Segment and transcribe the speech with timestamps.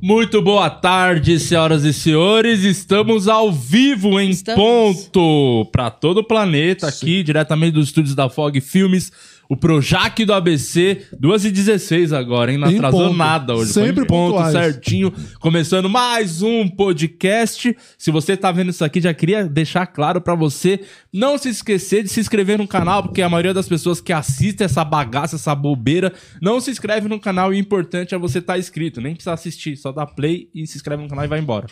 [0.00, 2.64] Muito boa tarde, senhoras e senhores.
[2.64, 5.04] Estamos ao vivo em Estamos.
[5.04, 9.12] ponto para todo o planeta aqui, diretamente dos estúdios da Fog Filmes.
[9.52, 12.56] O Projac do ABC, 2h16 agora, hein?
[12.56, 13.16] Não Em atrasou ponto.
[13.18, 13.70] nada hoje.
[13.70, 14.52] Sempre Foi em ponto, pontuais.
[14.54, 15.12] certinho.
[15.40, 17.76] Começando mais um podcast.
[17.98, 20.80] Se você tá vendo isso aqui, já queria deixar claro pra você
[21.12, 24.64] não se esquecer de se inscrever no canal, porque a maioria das pessoas que assistem
[24.64, 28.58] essa bagaça, essa bobeira, não se inscreve no canal e o importante é você estar
[28.58, 29.02] inscrito.
[29.02, 31.66] Nem precisa assistir, só dá play e se inscreve no canal e vai embora.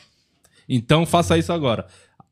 [0.68, 1.86] Então faça isso agora.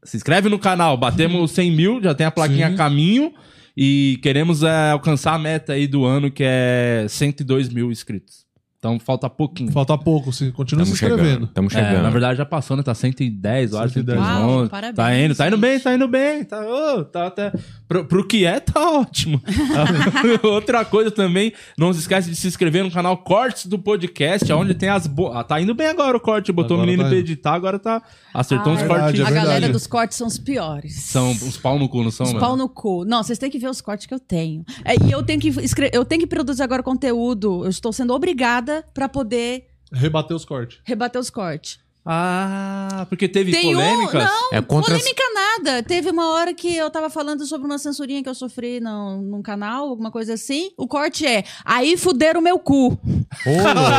[0.05, 3.33] Se inscreve no canal, batemos 100 mil, já tem a plaquinha a caminho
[3.81, 8.45] e queremos é, alcançar a meta aí do ano que é 102 mil inscritos.
[8.79, 9.73] Então falta pouquinho.
[9.73, 10.53] Falta pouco, sim.
[10.53, 11.19] Continua se Estamos chegando.
[11.27, 11.45] inscrevendo.
[11.47, 12.03] Estamos É, chegando.
[12.05, 12.83] na verdade já passou, né?
[12.85, 13.95] Tá 110, eu acho.
[13.95, 14.19] 110.
[14.21, 14.45] 111.
[14.61, 16.45] Uau, parabéns, tá indo, tá indo bem, tá indo bem.
[16.45, 17.53] Tá, ô, tá até...
[17.89, 19.43] Pro, pro que é, tá ótimo.
[20.45, 24.75] Outra coisa também, não se esquece de se inscrever no canal Cortes do Podcast, onde
[24.75, 25.09] tem as...
[25.09, 25.33] Bo...
[25.33, 27.79] Ah, tá indo bem agora o corte, botou o Agora menino tá pra editar, agora
[27.81, 28.01] tá...
[28.33, 29.21] Acertou Ah, uns verdade, cortes.
[29.21, 30.95] é a galera dos cortes são os piores.
[31.03, 32.45] São uns pau no cu, não são, Os mano?
[32.47, 33.05] pau no cu.
[33.05, 34.65] Não, vocês têm que ver os cortes que eu tenho.
[34.85, 37.65] É, e eu tenho que escre- eu tenho que produzir agora conteúdo.
[37.65, 40.79] Eu estou sendo obrigada pra poder Rebater os cortes.
[40.85, 41.79] rebater os cortes.
[42.11, 44.23] Ah, porque teve Tem polêmicas?
[44.23, 45.83] um, não, É contra as- polêmica nada.
[45.83, 49.43] Teve uma hora que eu tava falando sobre uma censurinha que eu sofri no, num
[49.43, 50.71] canal, alguma coisa assim.
[50.79, 52.93] O corte é, aí fuderam meu cu.
[52.93, 53.51] Ô,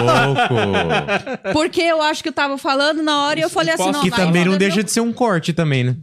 [0.09, 1.53] louco!
[1.53, 4.09] Porque eu acho que eu tava falando na hora e eu falei assim, não, que
[4.11, 5.95] também não deixa de ser um corte também, né?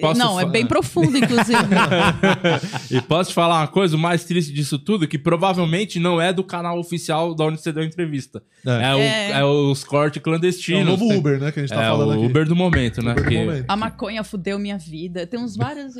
[0.00, 1.58] Posso Não, é bem profundo, inclusive.
[2.90, 6.32] E posso te falar uma coisa, o mais triste disso tudo, que provavelmente não é
[6.32, 8.42] do canal oficial da onde você deu a entrevista.
[8.64, 8.94] É, É.
[8.94, 9.30] o- É.
[9.40, 10.82] é os cortes É clandestinos.
[10.82, 11.52] o novo Tem- Uber, né?
[11.52, 12.24] Que a gente tá é falando o aqui.
[12.26, 13.12] Uber do momento, né?
[13.12, 13.64] Uber do Porque, momento.
[13.68, 15.26] A maconha fudeu minha vida.
[15.26, 15.94] Tem uns vários.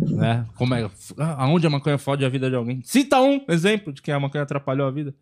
[0.00, 0.88] né, como é,
[1.38, 2.80] aonde a maconha fode a vida de alguém?
[2.84, 5.14] Cita um exemplo de que a maconha atrapalhou a vida.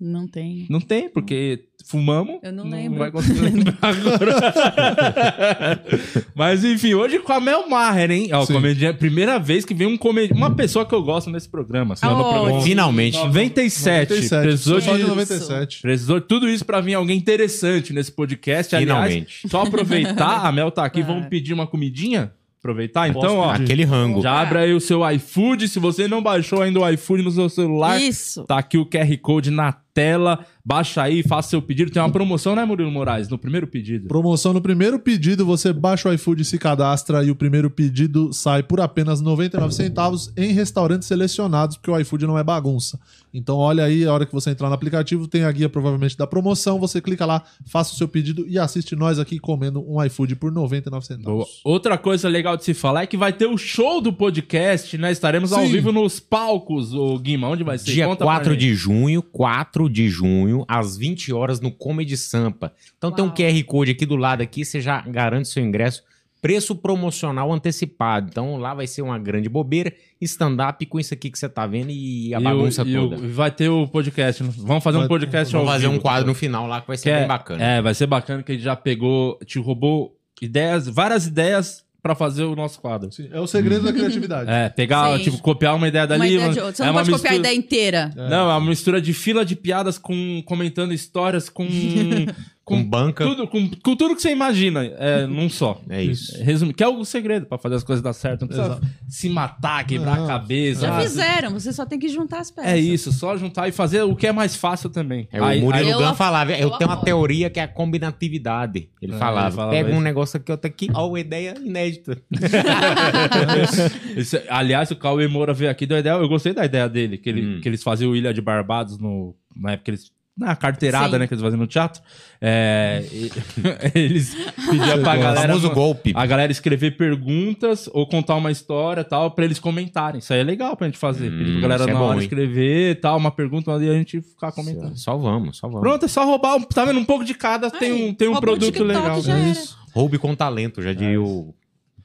[0.00, 0.64] Não tem.
[0.70, 2.38] Não tem, porque fumamos.
[2.42, 3.00] Eu não lembro.
[3.00, 4.38] vai conseguir lembrar agora.
[6.34, 8.28] Mas enfim, hoje com a Mel Maher, hein?
[8.32, 8.52] Ó, Sim.
[8.54, 11.94] comediante, primeira vez que vem um comedi uma pessoa que eu gosto nesse programa.
[11.94, 12.10] Assim, Oh.
[12.16, 12.60] no programa.
[12.62, 13.16] Finalmente.
[13.18, 14.10] 97.
[14.10, 14.42] 97.
[14.42, 15.82] Precisou de de 97.
[15.82, 18.76] Precisou de tudo isso pra vir alguém interessante nesse podcast.
[18.76, 19.48] Aliás, Finalmente.
[19.48, 22.32] só aproveitar, a Mel tá aqui, vamos pedir uma comidinha?
[22.60, 23.08] Aproveitar?
[23.08, 24.20] Então, ó, Aquele rango.
[24.20, 25.68] já abre aí o seu iFood.
[25.68, 28.44] Se você não baixou ainda o iFood no seu celular, Isso.
[28.46, 30.46] tá aqui o QR Code na tela.
[30.64, 31.90] Baixa aí, faça seu pedido.
[31.90, 33.28] Tem uma promoção, né, Murilo Moraes?
[33.28, 34.06] No primeiro pedido.
[34.06, 38.62] Promoção no primeiro pedido, você baixa o iFood, se cadastra e o primeiro pedido sai
[38.62, 43.00] por apenas 99 centavos em restaurantes selecionados, porque o iFood não é bagunça.
[43.32, 46.26] Então olha aí, a hora que você entrar no aplicativo, tem a guia provavelmente da
[46.26, 50.36] promoção, você clica lá, faça o seu pedido e assiste nós aqui comendo um iFood
[50.36, 51.02] por 99 Boa.
[51.02, 51.60] centavos.
[51.64, 55.10] Outra coisa legal de se falar é que vai ter o show do podcast, né?
[55.10, 55.72] Estaremos ao Sim.
[55.72, 57.48] vivo nos palcos, o Guima.
[57.48, 57.92] Onde vai ser?
[57.92, 58.60] Dia Conta pra 4 gente.
[58.60, 62.72] de junho, 4 de junho, às 20 horas no Comedy Sampa.
[62.96, 63.36] Então tem um Uau.
[63.36, 66.02] QR Code aqui do lado aqui, você já garante seu ingresso.
[66.40, 68.28] Preço promocional antecipado.
[68.30, 71.90] Então lá vai ser uma grande bobeira, stand-up com isso aqui que você tá vendo
[71.90, 73.24] e a E o- bagunça e o- toda.
[73.26, 74.44] e vai ter o podcast.
[74.44, 74.50] né?
[74.58, 76.02] Vamos fazer um Vai- podcast Vamos ao fazer um vivo.
[76.02, 77.64] quadro no final lá que vai ser Que é, bem bacana.
[77.64, 82.14] É, vai ser bacana que a gente já pegou, te roubou ideias, várias ideias pra
[82.14, 83.12] fazer o nosso quadro.
[83.12, 84.48] Sim, é o segredo da criatividade.
[84.50, 85.24] É, pegar, Sim.
[85.24, 86.20] tipo, copiar uma ideia dali.
[86.20, 86.60] Uma ideia de.
[86.76, 88.12] Você é não uma pode copiar a mistura- ideia inteira.
[88.16, 91.66] Não, é uma mistura de fila de piadas com comentando histórias com
[92.68, 93.24] Com banca.
[93.24, 95.80] tudo, com, com tudo que você imagina, é, num só.
[95.88, 96.36] É isso.
[96.42, 98.42] Resumo, que é o segredo pra fazer as coisas dar certo.
[98.42, 98.86] Não precisa Exato.
[99.08, 100.24] se matar, quebrar Não.
[100.24, 100.86] a cabeça.
[100.86, 102.70] Já fizeram, você só tem que juntar as peças.
[102.70, 105.28] É isso, só juntar e fazer o que é mais fácil também.
[105.32, 107.68] É, Aí- o Murilo Gun Eu- falava, eu, eu tenho uma teoria que é a
[107.68, 108.88] combinatividade.
[109.00, 110.00] Ele É, falava, ele falava pega um isso.
[110.02, 112.18] negócio aqui, outro aqui, ó, uma ideia inédita.
[114.16, 117.28] Esse- aliás, o Cauê Moura veio aqui, deu ideia, eu gostei da ideia dele, que,
[117.28, 117.60] ele, Hum.
[117.60, 120.10] que eles faziam o Ilha de Barbados no, na época que eles.
[120.38, 121.18] Na carteirada, Sim.
[121.18, 122.00] né, que eles faziam no teatro.
[122.40, 123.02] É,
[123.94, 124.34] eles
[124.70, 125.48] pediam pra O galera.
[125.48, 126.12] famoso golpe.
[126.14, 130.18] A galera escrever perguntas ou contar uma história e tal, pra eles comentarem.
[130.20, 131.30] Isso aí é legal pra gente fazer.
[131.32, 132.22] Hum, Pedir pra galera é na bom, hora hein?
[132.22, 134.96] escrever e tal, uma pergunta e a gente ficar comentando.
[134.96, 135.80] Só vamos, só vamos.
[135.80, 136.64] Pronto, é só roubar.
[136.66, 137.00] Tá vendo?
[137.00, 139.20] Um pouco de cada tem um, tem um produto legal.
[139.20, 139.76] já É isso.
[139.92, 141.52] Roube com talento, já diria o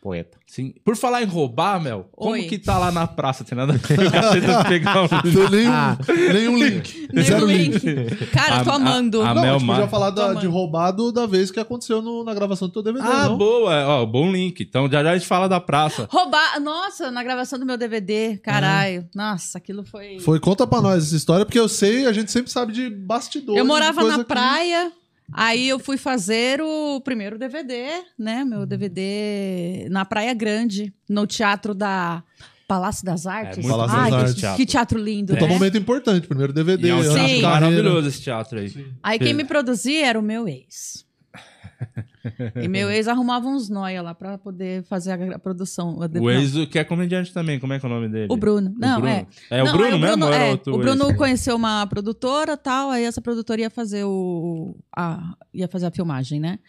[0.03, 0.37] poeta.
[0.45, 0.73] Sim.
[0.83, 2.43] Por falar em roubar, Mel, como Oi.
[2.43, 3.45] que tá lá na praça?
[3.45, 3.87] Tem nada a ver.
[4.67, 5.07] Pegar um...
[5.07, 7.07] Tem nenhum, nenhum link.
[7.23, 7.79] Zero o link.
[7.85, 8.25] link.
[8.27, 9.21] Cara, eu tô A- a- amando.
[9.21, 12.23] a- Não, Mel a gente podia falar da- de roubado da vez que aconteceu no-
[12.25, 13.37] na gravação do teu DVD, Ah, não?
[13.37, 13.85] boa.
[14.01, 14.59] Ó, bom link.
[14.61, 16.07] Então já já a gente fala da praça.
[16.11, 16.59] Roubar.
[16.59, 19.07] Nossa, na gravação do meu DVD, caralho.
[19.15, 20.19] Nossa, aquilo foi.
[20.19, 23.57] Foi, conta pra nós essa história, porque eu sei, a gente sempre sabe de bastidores.
[23.57, 24.91] Eu morava na que- praia.
[25.31, 28.43] Aí eu fui fazer o primeiro DVD, né?
[28.43, 32.23] Meu DVD na Praia Grande, no Teatro da
[32.67, 33.57] Palácio das Artes.
[33.57, 34.57] muito Palácio Ai, das que, Artes.
[34.57, 35.53] que teatro lindo, Puta né?
[35.53, 36.87] momento importante, primeiro DVD.
[36.87, 37.41] E é um teatro Sim.
[37.41, 38.93] maravilhoso esse teatro aí.
[39.01, 41.05] Aí quem me produzia era o meu ex.
[42.61, 46.01] e meu ex arrumava uns noia lá pra poder fazer a produção.
[46.01, 48.27] a O ex, que é comediante também, como é que é o nome dele?
[48.29, 48.73] O Bruno.
[48.77, 49.13] Não, Bruno.
[49.13, 49.27] é.
[49.49, 50.25] É o Não, Bruno aí mesmo?
[50.25, 51.17] é, o Bruno ex?
[51.17, 54.75] conheceu uma produtora tal, aí essa produtora ia fazer o.
[54.95, 56.59] A, ia fazer a filmagem, né?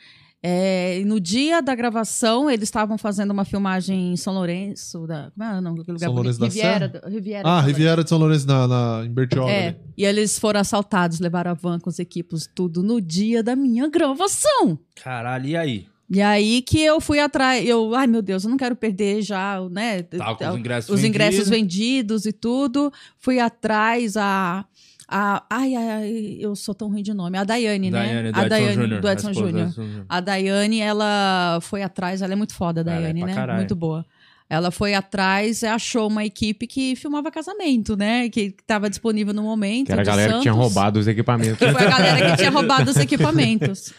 [0.46, 5.42] É, no dia da gravação, eles estavam fazendo uma filmagem em São Lourenço, da, como
[5.42, 7.48] é, não, aquele lugar São Lourenço da Riviera, Riviera.
[7.48, 9.50] Ah, Riviera de São Lourenço, na, na, em Bertioga.
[9.50, 9.76] É, ali.
[9.96, 13.88] e eles foram assaltados, levaram a van com os equipos, tudo no dia da minha
[13.88, 14.78] gravação.
[15.02, 15.86] Caralho, e aí?
[16.10, 19.58] E aí que eu fui atrás, eu, ai meu Deus, eu não quero perder já,
[19.70, 20.02] né?
[20.02, 22.24] Tava com os ingressos os ingressos vendidos.
[22.24, 22.92] vendidos e tudo.
[23.18, 24.66] Fui atrás a.
[25.08, 27.36] a ai, ai, ai, eu sou tão ruim de nome.
[27.36, 28.32] A Daiane, né?
[28.32, 29.72] Do a Daiane do Edson Júnior.
[30.08, 33.34] A Daiane, ela foi atrás, ela é muito foda, a é Daiane, pra né?
[33.34, 33.58] caralho.
[33.58, 34.04] Muito boa.
[34.48, 38.28] Ela foi atrás e achou uma equipe que filmava casamento, né?
[38.28, 39.86] Que estava disponível no momento.
[39.86, 40.66] Que era a galera que tinha Santos.
[40.66, 41.58] roubado os equipamentos.
[41.58, 43.92] Que foi a galera que tinha roubado os equipamentos.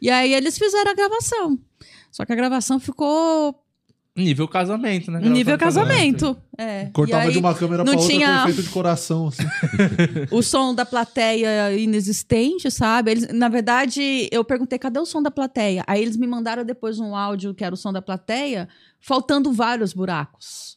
[0.00, 1.58] E aí eles fizeram a gravação.
[2.10, 3.54] Só que a gravação ficou
[4.16, 5.20] Nível casamento, né?
[5.20, 6.36] nível de casamento.
[6.58, 6.86] É.
[6.92, 9.44] Cortava aí, de uma câmera pra não outra tinha- com efeito de coração, assim.
[10.32, 13.12] o som da plateia inexistente, sabe?
[13.12, 15.84] Eles, na verdade, eu perguntei cadê o som da plateia.
[15.86, 18.68] Aí eles me mandaram depois um áudio que era o som da plateia,
[19.00, 20.76] faltando vários buracos.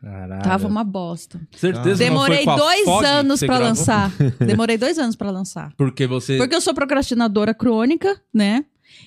[0.00, 0.42] Caralho.
[0.42, 1.40] Tava uma bosta.
[1.56, 3.66] Certeza que não foi Demorei dois Fog anos gravou?
[3.66, 4.12] lançar.
[4.40, 5.72] Demorei dois anos pra lançar.
[5.76, 6.36] Porque você...
[6.38, 8.64] Porque eu sou procrastinadora crônica, né?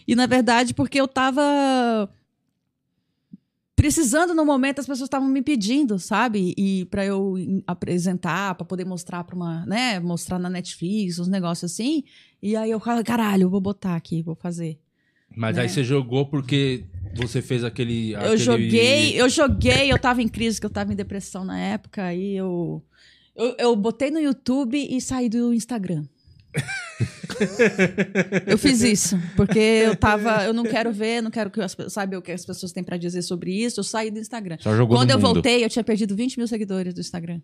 [0.08, 2.10] E na verdade, porque eu tava
[3.84, 6.54] precisando no momento, as pessoas estavam me pedindo, sabe?
[6.58, 7.36] E para eu
[7.68, 12.06] apresentar, para poder mostrar para uma, né, mostrar na Netflix, uns negócios assim.
[12.42, 14.80] E aí eu falei, caralho, eu vou botar aqui, vou fazer.
[15.36, 15.64] Mas né?
[15.64, 18.14] aí você jogou porque você fez aquele...
[18.14, 21.60] Eu aquele- joguei, eu joguei, eu tava em crise, que eu tava em depressão na
[21.60, 22.82] época, aí eu
[23.36, 26.06] eu, eu botei no YouTube e saí do Instagram.
[28.48, 32.18] Eu fiz isso, porque eu tava, eu não quero ver, não quero que as, saber
[32.18, 34.58] o que as pessoas têm pra dizer sobre isso, eu saí do Instagram.
[34.60, 35.34] Só jogou Quando eu mundo.
[35.34, 37.42] voltei, eu tinha perdido 20 mil seguidores do Instagram.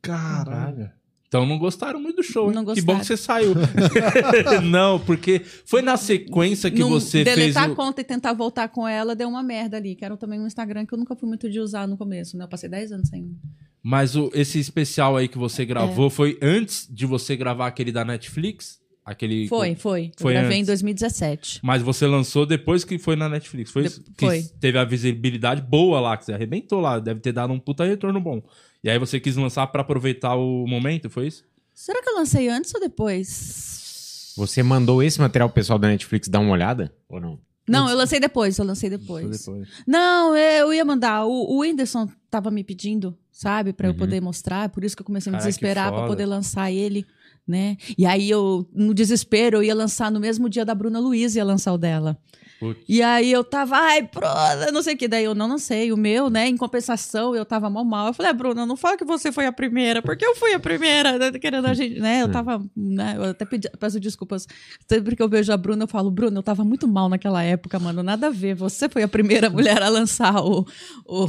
[0.00, 0.90] Caralho.
[1.28, 2.64] Então não gostaram muito do show, hein?
[2.74, 3.54] Que bom que você saiu.
[4.64, 8.88] não, porque foi na sequência que você fez deletar a conta e tentar voltar com
[8.88, 11.48] ela deu uma merda ali, que era também um Instagram que eu nunca fui muito
[11.50, 12.44] de usar no começo, né?
[12.44, 13.36] Eu passei 10 anos sem.
[13.82, 16.10] Mas o, esse especial aí que você gravou É.
[16.10, 18.78] foi antes de você gravar aquele da Netflix?
[19.04, 19.48] Aquele...
[19.48, 20.10] Foi, foi.
[20.18, 20.66] Foi eu gravei em antes.
[20.66, 21.60] 2017.
[21.62, 23.70] Mas você lançou depois que foi na Netflix.
[23.70, 24.42] Foi, De- foi.
[24.60, 26.98] teve a visibilidade boa lá, que você arrebentou lá.
[26.98, 28.42] Deve ter dado um puta retorno bom.
[28.82, 31.44] E aí você quis lançar pra aproveitar o momento, foi isso?
[31.74, 34.32] Será que eu lancei antes ou depois?
[34.36, 36.94] Você mandou esse material pro pessoal da Netflix dar uma olhada?
[37.08, 37.38] Ou não?
[37.68, 39.40] Não, eu lancei depois, eu lancei depois.
[39.44, 39.68] Depois.
[39.86, 41.26] Não, eu ia mandar.
[41.26, 43.96] O, o Whindersson tava me pedindo, sabe, eu Uhum.
[43.96, 44.68] poder mostrar.
[44.70, 46.06] Por isso que eu comecei a me Caraca, desesperar pra foda.
[46.08, 47.04] poder lançar ele,
[47.46, 47.76] né?
[47.98, 51.44] E aí eu, no desespero, eu ia lançar no mesmo dia da Bruna Luiz, ia
[51.44, 52.16] lançar o dela.
[52.58, 52.82] Putz.
[52.88, 55.06] E aí eu tava, ai, Bruna, não sei o que.
[55.06, 56.48] Daí eu não lancei o meu, né?
[56.48, 58.08] Em compensação, eu tava mal mal.
[58.08, 60.58] Eu falei, ah, Bruna, não fala que você foi a primeira, porque eu fui a
[60.58, 61.32] primeira, né?
[61.32, 62.22] querendo a gente, né?
[62.22, 63.14] Eu tava, né?
[63.16, 64.46] Eu até pedi, peço desculpas.
[64.88, 67.78] Sempre que eu vejo a Bruna, eu falo, Bruna, eu tava muito mal naquela época,
[67.78, 68.02] mano.
[68.02, 68.54] Nada a ver.
[68.54, 70.66] Você foi a primeira mulher a lançar o,
[71.06, 71.28] o,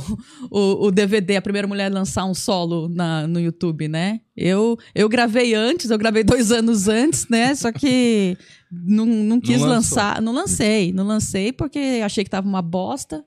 [0.49, 4.21] o, o DVD, a primeira mulher a lançar um solo na, no YouTube, né?
[4.41, 7.53] Eu, eu gravei antes, eu gravei dois anos antes, né?
[7.55, 8.37] Só que
[8.71, 9.67] não, não quis lançou.
[9.69, 10.21] lançar.
[10.21, 13.23] Não lancei, não lancei porque achei que tava uma bosta.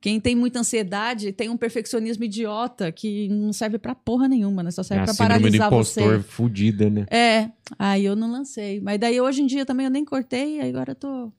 [0.00, 4.70] Quem tem muita ansiedade tem um perfeccionismo idiota que não serve pra porra nenhuma, né?
[4.72, 6.22] Só É serve a pra síndrome do paralisar impostor você.
[6.28, 7.06] fudida, né?
[7.08, 8.80] É, aí eu não lancei.
[8.80, 11.32] Mas daí hoje em dia também eu nem cortei, aí agora eu tô.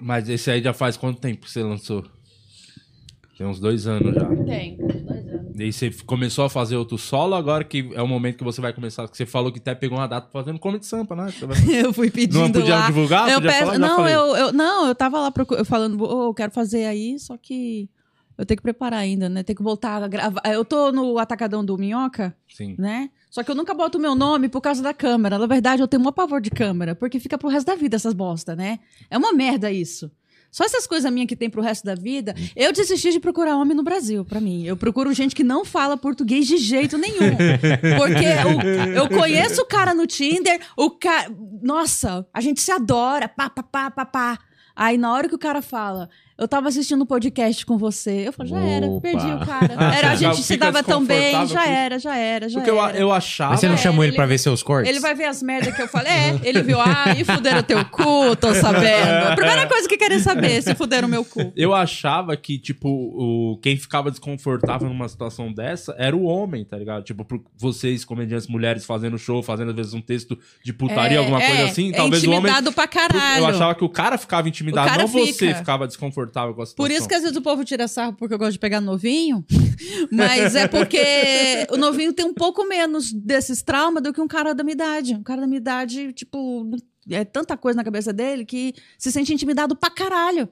[0.00, 2.04] Mas esse aí já faz quanto tempo que você lançou?
[3.36, 4.26] Tem uns dois anos já.
[4.44, 4.76] Tem,
[5.58, 8.72] E você começou a fazer outro solo, agora que é o momento que você vai
[8.72, 9.08] começar.
[9.08, 11.32] Que você falou que até pegou uma data fazendo Comedy Sampa, né?
[11.84, 12.86] Eu fui pedindo Não podia lá.
[12.86, 13.28] divulgar?
[13.28, 13.78] eu Podia peço- falar?
[13.78, 17.18] Não, eu, eu- não, eu tava lá procu- eu falando, "Ô, eu quero fazer aí,
[17.18, 17.88] só que
[18.36, 19.42] eu tenho que preparar ainda, né?
[19.42, 20.40] Tem que voltar a gravar.
[20.46, 22.76] Eu tô no Atacadão do Minhoca, Sim.
[22.78, 23.10] né?
[23.30, 25.38] Só que eu nunca boto o meu nome por causa da câmera.
[25.38, 28.14] Na verdade, eu tenho um pavor de câmera, porque fica pro resto da vida essas
[28.14, 28.78] bosta, né?
[29.10, 30.10] É uma merda isso.
[30.50, 32.34] Só essas coisas minhas que tem pro resto da vida.
[32.56, 34.64] Eu desisti de procurar homem no Brasil, pra mim.
[34.64, 37.36] Eu procuro gente que não fala português de jeito nenhum.
[37.98, 41.30] Porque o- eu conheço o cara no Tinder, o cara.
[41.62, 44.38] Nossa, a gente se adora, pá, pá, pá, pá, pá.
[44.74, 46.08] Aí na hora que o cara fala,
[46.38, 48.28] Eu tava assistindo um podcast com você.
[48.28, 49.00] Eu falei, já era, Opa.
[49.00, 49.74] perdi o cara.
[49.76, 52.80] Ah, Era, a gente se dava tão bem, já era, já era, já Porque eu,
[52.80, 52.96] era.
[52.96, 53.50] eu achava.
[53.50, 54.88] Mas você não É, chamou ele ele- pra ver seus cortes?
[54.88, 56.12] Ele vai ver as merdas que eu falei.
[56.12, 59.26] É, ele viu, ah, e fuderam teu cu, tô sabendo.
[59.32, 61.52] A primeira coisa que querem saber, se fuderam meu cu.
[61.56, 66.76] Eu achava que, tipo, o, quem ficava desconfortável numa situação dessa era o homem, tá
[66.78, 67.02] ligado?
[67.02, 71.40] Tipo, por vocês, comediantes mulheres, fazendo show, fazendo às vezes um texto de putaria, alguma
[71.40, 71.88] coisa assim.
[71.92, 72.38] é Talvez o homem.
[72.42, 73.40] intimidado pra caralho.
[73.42, 75.54] Eu achava que o cara ficava intimidado, O cara não você fica.
[75.56, 76.76] ficava desconfortável com a situação.
[76.76, 79.44] Por isso que às vezes o povo tira sarro porque eu gosto de pegar novinho.
[80.10, 84.54] Mas é porque o novinho tem um pouco menos desses traumas do que um cara
[84.54, 85.14] da minha idade.
[85.14, 86.70] Um cara da minha idade, tipo,
[87.10, 90.48] é tanta coisa na cabeça dele que se sente intimidado pra caralho.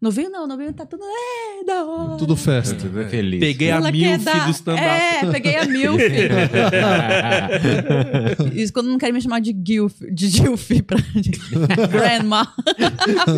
[0.00, 1.02] Novinho não, novinho tá tudo.
[1.04, 2.16] É, da hora.
[2.18, 2.76] Tudo festa.
[2.76, 3.40] Tudo feliz.
[3.40, 4.84] Peguei a Ela milf dar- do stand-up.
[4.86, 6.00] É, peguei a milf.
[8.54, 11.30] Isso quando não querem me chamar de Gilf, de Gilf pra de
[11.90, 12.52] grandma.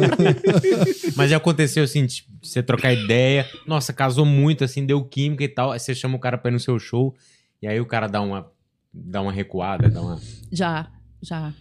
[1.16, 3.46] Mas já aconteceu assim, tipo, você trocar ideia.
[3.66, 5.72] Nossa, casou muito, assim, deu química e tal.
[5.72, 7.14] Aí você chama o cara pra ir no seu show.
[7.62, 8.50] E aí o cara dá uma,
[8.92, 10.20] dá uma recuada, dá uma.
[10.52, 10.90] Já,
[11.22, 11.52] já.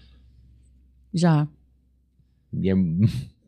[1.13, 1.48] Já.
[2.53, 2.74] E é,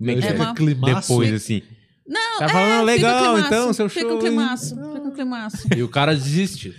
[0.02, 1.62] meio que É uma- depois, assim.
[2.08, 5.08] Não, Tá falando é, legal, fica um climaço, então, seu Fica show, um climaço, fica
[5.08, 5.68] um climaço.
[5.78, 6.76] E o cara desiste.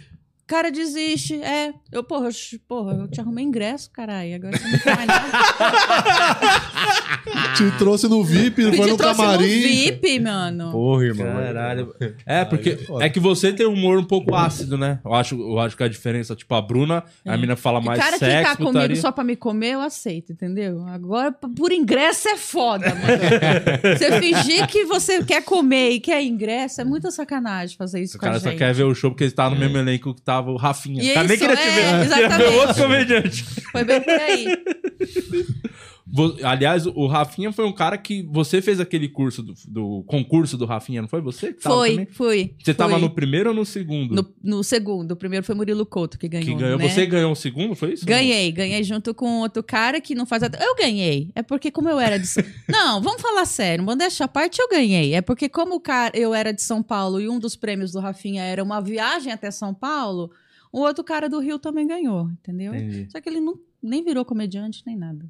[0.52, 1.42] Cara, desiste.
[1.42, 1.72] É.
[1.90, 2.32] Eu, porra, eu,
[2.68, 4.34] porra, eu te arrumei ingresso, caralho.
[4.34, 5.32] Agora você não mais nada.
[7.56, 9.44] Te trouxe no VIP, Me foi te no trouxe camarim.
[9.44, 10.72] no VIP, mano.
[10.72, 11.26] Porra, irmão.
[11.26, 11.94] Caralho.
[12.26, 14.98] É, porque é é que você tem um humor um pouco ácido, né?
[15.04, 17.98] Eu acho, eu acho que a diferença, tipo, a Bruna, a mina fala O mais
[17.98, 18.96] cara sexo, ficar comigo putaria.
[18.96, 20.84] só pra me comer, eu aceito, entendeu?
[20.88, 23.02] Agora, por ingresso é foda, mano.
[23.98, 28.20] você fingir que você quer comer e quer ingresso é muita sacanagem fazer isso O
[28.20, 28.52] com a cara gente.
[28.52, 31.02] só quer ver o show porque ele tá no mesmo elenco que tava o Rafinha.
[31.02, 31.82] Nem isso, queria te é, ver.
[31.82, 32.54] Ver exatamente.
[32.56, 33.44] outro comediante.
[33.70, 34.46] Foi bem por aí.
[36.42, 40.66] Aliás, o Rafinha foi um cara que você fez aquele curso do, do concurso do
[40.66, 41.54] Rafinha, não foi você?
[41.58, 42.54] Foi, fui.
[42.62, 43.00] Você tava fui.
[43.00, 44.14] no primeiro ou no segundo?
[44.14, 45.12] No, no segundo.
[45.12, 46.46] O primeiro foi Murilo Couto que ganhou.
[46.46, 46.78] que ganhou.
[46.78, 46.88] né?
[46.88, 48.04] Você ganhou o segundo, foi isso?
[48.04, 50.42] Ganhei, ganhei junto com outro cara que não faz.
[50.42, 51.30] Eu ganhei.
[51.34, 52.28] É porque, como eu era de.
[52.68, 53.82] não, vamos falar sério.
[53.82, 55.14] Modéstia à parte, eu ganhei.
[55.14, 58.00] É porque, como o cara, eu era de São Paulo e um dos prêmios do
[58.00, 60.30] Rafinha era uma viagem até São Paulo,
[60.70, 62.74] o outro cara do Rio também ganhou, entendeu?
[62.74, 63.08] Entendi.
[63.10, 65.26] Só que ele não, nem virou comediante nem nada.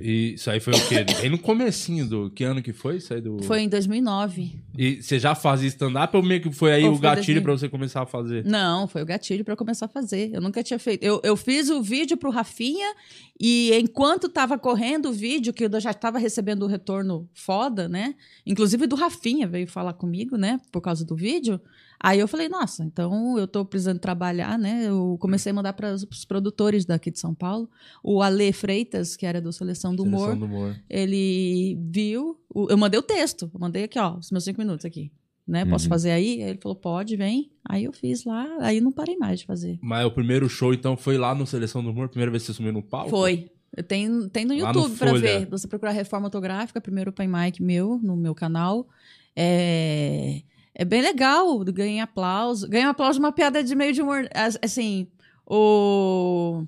[0.00, 1.04] E isso aí foi o quê?
[1.20, 2.30] Bem no comecinho do...
[2.30, 3.42] Que ano que foi isso aí do...
[3.42, 4.60] Foi em 2009.
[4.76, 7.42] E você já fazia stand-up ou meio que foi aí Ou o foi gatilho desenho?
[7.42, 8.44] pra você começar a fazer?
[8.44, 10.30] Não, foi o gatilho pra eu começar a fazer.
[10.32, 11.02] Eu nunca tinha feito.
[11.02, 12.94] Eu, eu fiz o vídeo pro Rafinha
[13.40, 18.14] e enquanto tava correndo o vídeo, que eu já tava recebendo o retorno foda, né?
[18.46, 20.60] Inclusive do Rafinha veio falar comigo, né?
[20.72, 21.60] Por causa do vídeo.
[22.00, 24.84] Aí eu falei, nossa, então eu tô precisando trabalhar, né?
[24.86, 27.68] Eu comecei a mandar para os produtores daqui de São Paulo.
[28.04, 30.76] O Ale Freitas, que era do Seleção do Humor, Seleção do humor.
[30.88, 32.38] ele viu.
[32.54, 33.50] o- eu mandei o texto.
[33.52, 35.10] Eu mandei aqui, ó, os meus cinco minutos aqui.
[35.46, 35.64] Né?
[35.64, 35.88] Posso Uhum.
[35.90, 36.42] fazer aí?
[36.42, 37.50] Aí ele falou, pode, vem.
[37.68, 39.78] Aí eu fiz lá, aí não parei mais de fazer.
[39.82, 42.08] Mas o primeiro show, então, foi lá no Seleção do Humor?
[42.10, 43.10] Primeira vez que você sumiu no palco?
[43.10, 43.50] Foi.
[43.86, 45.20] Tenho, tem no YouTube pra Folha.
[45.40, 45.46] ver.
[45.46, 48.86] Você procurar Reforma Autográfica, primeiro open mic meu, no meu canal.
[49.34, 50.42] É,
[50.78, 52.68] é bem legal, ganhei aplauso.
[52.68, 54.28] Ganhei aplauso uma piada de meio de humor.
[54.34, 55.08] As- Assim,
[55.46, 56.64] o...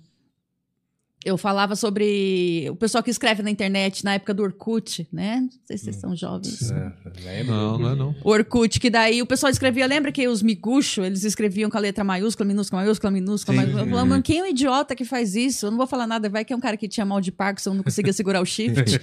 [1.23, 5.41] Eu falava sobre o pessoal que escreve na internet na época do Orkut, né?
[5.41, 6.71] Não sei se vocês são jovens.
[6.71, 7.55] É, lembro.
[7.55, 8.15] Não, não é não.
[8.25, 11.81] O Orkut, que daí o pessoal escrevia, lembra que os miguxo, eles escreviam com a
[11.81, 13.59] letra maiúscula, minúscula, maiúscula, minúscula, Sim.
[13.59, 13.85] maiúscula.
[13.85, 15.67] Eu falava, mano, quem é o idiota que faz isso?
[15.67, 17.75] Eu não vou falar nada, vai que é um cara que tinha mal de Parkinson,
[17.75, 18.99] não conseguia segurar o shift.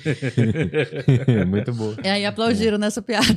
[1.47, 1.95] Muito boa.
[2.03, 3.27] E aí aplaudiram nessa piada.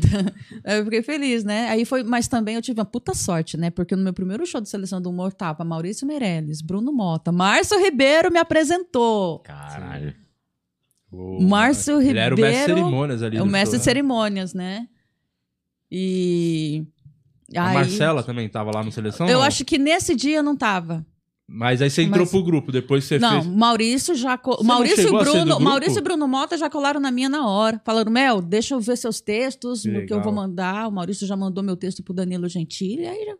[0.64, 1.68] Aí Eu fiquei feliz, né?
[1.68, 3.68] Aí foi, mas também eu tive uma puta sorte, né?
[3.68, 7.78] Porque no meu primeiro show de seleção do humor tava Maurício Meirelles, Bruno Mota, Márcio
[7.78, 8.69] Ribeiro me apresentou.
[9.44, 10.14] Caralho.
[11.12, 13.36] O- Márcio Ele era o mestre de Ribeiro cerimônias ali.
[13.36, 13.84] É o mestre de né?
[13.84, 14.86] cerimônias, né?
[15.90, 16.84] E.
[17.56, 19.28] A aí- Marcela também tava lá no Seleção?
[19.28, 19.42] Eu não?
[19.44, 21.04] acho que nesse dia não tava.
[21.52, 23.46] Mas aí você entrou Mas- pro grupo, depois você não, fez...
[23.52, 24.38] Maurício já.
[24.38, 25.60] co- Você não Maurício do Bruno?
[25.60, 27.80] Maurício e Bruno Mota já colaram na minha na hora.
[27.84, 30.86] Falaram, Mel, deixa eu ver seus textos, Que no que eu vou mandar.
[30.86, 33.36] O Maurício já mandou meu texto pro Danilo Gentili, aí já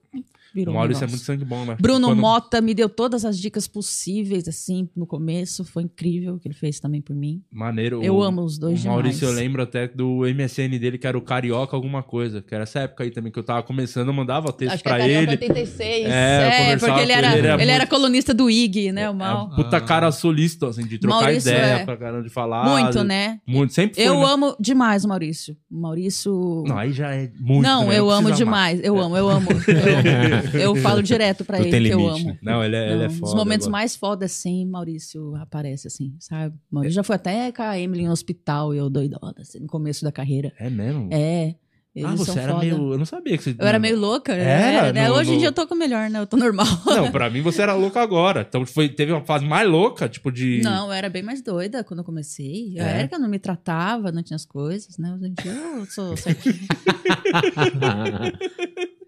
[0.54, 0.75] virou.
[0.75, 1.76] O um Maurício é muito sangue bom, né?
[1.80, 5.64] Bruno Quando- Mota me deu todas as dicas possíveis, assim, no começo.
[5.64, 7.42] Foi incrível o que ele fez também por mim.
[7.52, 8.02] Maneiro.
[8.02, 9.37] Eu o- amo os dois O Maurício, eu demais.
[9.47, 12.42] lembro até do MSN dele, que era o Carioca alguma coisa.
[12.42, 14.88] Que era essa época aí também que eu tava começando, eu mandava texto Acho que
[14.88, 15.30] é pra Carioca ele.
[15.33, 16.07] 86.
[16.07, 19.09] É, eu É, porque ele era, ele, era era muito- colunista do IG, né?
[19.09, 19.47] O É Mal.
[19.47, 21.85] um puta cara solista, assim, de trocar Maurício, ideia é.
[21.85, 22.64] pra caramba, de falar.
[22.69, 23.38] Muito, né?
[23.47, 24.25] Muito, sempre foi, Eu né?
[24.26, 25.57] amo demais o Maurício.
[25.71, 26.64] O Maurício.
[26.66, 28.78] Não, aí já é muito Não, também, eu amo precisa demais.
[28.78, 28.85] amar.
[28.87, 29.49] Eu amo, eu amo.
[29.71, 29.97] Eu
[30.37, 30.39] amo.
[30.54, 32.28] Eu falo direto pra ele tem que eu limite, amo.
[32.30, 32.38] né?
[32.42, 33.26] Não, ele é, ele é Não, foda.
[33.26, 33.80] Os momentos agora.
[33.80, 36.54] mais foda, assim, Maurício aparece, assim, sabe?
[36.70, 40.04] Maurício já foi até com a Emily no hospital e eu doidona, assim, no começo
[40.04, 40.52] da carreira.
[40.59, 41.09] É mesmo?
[41.12, 41.54] É.
[41.92, 42.64] Eles ah, você era foda.
[42.64, 42.92] meio.
[42.92, 43.50] Eu não sabia que você.
[43.59, 44.32] Eu era meio louca.
[44.32, 44.44] Era?
[44.85, 45.09] Era, né?
[45.09, 46.20] No- Hoje em no- dia eu tô com melhor, né?
[46.20, 46.64] Eu tô normal.
[46.87, 48.47] Não, pra mim você era louca agora.
[48.49, 50.61] Então foi, teve uma fase mais louca, tipo de.
[50.62, 52.75] Não, eu era bem mais doida quando eu comecei.
[52.78, 52.99] Eu É?
[53.00, 55.12] era que eu não me tratava, não tinha as coisas, né?
[55.16, 56.54] Hoje em dia eu sou certinha.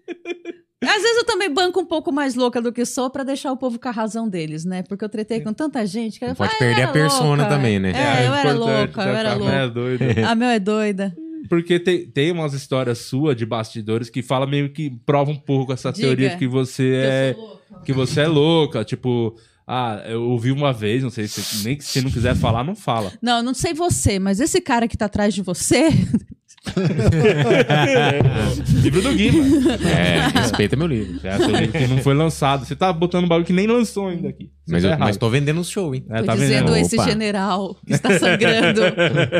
[0.87, 3.57] Às vezes eu também banco um pouco mais louca do que sou pra deixar o
[3.57, 4.83] povo com a razão deles, né?
[4.83, 7.79] Porque eu tretei com tanta gente que eu pode "Ah, perder a persona louca." também,
[7.79, 7.91] né?
[7.95, 9.51] É, eu era louca, eu era tá, louca.
[9.51, 10.03] né, doido.
[10.27, 11.15] A meu é doida.
[11.49, 15.73] Porque tem, tem umas histórias suas de bastidores que fala meio que prova um pouco
[15.73, 16.07] essa Diga.
[16.07, 17.33] teoria de que você é.
[17.33, 17.63] Sou louca.
[17.85, 18.83] Que você é louca.
[18.85, 19.35] Tipo,
[19.67, 22.75] ah, eu ouvi uma vez, não sei se nem que se não quiser falar, não
[22.75, 23.11] fala.
[23.21, 25.89] Não, eu não sei você, mas esse cara que tá atrás de você,
[28.81, 29.43] Livro do Guima.
[29.85, 31.19] É, respeita meu livro.
[31.25, 32.65] É, seu livro que não foi lançado.
[32.65, 34.49] Você tá botando um bagulho que nem lançou ainda aqui.
[34.65, 36.05] Mas, tá eu, mas tô vendendo o show, hein?
[36.09, 36.77] É, tô tá dizendo vendo?
[36.85, 37.03] esse Opa.
[37.09, 38.81] general que está sangrando.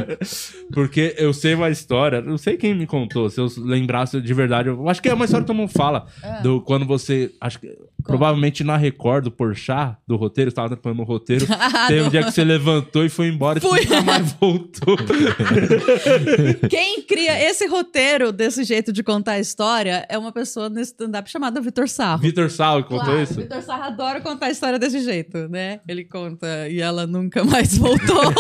[0.74, 4.68] Porque eu sei uma história, não sei quem me contou, se eu lembrasse de verdade.
[4.70, 6.08] Eu acho que é uma história que todo mundo fala.
[6.22, 6.42] Ah.
[6.42, 7.32] Do, quando você.
[7.40, 7.74] Acho que.
[8.04, 11.46] Provavelmente na Record do Porchat, do roteiro, você tava trampando no roteiro.
[11.76, 13.80] Ah, teve um do- dia que você levantou e foi embora Fui.
[13.82, 14.98] e nunca mais voltou.
[16.70, 21.30] Quem cria esse roteiro desse jeito de contar a história é uma pessoa no stand-up
[21.30, 22.22] chamada Vitor Sarro.
[22.22, 23.36] Vitor Sal contou Claro, isso?
[23.36, 25.13] Vitor Sarro adora contar a história desse jeito,
[25.50, 25.80] né?
[25.88, 28.22] Ele conta e ela nunca mais voltou.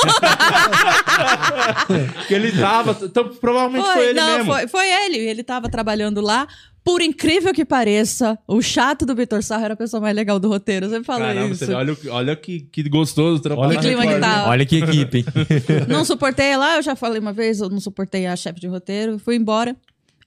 [2.28, 2.98] Que ele tava.
[3.04, 4.54] Então, provavelmente foi, ele não, mesmo.
[4.54, 5.18] foi, foi ele.
[5.18, 6.48] Ele tava trabalhando lá.
[6.84, 10.50] Por incrível que pareça, o chato do Vitor Sarro era a pessoa mais legal do
[10.50, 10.88] roteiro.
[10.88, 11.66] Eu sempre falo Caramba, isso.
[11.66, 14.38] você- olha, olha que, que gostoso trampar Olha que clima que tá.
[14.38, 14.44] né?
[14.48, 15.26] Olha que equipe?
[15.88, 19.18] Não suportei lá, eu já falei uma vez, eu não suportei a chefe de roteiro,
[19.18, 19.74] fui embora.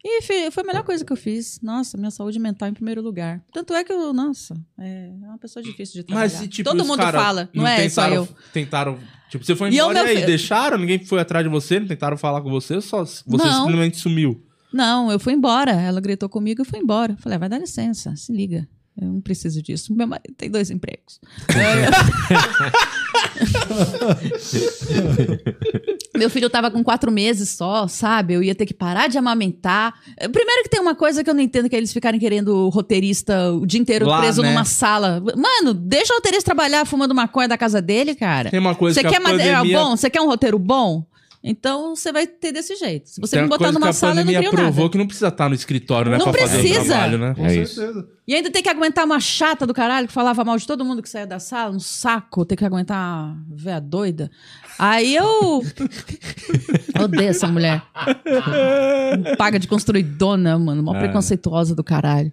[0.09, 0.23] E
[0.53, 1.59] foi a melhor coisa que eu fiz.
[1.61, 3.43] Nossa, minha saúde mental em primeiro lugar.
[3.53, 6.29] Tanto é que eu, nossa, é uma pessoa difícil de trabalhar.
[6.31, 8.29] Mas se, tipo, Todo mundo cara fala, não, é só tentaram, eu.
[8.53, 8.99] Tentaram.
[9.29, 10.21] Tipo, você foi E embora e, meu aí?
[10.21, 10.79] fi- Deixaram?
[10.79, 11.81] Ninguém foi atrás de você?
[11.81, 12.81] Não tentaram falar com você?
[12.81, 13.65] Só você Não.
[13.65, 14.41] simplesmente sumiu?
[14.73, 15.73] Não, eu fui embora.
[15.73, 17.17] Ela gritou comigo e fui embora.
[17.19, 18.69] Falei, ah, vai dar licença, se liga.
[19.01, 19.95] Eu não preciso disso.
[19.95, 21.21] Meu marido tem dois empregos.
[26.17, 28.33] Meu filho tava com quatro meses só, sabe?
[28.35, 29.93] Eu ia ter que parar de amamentar.
[30.17, 32.69] Eh, Primeiro que tem uma coisa que eu não entendo, que é eles ficarem querendo
[32.71, 34.49] roteirista o dia inteiro Lá, preso né?
[34.49, 35.23] numa sala.
[35.37, 38.51] Mano, deixa o roteirista trabalhar fumando maconha da casa dele, cara.
[38.51, 39.79] Tem uma coisa Você que quer a pandemia...
[39.79, 39.95] bom?
[39.97, 41.05] Você quer um roteiro bom?
[41.49, 43.09] Então você vai ter desse jeito.
[43.09, 44.91] Se você tem me uma botar numa que a sala, eu não crio provou nada.
[44.91, 46.19] que não precisa estar no escritório, né?
[46.19, 46.85] Não pra fazer o precisa.
[46.87, 47.35] trabalho, né?
[47.37, 47.75] Com É isso.
[47.77, 48.09] certeza.
[48.27, 51.01] E ainda tem que aguentar uma chata do caralho que falava mal de todo mundo
[51.01, 54.29] que saía da sala, um saco, ter que aguentar uma véia doida.
[54.77, 55.63] Aí eu.
[57.01, 57.81] Odeio essa mulher.
[59.39, 60.83] Paga de construidona, mano.
[60.83, 60.99] Mó É.
[60.99, 62.33] preconceituosa do caralho.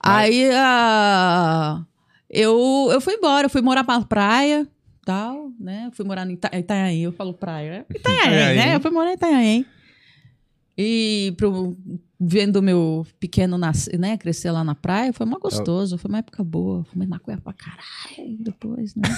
[0.00, 1.82] Aí ah,
[2.30, 4.66] eu, eu fui embora, eu fui morar pra praia,
[5.04, 5.90] tal, né?
[5.92, 7.70] Fui morar em Ita Itanhaém, eu falo praia.
[7.70, 7.84] né?
[7.96, 8.74] Itanhaém, né?
[8.76, 9.66] Eu fui morar em Itanhaém.
[10.76, 11.76] E pro,
[12.20, 16.42] vendo meu pequeno nascer, né, crescer lá na praia, foi mó gostoso, foi uma época
[16.42, 16.82] boa.
[16.90, 19.02] Fumei maconha pra caralho depois, né?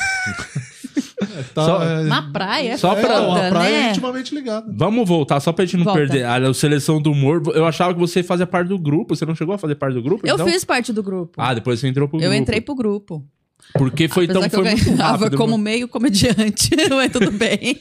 [1.55, 3.91] Tá, Só- é, Na praia é Só é, pra- a foda, praia é né?
[3.91, 4.71] intimamente ligada.
[4.77, 5.99] Vamos voltar, só pra gente não Volta.
[6.01, 6.25] perder.
[6.25, 9.15] A seleção do humor, eu achava que você fazia parte do grupo.
[9.17, 10.27] Você não chegou a fazer parte do grupo?
[10.27, 10.47] Eu então?
[10.47, 11.33] fiz parte do grupo.
[11.41, 12.35] Ah, depois você entrou pro eu grupo.
[12.35, 13.27] entrei pro grupo.
[13.75, 15.37] Porque foi, Apesar que foi eu muito rápido.
[15.37, 17.79] como meio comediante, mas tudo bem.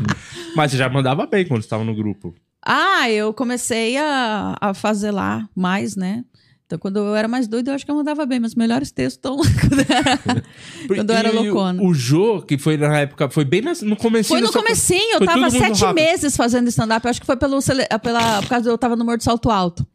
[0.56, 2.34] Mas você já mandava bem quando estava no grupo.
[2.64, 6.24] Ah, eu comecei a, a fazer lá mais, né?
[6.66, 8.38] Então, quando eu era mais doido, eu acho que eu mandava bem.
[8.38, 9.36] Meus melhores textos estão
[10.86, 11.82] quando eu era, loucona.
[11.82, 15.48] O Jô, que foi na época, foi bem no começo Foi no comecinho, eu tava
[15.50, 15.94] sete rápido.
[15.94, 17.06] meses fazendo stand-up.
[17.06, 17.58] Eu acho que foi pelo,
[18.02, 19.86] pela, por causa de eu tava no Morro do Salto Alto.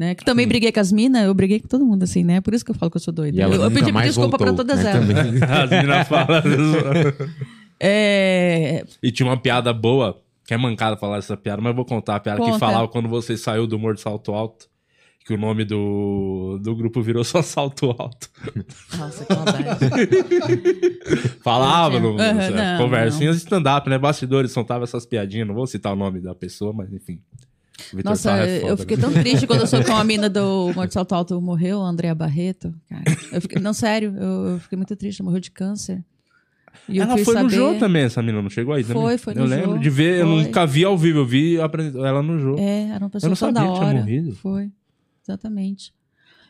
[0.00, 0.14] Né?
[0.14, 2.40] Que também briguei com as minas, eu briguei com todo mundo, assim, né?
[2.40, 3.42] Por isso que eu falo que eu sou doida.
[3.42, 5.42] Eu, eu pedi desculpa pra voltou, todas né, elas.
[5.60, 6.42] As meninas falam.
[7.82, 11.84] É, E tinha uma piada boa, que é mancada falar essa piada, mas eu vou
[11.84, 12.58] contar a piada que Conta.
[12.58, 14.68] falava quando você saiu do Morro de Salto Alto.
[15.26, 18.28] Que o nome do, do grupo virou só Salto Alto.
[18.98, 19.78] Nossa, que maldade.
[21.44, 23.98] Falava no, no- não, conversinhas de stand-up, né?
[23.98, 25.46] Bastidores, soltava essas piadinhas.
[25.46, 27.20] Não vou citar o nome da pessoa, mas enfim.
[27.92, 29.02] O Vitor Nossa, é foda, eu fiquei né?
[29.02, 30.40] tão triste quando eu soube que uma mina do
[30.74, 32.72] Morro de Salto Alto morreu, a Andrea Barreto.
[32.88, 36.04] Cara, eu fiquei, não, sério, eu, eu fiquei muito triste, ela morreu de câncer.
[36.88, 39.02] E eu Ela foi no saber- Jô também, essa menina, não chegou aí também?
[39.02, 40.44] Foi, foi no Eu lembro de ver, eu foi.
[40.44, 42.56] nunca vi ao vivo, eu vi ela no Jô.
[42.58, 44.36] É, era uma pessoa Eu não da sabia que tinha morrido.
[44.36, 44.70] Foi,
[45.22, 45.92] exatamente.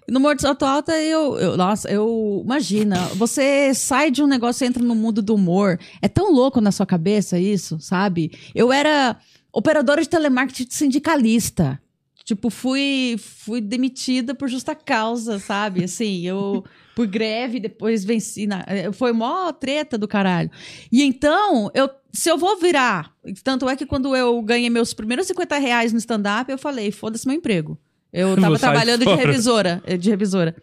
[0.08, 4.64] No Morro de Salto Alto, eu, eu- nossa, eu, imagina, você sai de um negócio
[4.64, 5.78] e entra no mundo do humor.
[6.02, 8.32] É tão louco na sua cabeça isso, sabe?
[8.54, 9.16] Eu era
[9.52, 11.80] operadora de telemarketing sindicalista.
[12.24, 15.82] Tipo, fui, fui demitida por justa causa, sabe?
[15.84, 18.46] Assim, eu por greve, depois venci.
[18.46, 20.50] Na, eh, foi mó treta do caralho.
[20.92, 23.12] E então, eu, se eu vou virar.
[23.42, 27.26] Tanto é que quando eu ganhei meus primeiros 50 reais no stand-up, eu falei: foda-se
[27.26, 27.78] meu emprego.
[28.12, 29.82] Eu tava trabalhando de revisora.
[29.86, 30.54] eh, De revisora.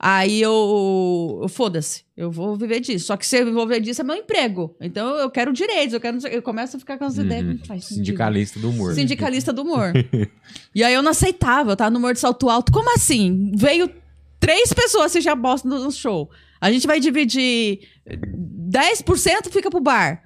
[0.00, 3.06] Aí eu, eu foda-se, eu vou viver disso.
[3.06, 4.76] Só que se eu viver disso é meu emprego.
[4.80, 6.18] Então eu quero direitos, eu quero.
[6.28, 8.06] Eu começo a ficar com as que faz sentido.
[8.06, 8.94] Sindicalista do humor.
[8.94, 9.92] Sindicalista do humor.
[10.72, 12.70] e aí eu não aceitava, eu tava no humor de salto alto.
[12.70, 13.50] Como assim?
[13.56, 13.90] Veio
[14.38, 16.30] três pessoas assistir a bosta no no show.
[16.60, 20.22] A gente vai dividir 10% fica pro bar.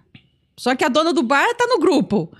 [0.56, 2.30] Só que a dona do bar tá no grupo.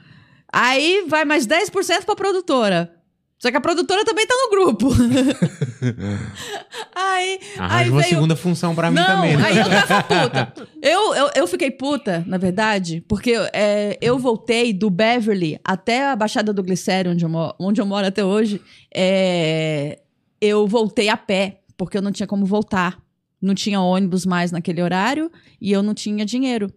[0.52, 2.94] Aí vai mais 10% pra produtora.
[3.42, 4.88] Só que a produtora também tá no grupo.
[6.94, 9.36] aí, aí uma veio segunda função pra mim não, também.
[9.36, 9.42] né?
[9.44, 10.52] aí eu tava puta.
[10.80, 16.14] Eu, eu, eu fiquei puta, na verdade, porque é, eu voltei do Beverly até a
[16.14, 18.60] Baixada do Glicério, onde eu, mo- onde eu moro até hoje.
[18.94, 19.98] é,
[20.40, 22.96] eu voltei a pé, porque eu não tinha como voltar.
[23.40, 25.28] Não tinha ônibus mais naquele horário
[25.60, 26.72] e eu não tinha dinheiro.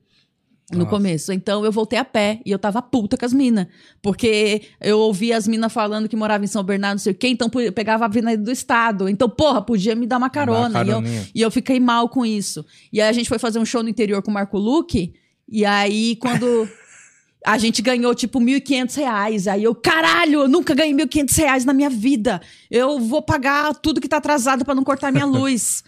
[0.72, 0.90] No Nossa.
[0.90, 1.32] começo.
[1.32, 3.68] Então eu voltei a pé e eu tava puta com as minas.
[4.02, 7.28] Porque eu ouvia as minas falando que morava em São Bernardo, não sei o quê,
[7.28, 9.08] então pegava a avenida do estado.
[9.08, 10.84] Então, porra, podia me dar uma carona.
[10.84, 11.04] E eu,
[11.36, 12.66] e eu fiquei mal com isso.
[12.92, 15.14] E aí a gente foi fazer um show no interior com o Marco Luque.
[15.48, 16.68] E aí, quando
[17.46, 19.48] a gente ganhou, tipo, 1.500 reais.
[19.48, 22.42] Aí eu, caralho, eu nunca ganhei 1.500 reais na minha vida.
[22.72, 25.84] Eu vou pagar tudo que tá atrasado pra não cortar minha luz.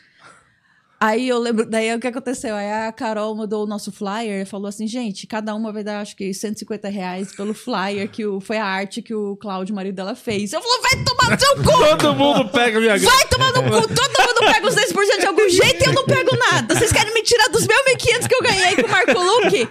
[0.99, 2.55] Aí eu lembro, daí o que aconteceu?
[2.55, 5.99] Aí a Carol mandou o nosso flyer e falou assim: gente, cada uma vai dar
[6.01, 9.95] acho que 150 reais pelo flyer, que o, foi a arte que o Cláudio, marido
[9.95, 10.53] dela, fez.
[10.53, 11.97] Eu falei: vai tomar no seu cu!
[11.97, 13.15] Todo mundo pega minha grana.
[13.15, 13.87] Vai tomar no cu!
[13.87, 16.73] Todo mundo pega os 10% de algum jeito e eu não pego nada.
[16.75, 19.69] Vocês querem me tirar dos meus 1.500 que eu ganhei com o Marco Luque?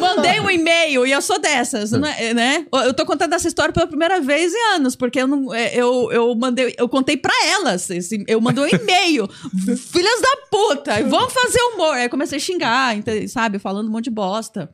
[0.00, 2.66] Mandei um e-mail e eu sou dessas, não é- né?
[2.84, 6.10] Eu tô contando essa história pela primeira vez em anos, porque eu, não, é, eu,
[6.12, 7.90] eu mandei, eu contei pra elas.
[7.90, 9.28] esse- eu mandei um e-mail.
[9.76, 11.94] Filhas da puta, vamos fazer humor.
[11.94, 12.94] Aí comecei a xingar,
[13.28, 13.58] sabe?
[13.58, 14.70] Falando um monte de bosta.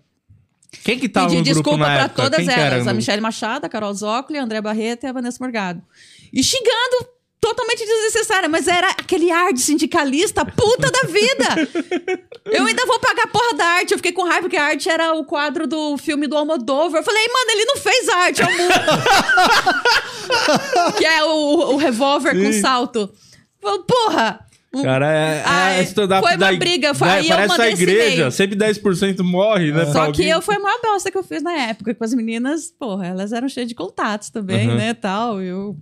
[0.85, 2.22] Quem que tava Pedi no desculpa época?
[2.24, 2.87] todas Quem elas.
[2.87, 5.81] A Michelle Machado, a Carol Zócoli, a André Barreto e a Vanessa Morgado.
[6.33, 7.09] E xingando
[7.40, 11.44] totalmente desnecessária, mas era aquele ar de sindicalista puta da vida.
[12.46, 13.92] Eu ainda vou pagar a porra da arte.
[13.92, 17.00] Eu fiquei com raiva porque a arte era o quadro do filme do Almodóvar.
[17.00, 18.68] Eu falei, mano, ele não fez arte, é o mu-
[20.98, 23.11] Que é o, o revólver com salto.
[23.62, 24.45] Falei, Porra!
[24.83, 27.57] Cara, é, é Ai, stand-up foi uma da- briga, foi- da- aí eu Parece a
[27.57, 29.87] mandei esse igreja, sempre 10% morre, né?
[29.87, 32.70] Só que eu foi a maior bosta que eu fiz na época, com as meninas,
[32.79, 34.76] porra, elas eram cheias de contatos também, Uhum.
[34.76, 35.76] né, tal, eu...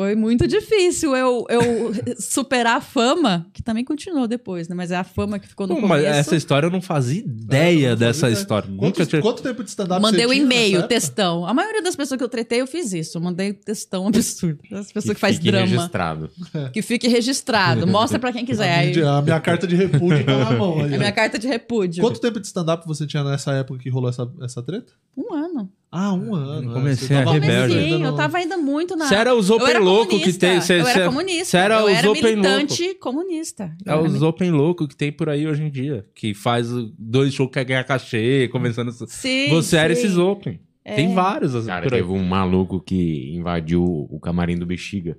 [0.00, 4.74] Foi muito difícil eu, eu superar a fama, que também continuou depois, né?
[4.74, 6.18] Mas é a fama que ficou no Pô, mas começo.
[6.20, 8.66] essa história eu não fazia ideia É, eu não dessa fazia história.
[8.66, 8.80] ideia.
[8.80, 9.20] Nunca Quantos- tinha.
[9.20, 11.44] Quanto tempo de stand-up Mandei você um e-mail, textão.
[11.44, 13.18] A maioria das pessoas que eu tretei, eu fiz isso.
[13.18, 14.58] Eu mandei textão absurdo.
[14.72, 15.66] As pessoas que, faz fique drama.
[15.66, 16.30] registrado.
[16.72, 17.86] Que fique registrado.
[17.86, 18.72] Mostra pra quem quiser.
[18.72, 20.94] Aí, A minha carta de repúdio tá na mão aí.
[20.94, 22.02] a minha carta de repúdio.
[22.02, 24.92] Quanto tempo de stand-up você tinha nessa época que rolou essa, essa treta?
[25.14, 25.70] Um ano.
[25.92, 26.66] Ah, um ano.
[26.68, 26.74] Eu é.
[26.74, 27.74] comecei Você a rebelde.
[27.74, 29.06] Sim, no- eu tava ainda muito na.
[29.06, 30.46] Você era os Eu open era louco que comunista.
[30.46, 30.60] tem.
[30.60, 31.44] Cê, eu cê- era comunista.
[31.46, 32.36] Você era eu os era open louco.
[32.48, 33.76] militante comunista.
[33.84, 36.06] Eu É era os open louco que tem por aí hoje em dia.
[36.14, 38.92] Que faz dois shows que quer ganhar cachê, começando.
[39.08, 40.02] Sim, Você era sim.
[40.04, 40.60] esses open.
[40.84, 45.18] Tem vários assim, Cara, teve um maluco que invadiu o camarim do Bexiga.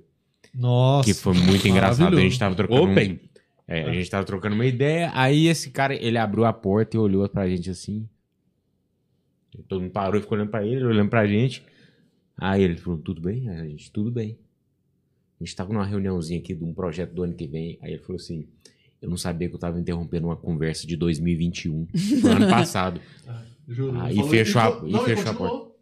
[0.54, 1.04] Nossa.
[1.06, 2.16] Que foi muito engraçado.
[2.16, 2.82] A gente tava trocando.
[2.82, 3.20] um- Open.
[3.68, 5.10] É, a gente tava trocando uma ideia.
[5.14, 8.06] Aí esse cara, ele abriu a porta e olhou pra gente assim.
[9.68, 11.62] Todo mundo parou e ficou olhando pra ele, olhando pra gente.
[12.38, 13.48] Aí ele falou: Tudo bem?
[13.48, 14.38] Aí A gente, tudo bem.
[15.40, 17.78] A gente tava numa reuniãozinha aqui de um projeto do ano que vem.
[17.82, 18.46] Aí ele falou assim:
[19.00, 21.84] Eu não sabia que eu tava interrompendo uma conversa de 2021,
[22.22, 23.00] do ano passado.
[23.68, 23.98] Juro.
[24.00, 25.72] Ah, e falou- fechou a- ele e fechou a não, continuou.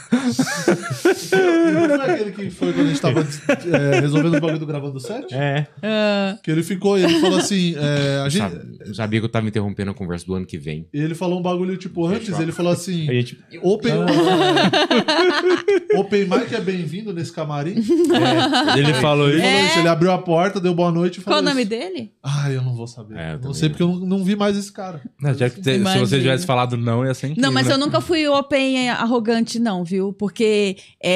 [1.72, 4.92] Não foi aquele que foi quando a gente tava é, resolvendo o bagulho do gravando
[4.94, 5.32] do set?
[5.34, 5.66] É.
[5.82, 9.26] Ah, Que ele ficou e ele falou assim: é, a gente, Sabe, não sabia que
[9.26, 10.86] eu tava interrompendo a conversa do ano que vem.
[10.92, 13.38] ele falou um bagulho tipo antes, ele falou assim: A gente.
[13.62, 13.92] Open,
[15.96, 17.74] open Mic é bem-vindo nesse camarim.
[18.76, 19.40] Ele falou Ele isso.
[19.46, 19.66] falou É.
[19.66, 21.70] isso, ele abriu a porta, deu boa noite e qual falou o nome isso.
[21.70, 22.12] dele?
[22.22, 23.16] Ah, eu não vou saber.
[23.16, 25.00] É, eu não também sei porque eu não, não vi mais esse cara.
[25.20, 27.48] Não, já que te- se você tivesse falado não, ia ser incrível.
[27.48, 27.74] Não, mas né?
[27.74, 30.12] eu nunca fui open arrogante, não, viu?
[30.12, 31.09] Porque é,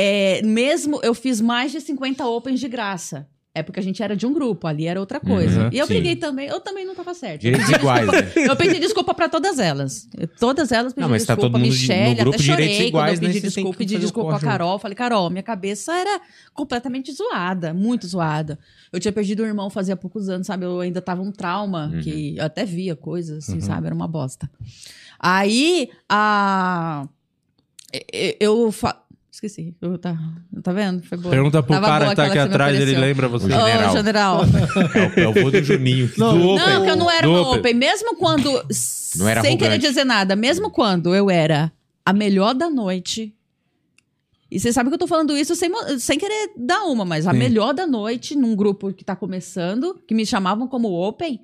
[0.44, 3.28] mesmo eu fiz mais de 50 opens de graça.
[3.57, 5.66] É porque a gente era de um grupo, ali era outra coisa.
[5.66, 5.92] Uhum, e eu sim.
[5.92, 7.38] briguei também, eu também não tava certa.
[7.38, 8.33] Direitos iguais, né?
[8.50, 10.09] Eu pedi desculpa pra todas elas.
[10.18, 11.52] Eu- Todas elas Não, mas tá desculpa.
[11.57, 13.33] todo mundo Michelle, no grupo até chorei direitos quando iguais, eu né?
[13.33, 13.78] pedi desculpa.
[13.78, 14.76] Pedi desculpa pra Carol.
[14.80, 16.20] Falei, Carol, minha cabeça era
[16.52, 18.59] completamente zoada, muito zoada.
[18.92, 20.64] Eu tinha perdido um irmão fazia poucos anos, sabe?
[20.64, 22.00] Eu ainda tava um trauma, Uhum.
[22.00, 23.61] que eu até via coisas, assim, Uhum.
[23.61, 23.87] sabe?
[23.87, 24.50] Era uma bosta.
[25.20, 27.07] Aí, a...
[28.40, 28.72] Eu...
[28.72, 29.00] fa-
[29.34, 29.74] Esqueci.
[29.82, 30.16] Eu, tá,
[30.62, 31.02] tá vendo?
[31.02, 31.32] Foi boa.
[31.32, 33.46] Pergunta pro Tava cara que tá aqui atrás, ele lembra você.
[33.46, 33.90] O general.
[33.92, 34.40] Ô, general.
[34.94, 36.08] É o, é o vô do Juninho.
[36.08, 36.66] que- Não, Do Open.
[36.68, 37.58] Não, que eu não era Do uma Open.
[37.58, 37.74] open.
[37.74, 38.64] Mesmo quando,
[39.16, 41.72] Não era sem querer dizer nada, mesmo quando eu era
[42.06, 43.34] a melhor da noite.
[44.48, 45.68] E você sabe que eu tô falando isso sem,
[45.98, 47.38] sem querer dar uma, mas a Sim.
[47.38, 51.40] melhor da noite, num grupo que tá começando, que me chamavam como open,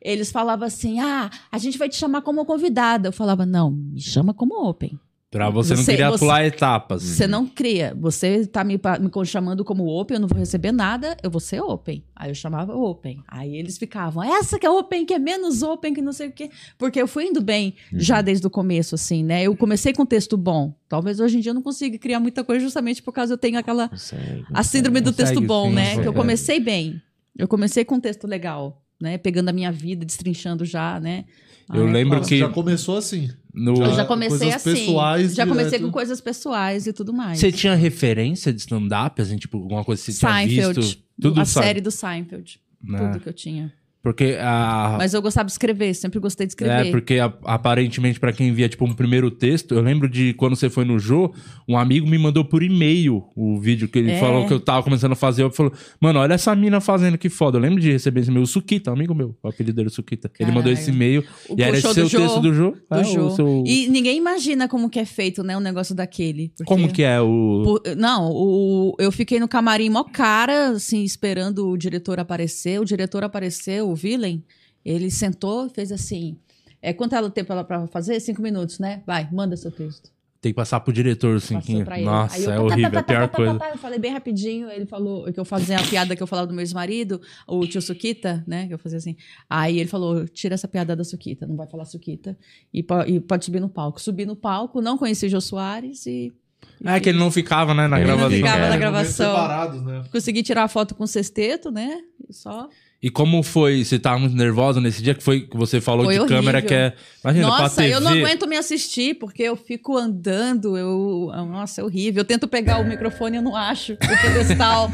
[0.00, 3.08] eles falavam assim: ah, a gente vai te chamar como convidada.
[3.08, 4.98] Eu falava: não, me chama como open.
[5.34, 7.02] Pra você não Você- queria você- pular etapas.
[7.02, 7.92] Você não cria.
[7.98, 11.60] Você tá me, me chamando como open, eu não vou receber nada, eu vou ser
[11.60, 12.04] open.
[12.14, 13.20] Aí eu chamava open.
[13.26, 16.32] Aí eles ficavam, essa que é open, que é menos open, que não sei o
[16.32, 16.50] quê.
[16.78, 19.42] Porque eu fui indo bem já desde o começo, assim, né?
[19.42, 20.72] Eu comecei com texto bom.
[20.88, 23.58] Talvez hoje em dia eu não consiga criar muita coisa justamente por causa eu tenho
[23.58, 23.88] aquela.
[23.88, 24.44] Consegue.
[24.54, 26.00] A síndrome do Consegue, texto bom, sim, né?
[26.00, 27.02] Que eu comecei bem.
[27.36, 29.18] Eu comecei com um texto legal, né?
[29.18, 31.24] Pegando a minha vida, destrinchando já, né?
[31.72, 33.30] Eu lembro Nossa, que já começou assim.
[33.52, 33.72] no...
[33.72, 34.74] Eu Já- já comecei coisas assim.
[34.74, 35.84] pessoais já comecei direto.
[35.86, 37.38] com coisas pessoais e tudo mais.
[37.38, 40.80] Você tinha referência de stand-up, assim, tipo, alguma coisa que você tinha Seinfeld.
[40.80, 41.02] visto?
[41.20, 41.66] Tudo a sabe?
[41.66, 42.60] série do Seinfeld.
[42.82, 42.98] Né?
[42.98, 43.72] Tudo que eu tinha.
[44.04, 44.96] Porque a...
[44.98, 46.88] Mas eu gostava de escrever, sempre gostei de escrever.
[46.88, 50.54] É, porque a- aparentemente, pra quem via, tipo, um primeiro texto, eu lembro de quando
[50.54, 51.32] você foi no Jô,
[51.66, 54.20] um amigo me mandou por e-mail o vídeo que ele É.
[54.20, 55.42] falou que eu tava começando a fazer.
[55.42, 57.56] Eu falou, mano, olha essa mina fazendo que foda.
[57.56, 58.44] Eu lembro de receber esse e-mail.
[58.44, 60.28] O Sukita, um amigo meu, o apelido dele é Sukita.
[60.28, 60.54] Ele Caralho.
[60.54, 62.70] mandou esse e-mail O e era esse seu Jô, texto do Jô.
[62.90, 63.30] do É, Jô.
[63.30, 66.50] seu- E ninguém imagina como que é feito, né, um negócio daquele.
[66.50, 67.62] porque- Como que é o...
[67.64, 72.78] Por- não, o, eu fiquei no camarim mó cara, assim, esperando o diretor aparecer.
[72.78, 74.42] O diretor apareceu, o Villain.
[74.84, 76.36] Ele sentou, fez assim.
[76.82, 78.20] É, quanto é o tempo ela pra fazer?
[78.20, 79.02] Cinco minutos, né?
[79.06, 80.12] Vai, manda seu texto.
[80.42, 81.58] Tem que passar pro diretor, assim.
[81.58, 82.04] Que- pra ele.
[82.04, 83.58] Nossa, Aí eu, é tá, tá, horrível, tá, é a pior tá, tá, coisa.
[83.58, 86.46] tá, Eu falei bem rapidinho, ele falou que eu fazia a piada que eu falava
[86.46, 88.66] do meu ex-marido, o tio Sukita, né?
[88.66, 89.16] Que eu fazia assim.
[89.48, 92.36] Aí ele falou: tira essa piada da Sukita, não vai falar Sukita.
[92.74, 93.98] E, po- e pode subir no palco.
[93.98, 96.30] Subi no palco, não conheci o Jô Soares e.
[96.78, 98.36] e É que ele não ficava, né, na Ele não gravação.
[98.36, 98.68] ficava É.
[98.68, 99.30] na gravação.
[99.34, 100.04] separados, né?
[100.12, 102.02] Consegui tirar a foto com o sexteto, né?
[102.28, 102.68] E Só.
[103.04, 103.84] E como foi?
[103.84, 106.38] Você tava muito nervosa nesse dia que foi que você falou Foi de horrível.
[106.38, 106.94] câmera que é.
[107.22, 107.94] Imagina, Nossa, TV.
[107.94, 111.30] eu não aguento me assistir, porque eu fico andando, eu...
[111.50, 112.22] Nossa, é horrível.
[112.22, 113.92] Eu tento pegar o microfone e eu não acho.
[113.92, 114.90] O pedestal.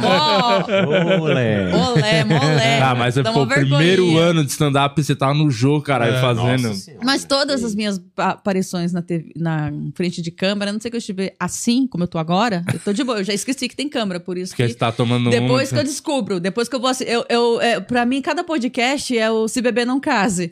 [0.00, 1.20] Mó...
[1.22, 1.72] Olé.
[1.72, 2.80] Olé, molé.
[2.82, 6.14] Ah, mas Dá pô, uma o primeiro ano de stand-up você tava no jogo, caralho,
[6.14, 6.72] É, fazendo.
[7.04, 10.90] Mas todas as minhas pa- aparições na, TV, na frente de câmera, a não sei
[10.90, 13.18] que eu estive assim, como eu tô agora, eu tô de boa.
[13.18, 14.72] Eu já esqueci que tem câmera, por isso Porque que...
[14.72, 15.74] você tá tomando Depois um...
[15.74, 19.16] que eu descubro, depois que eu vou assi- eu, eu é, Pra mim, cada podcast
[19.16, 20.50] é o Se Beber Não Case.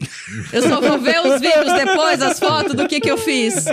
[0.53, 3.65] Eu só vou ver os vídeos depois, as fotos do que, que eu fiz.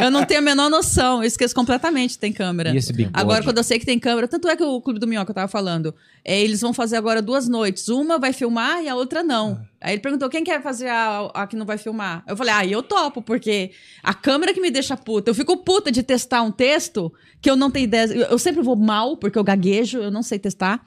[0.00, 1.18] Eu não tenho a menor noção.
[1.22, 2.70] Eu esqueço completamente que tem câmera.
[2.70, 3.12] E esse bigode?
[3.14, 5.34] Agora, quando eu sei que tem câmera, tanto é que o Clube do Minhoca eu
[5.34, 7.88] tava falando, é, eles vão fazer agora duas noites.
[7.88, 9.60] Uma vai filmar e a outra não.
[9.80, 12.22] Aí ele perguntou quem quer fazer a, a que não vai filmar.
[12.28, 15.30] Eu falei, ah, eu topo, porque a câmera que me deixa puta.
[15.30, 18.04] Eu fico puta de testar um texto que eu não tenho ideia.
[18.06, 20.84] Eu, eu sempre vou mal, porque eu gaguejo, eu não sei testar.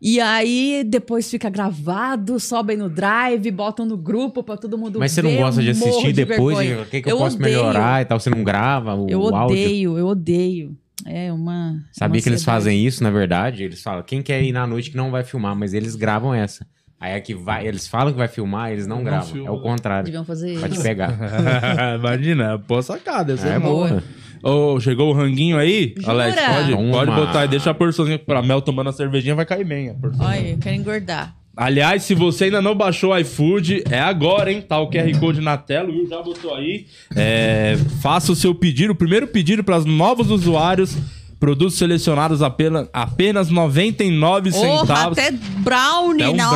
[0.00, 5.10] E aí depois fica gravado, sobem no drive, botam no grupo pra todo mundo Mas
[5.12, 5.32] você ver.
[5.34, 6.56] não gosta de assistir de depois?
[6.82, 7.56] O que, que eu, Eu posso odeio.
[7.58, 8.20] melhorar e tal?
[8.20, 9.56] Você não grava o, Eu o áudio?
[9.58, 10.76] odeio, eu odeio.
[11.04, 11.80] É uma.
[11.92, 13.64] Sabia uma que eles fazem isso, na verdade?
[13.64, 16.66] Eles falam, quem quer ir na noite que não vai filmar, mas eles gravam essa.
[17.00, 19.26] Aí é que vai, eles falam que vai filmar, eles não, Não gravam.
[19.28, 19.48] filma.
[19.48, 20.04] É o contrário.
[20.04, 20.82] Deviam fazer Pode isso.
[20.82, 21.16] pegar.
[21.98, 23.32] Imagina, boa sacada.
[23.34, 23.88] Essa é, É boa.
[23.88, 24.02] boa.
[24.42, 25.94] Ô, chegou o ranguinho aí?
[25.96, 26.12] Jura?
[26.12, 26.90] Alex, pode, Toma.
[26.92, 27.48] pode botar aí.
[27.48, 29.90] Deixa a porçãozinha pra Mel tomando a cervejinha, vai cair bem.
[29.90, 29.94] a.
[30.24, 31.34] Olha, eu quero engordar.
[31.56, 34.62] Aliás, se você ainda não baixou o iFood, é agora, hein?
[34.62, 36.86] Tá o QR Code na tela, o Will já botou aí.
[37.16, 40.96] É, faça o seu pedido, o primeiro pedido para os novos usuários.
[41.40, 45.16] Produtos selecionados apenas, apenas 99 Porra, centavos.
[45.18, 46.50] até brownie, É um nossa!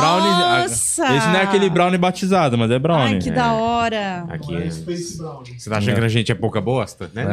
[1.05, 1.17] brownie.
[1.17, 3.13] Esse não é aquele brownie batizado, mas é brownie.
[3.15, 4.25] Ai, que da hora.
[4.29, 4.53] Aqui.
[4.55, 4.69] É é-.
[4.69, 7.09] Você tá achando que a gente é pouca bosta?
[7.13, 7.23] Né?
[7.23, 7.25] É,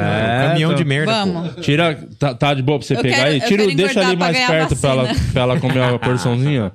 [0.45, 0.79] um caminhão então.
[0.83, 1.13] de merda.
[1.13, 1.55] Vamos.
[1.65, 1.99] Tira.
[2.19, 3.41] Tá, tá de boa pra você Eu pegar quero- aí?
[3.41, 6.73] Tira, deixa ali mais perto pra ela, pra ela comer a porçãozinha.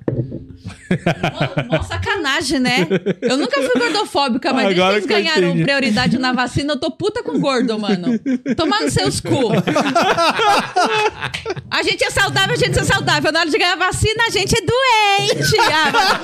[1.71, 2.87] Mó, sacanagem, né?
[3.21, 5.63] Eu nunca fui gordofóbica, mas desde Agora que que eles ganharam entendi.
[5.63, 8.19] prioridade na vacina, eu tô puta com gordo, mano.
[8.57, 9.51] Tomar nos seus cu.
[11.69, 13.31] A gente é saudável, a gente é saudável.
[13.33, 15.57] Na hora de ganhar vacina, a gente é doente.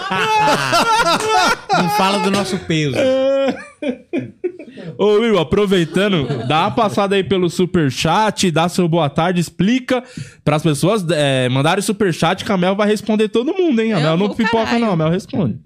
[0.10, 2.96] Ah, Não fala do nosso peso.
[4.98, 10.04] Ô Will, aproveitando, dá uma passada aí pelo superchat, dá seu boa tarde, explica
[10.44, 13.94] pras pessoas é, mandarem superchat que a Mel vai responder todo mundo, hein?
[13.94, 14.86] A Mel não pipoca, caralho.
[14.86, 15.60] não, a Mel responde.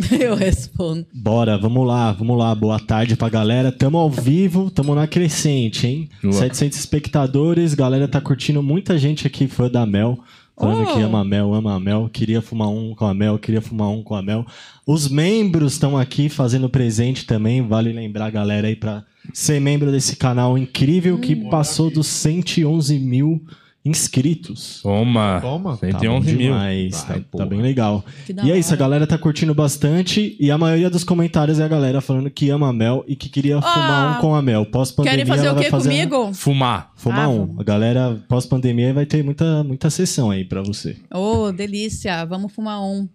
[0.20, 1.06] Eu respondo.
[1.12, 2.54] Bora, vamos lá, vamos lá.
[2.54, 3.70] Boa tarde pra galera.
[3.72, 6.08] Tamo ao vivo, tamo na crescente, hein?
[6.22, 6.32] Boa.
[6.34, 10.18] 700 espectadores, galera tá curtindo muita gente aqui, fã da Mel.
[10.58, 10.94] Falando Oh.
[10.94, 12.10] que ama a Mel, ama a Mel.
[12.12, 14.44] Queria fumar um com a Mel, queria fumar um com a Mel.
[14.86, 17.66] Os membros estão aqui fazendo presente também.
[17.66, 22.98] Vale lembrar a galera aí pra ser membro desse canal incrível que passou dos 111
[22.98, 23.42] mil
[23.84, 24.80] inscritos.
[24.82, 25.40] Toma.
[25.40, 25.76] Toma.
[25.76, 26.38] Tá bom 111 mil.
[26.38, 28.04] demais, Vai, tá, tá bem legal.
[28.26, 31.64] Que E é isso, a galera tá curtindo bastante e a maioria dos comentários é
[31.64, 34.66] a galera falando que ama a Mel e que queria fumar um com a Mel.
[34.66, 36.34] Pós-pandemia Ah, Querem fazer o vai quê fazer comigo?
[36.34, 36.92] Fumar.
[36.96, 37.46] Fumar Ah, um.
[37.46, 37.60] vamos.
[37.60, 40.96] A galera pós-pandemia vai ter muita, muita sessão aí pra você.
[41.12, 42.24] Ô, delícia.
[42.26, 43.08] Vamos fumar um.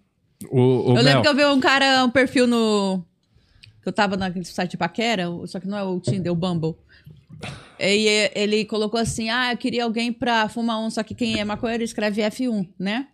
[0.50, 3.02] O, o eu Mel, lembro que eu vi um cara, um perfil no.
[3.82, 6.74] Que eu tava naquele site de paquera, só que não é o Tinder, o Bumble.
[7.78, 11.44] E ele colocou assim: ah, eu queria alguém pra fumar um, só que quem é
[11.44, 13.06] maconheiro escreve F1, né?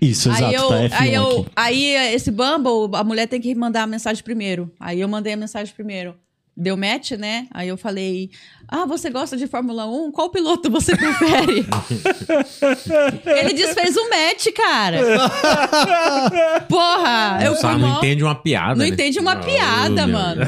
[0.00, 3.54] Isso, aí exato, eu, tá F1 aí, eu, aí esse Bumble, a mulher tem que
[3.54, 4.70] mandar a mensagem primeiro.
[4.78, 6.14] Aí eu mandei a mensagem primeiro.
[6.58, 7.46] Deu match, né?
[7.52, 8.30] Aí eu falei:
[8.66, 10.10] Ah, você gosta de Fórmula 1?
[10.10, 11.66] Qual piloto você prefere?
[13.26, 14.98] Ele desfez um match, cara.
[16.68, 17.40] Porra!
[17.44, 18.70] Eu Só não mó- entende uma piada.
[18.74, 18.88] Não né?
[18.88, 20.44] entende uma Ah, piada, mano.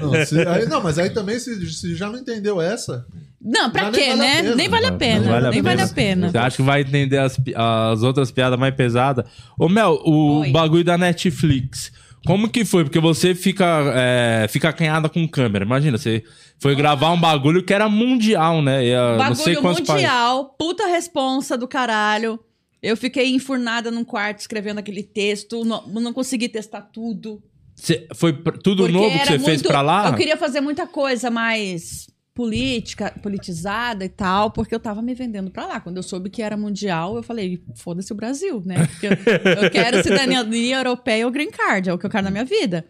[0.00, 3.04] Não, se- aí- não, mas aí também, se, se já não entendeu essa,
[3.40, 4.42] Não, pra quê, nem vale a né?
[4.42, 4.54] pena.
[4.56, 5.50] Nem vale a pena.
[5.50, 6.30] Nem vale a pena.
[6.30, 9.24] Você acha que vai entender as, as outras piadas mais pesadas?
[9.58, 10.50] Ô, Mel, o Oi.
[10.50, 11.92] bagulho da Netflix.
[12.26, 12.84] Como que foi?
[12.84, 15.64] Porque você fica, é, fica acanhada com câmera.
[15.64, 16.22] Imagina, você
[16.58, 18.84] foi gravar um bagulho que era mundial, né?
[18.84, 20.08] E, ah, não sei Bagulho quantos países.
[20.08, 22.38] mundial, puta responsa do caralho.
[22.82, 27.42] Eu fiquei enfurnada num quarto escrevendo aquele texto, não, não consegui testar tudo.
[27.74, 30.08] Você- foi tudo Porque novo que você fez pra lá?
[30.08, 32.08] Eu queria fazer muita coisa mais
[32.42, 35.80] política, politizada e tal, porque eu tava me vendendo pra lá.
[35.80, 38.86] Quando eu soube que era mundial, eu falei, foda-se o Brasil, né?
[38.86, 42.30] Porque eu, eu quero cidadania europeia ou green card, é o que eu quero na
[42.30, 42.84] minha vida.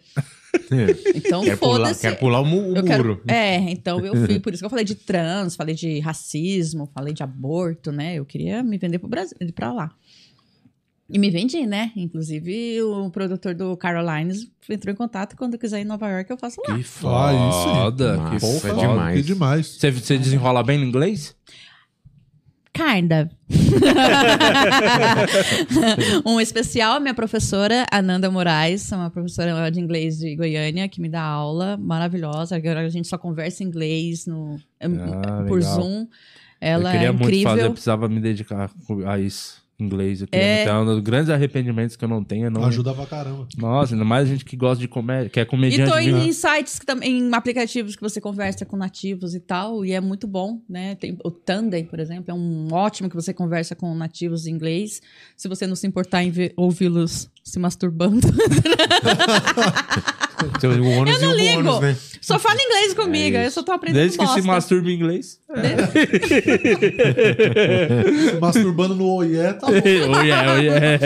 [1.15, 2.01] Então, Quero pular, foda-se.
[2.01, 2.85] quero pular o, mu- o Eu muro.
[2.85, 6.89] quero- é, então eu fui, por isso que eu falei de trans, falei de racismo,
[6.93, 8.15] falei de aborto, né?
[8.15, 9.91] Eu queria me vender pro Brasil, pra lá.
[11.11, 11.91] E me vendi, né?
[11.95, 16.29] Inclusive, o produtor do Carolines entrou em contato quando eu quiser ir em Nova York,
[16.29, 16.75] eu faço lá.
[16.75, 18.59] Que foda, Ah, que isso sim.
[18.59, 18.73] foda.
[18.75, 19.17] Porra, demais.
[19.17, 19.67] que demais.
[19.67, 21.35] Você, você desenrola bem no inglês?
[22.71, 23.29] Kinda.
[26.25, 31.01] um especial, a minha professora, Ananda Moraes, é uma professora de inglês de Goiânia, que
[31.01, 32.55] me dá aula maravilhosa.
[32.55, 35.75] Agora a gente só conversa em inglês no, Ah, por legal.
[35.81, 36.07] Zoom.
[36.61, 37.49] Ela eu queria é muito incrível.
[37.49, 38.69] fazer, eu precisava me dedicar
[39.07, 39.58] a isso.
[39.79, 40.21] Inglês.
[40.21, 40.55] Eu queria É.
[40.65, 40.69] muito.
[40.69, 42.47] É um dos grandes arrependimentos que eu não tenho.
[42.47, 42.65] é Não...
[42.65, 43.47] Ajuda pra caramba.
[43.57, 45.89] Nossa, ainda mais gente que gosta de comédia, que é E comediante.
[45.89, 46.17] tô mesmo.
[46.17, 50.01] em sites que também, em aplicativos que você conversa com nativos e tal, e é
[50.01, 50.95] muito bom, né?
[50.95, 55.01] Tem o Tandem, por exemplo, é um ótimo que você conversa com nativos em inglês,
[55.37, 58.27] se você não se importar em ouvi-los se masturbando.
[60.59, 61.63] Seu- o ônus Eu não e o ligo.
[61.63, 61.95] bônus, né?
[62.21, 64.47] só fala inglês comigo, É eu só tô aprendendo Desde que se bosta.
[64.47, 65.39] masturbe em inglês.
[68.29, 69.73] Se masturbando no oiê, tá bom.
[69.73, 70.97] oh yeah, oh yeah.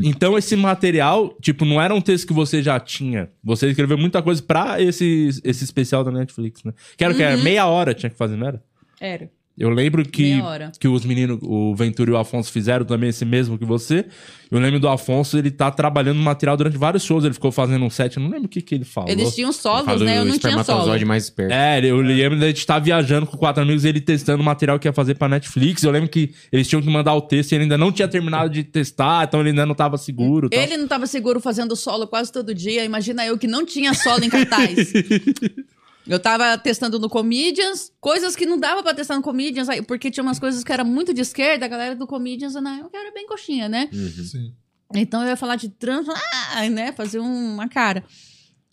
[0.00, 3.28] então, esse material, tipo, não era um texto que você já tinha.
[3.42, 6.72] Você escreveu muita coisa pra esse, esse especial da Netflix, né?
[6.96, 7.22] Que era o que?
[7.22, 7.28] Uhum.
[7.28, 8.62] Era meia hora tinha que fazer, não era?
[9.00, 9.30] Era.
[9.58, 10.38] Eu lembro que,
[10.78, 14.04] que os meninos, o Ventura e o Afonso fizeram também esse mesmo que você.
[14.50, 17.24] Eu lembro do Afonso, ele tá trabalhando material durante vários shows.
[17.24, 19.08] Ele ficou fazendo um set, eu não lembro o que, que ele falou.
[19.08, 20.18] Eles tinham solos, né?
[20.18, 21.06] Eu não tinha solo.
[21.06, 21.52] mais esperto.
[21.52, 24.86] É, eu lembro da gente tá viajando com quatro amigos, ele testando o material que
[24.86, 25.82] ia fazer pra Netflix.
[25.82, 28.50] Eu lembro que eles tinham que mandar o texto e ele ainda não tinha terminado
[28.50, 30.50] de testar, então ele ainda não tava seguro.
[30.50, 30.60] tal.
[30.60, 32.84] Ele não tava seguro fazendo solo quase todo dia.
[32.84, 34.92] Imagina eu que não tinha solo em cartaz.
[36.06, 40.22] Eu tava testando no Comedians, coisas que não dava pra testar no Comedians, porque tinha
[40.22, 43.68] umas coisas que era muito de esquerda, a galera do Comedians, eu era bem coxinha,
[43.68, 43.88] né?
[43.92, 44.54] Sim.
[44.94, 48.04] Então eu ia falar de trans, ah, né, fazer um- uma cara.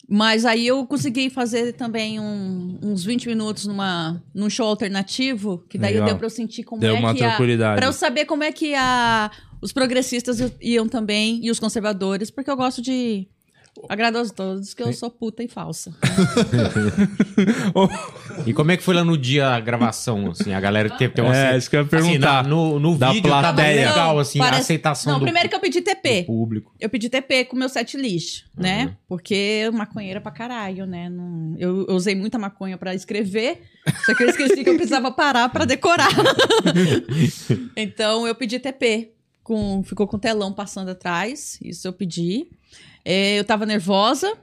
[0.08, 5.78] Mas aí eu consegui fazer também um- uns 20 minutos numa, num show alternativo, que
[5.78, 6.10] daí Legal.
[6.10, 7.78] deu pra eu sentir como Deu é uma que a, tranquilidade.
[7.78, 12.52] Pra eu saber como é que a, os progressistas iam também, e os conservadores, porque
[12.52, 13.28] eu gosto de
[13.90, 15.94] agradar a todos, que eu sou puta e falsa.
[18.46, 20.54] E como é que foi lá no dia a gravação, assim?
[20.54, 21.36] A galera teve, teve uma...
[21.38, 22.44] É, isso que eu ia assim, perguntar.
[22.44, 23.90] na- no, no Da vídeo tava plateia.
[23.90, 26.24] legal, assim, a parece- aceitação Não, do, primeiro que eu pedi TP.
[26.24, 26.74] público.
[26.80, 28.96] Eu pedi TP com meu set list, né?
[29.08, 31.10] Porque maconheira pra caralho, né?
[31.10, 33.62] Não- eu, eu usei muita maconha pra escrever,
[34.06, 36.10] só que eu esqueci que eu precisava parar pra decorar.
[37.78, 39.10] então eu pedi TP.
[39.44, 42.48] Com, ficou com o telão passando atrás, isso eu pedi.
[43.06, 44.34] É, eu tava nervosa,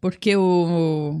[0.00, 1.20] porque o.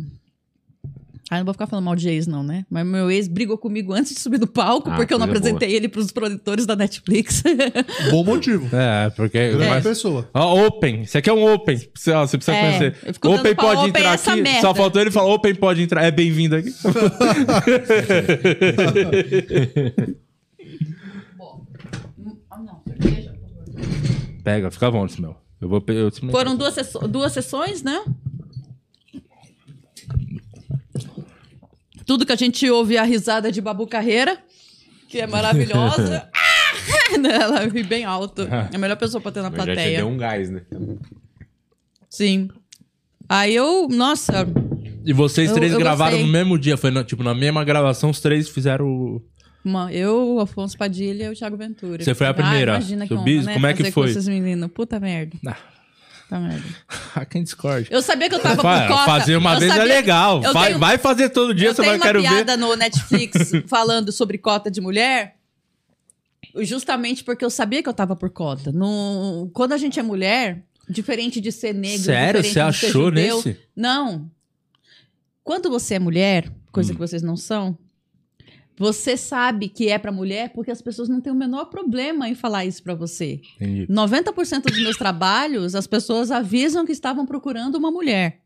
[1.30, 2.64] Ah, não vou ficar falando mal de ex, não, né?
[2.70, 5.74] Mas meu ex brigou comigo antes de subir no palco, Ah, porque eu não apresentei
[5.74, 7.42] ele pros produtores da Netflix.
[8.10, 8.74] Bom motivo.
[8.74, 9.50] É, porque.
[9.50, 10.26] Grande mas- pessoa.
[10.32, 11.02] Ó, open.
[11.02, 11.78] Isso aqui é um open.
[11.94, 12.96] Você, ó, você precisa É, conhecer.
[13.26, 14.40] Open pode open entrar aqui.
[14.40, 14.60] merda.
[14.62, 16.02] Só faltou ele falar: Open pode entrar.
[16.02, 16.72] É bem-vindo aqui.
[22.50, 24.42] Ah, não, cerveja, por favor.
[24.42, 25.36] Pega, fica bom, meu.
[25.60, 25.82] Eu vou.
[25.88, 26.74] Eu Foram duas,
[27.10, 28.02] duas sessões, né?
[32.06, 34.38] Tudo que a gente ouve é a risada de Babu Carreira,
[35.08, 36.28] que é maravilhosa.
[37.12, 38.42] Ela ri bem alto.
[38.42, 39.98] É a melhor pessoa pra ter na Mas já te plateia.
[39.98, 40.62] deu um gás, né?
[42.08, 42.48] Sim.
[43.28, 44.46] Aí eu, nossa,
[45.04, 46.26] E vocês Eu- três eu gravaram gostei.
[46.26, 49.20] no mesmo dia, foi na- tipo na mesma gravação, os três fizeram.
[49.64, 52.02] Uma- eu, o Afonso Padilha e o Thiago Ventura.
[52.02, 52.72] Você foi a primeira?
[52.72, 53.36] Ah, imagina que Subi?
[53.38, 53.54] honra, né?
[53.54, 54.04] Como é que Fazer foi?
[54.04, 54.70] Com esses meninos.
[54.72, 55.36] Puta merda.
[55.46, 55.56] Ah.
[56.22, 56.64] Puta merda.
[57.14, 57.88] Ah, quem discorde?
[57.90, 59.04] Eu sabia que eu tava por cota.
[59.04, 60.42] Fazer uma Eu vez é legal.
[60.42, 62.28] eu Vai, tenho- vai fazer todo dia, eu você vai uma querer ver.
[62.28, 65.36] piada no Netflix falando sobre cota de mulher,
[66.56, 68.72] justamente porque eu sabia que eu tava por cota.
[68.72, 72.42] No, quando a gente é mulher, diferente de ser negro, Sério?
[72.44, 73.58] Você achou judeu, nesse?
[73.76, 74.30] Não.
[75.44, 76.94] Quando você é mulher, coisa Hum.
[76.94, 77.76] que vocês não são,
[78.78, 82.34] você sabe que é pra mulher porque as pessoas não têm o menor problema em
[82.34, 83.40] falar isso pra você.
[83.56, 83.86] Entendi.
[83.86, 88.40] 90% dos meus trabalhos, as pessoas avisam que estavam procurando uma mulher.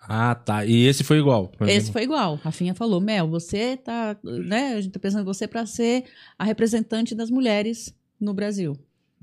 [0.00, 0.64] Ah, tá.
[0.64, 1.52] E esse foi igual.
[1.62, 2.36] Esse foi igual.
[2.36, 4.16] Rafinha falou: Mel, você tá.
[4.22, 6.04] Né, a gente tá pensando em você pra ser
[6.38, 8.78] a representante das mulheres no Brasil.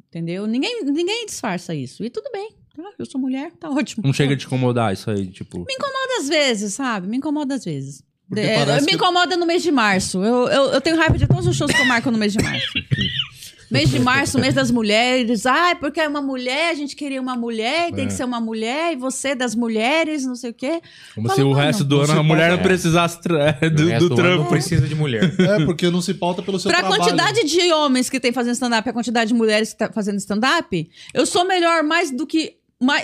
[0.10, 0.46] Entendeu?
[0.46, 2.04] Ninguém, ninguém disfarça isso.
[2.04, 2.52] E tudo bem.
[2.76, 2.84] Tá?
[3.00, 4.04] Eu sou mulher, tá ótimo.
[4.06, 5.60] Não chega a te incomodar isso aí, tipo.
[5.60, 7.08] Me incomoda às vezes, sabe?
[7.08, 8.04] Me incomoda às vezes.
[8.36, 10.24] É, me incomoda no mês de março.
[10.24, 12.42] Eu, eu, eu tenho raiva de todos os shows que eu marco no mês de
[12.44, 12.68] março.
[13.70, 15.46] mês de março, mês das mulheres.
[15.46, 18.08] Ai, porque é uma mulher, a gente queria uma mulher, tem É.
[18.08, 20.82] que ser uma mulher, e você é das mulheres, não sei o quê.
[21.14, 24.16] Como Fala, se o resto do ano a mulher não precisasse do, resto do do
[24.16, 24.50] trampo.
[24.50, 25.34] precisa de mulher.
[25.40, 27.02] É, porque não se pauta pelo seu Pra trabalho.
[27.04, 30.18] quantidade de homens que tem fazendo stand-up e a quantidade de mulheres que tá fazendo
[30.18, 32.56] stand-up, eu sou melhor mais do que.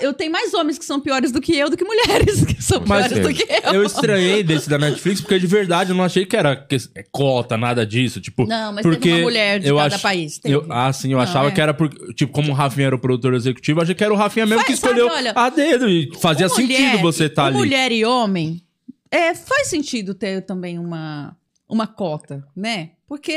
[0.02, 2.82] Eu tenho mais homens que são piores do que eu do que mulheres que são
[2.86, 3.72] Mas piores do que eu.
[3.74, 7.04] eu estranhei desse da Netflix porque de verdade eu não achei que era que- é
[7.10, 8.20] cota, nada disso.
[8.20, 10.38] Tipo, Não, mas porque uma mulher de eu cada ach- país.
[10.38, 10.54] teve.
[10.54, 11.50] Eu, ah, sim, eu Não, achava é.
[11.50, 11.88] que era por.
[12.14, 14.62] Tipo, como o Rafinha era o produtor executivo, eu achei que era o Rafinha mesmo
[14.64, 15.88] Faz- que escolheu sabe, olha, a dedo.
[15.88, 17.56] E fazia Mulher- sentido você estar ali.
[17.56, 18.62] Mulher e homem,
[19.10, 21.36] é, faz sentido ter também uma,
[21.72, 22.90] uma cota, né?
[23.08, 23.32] Porque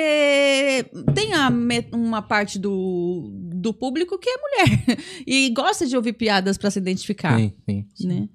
[1.14, 1.50] tem a
[1.94, 6.78] uma parte do, do público que é mulher e gosta de ouvir piadas pra se
[6.78, 7.54] identificar, Sim,
[7.96, 8.08] sim.
[8.08, 8.30] né?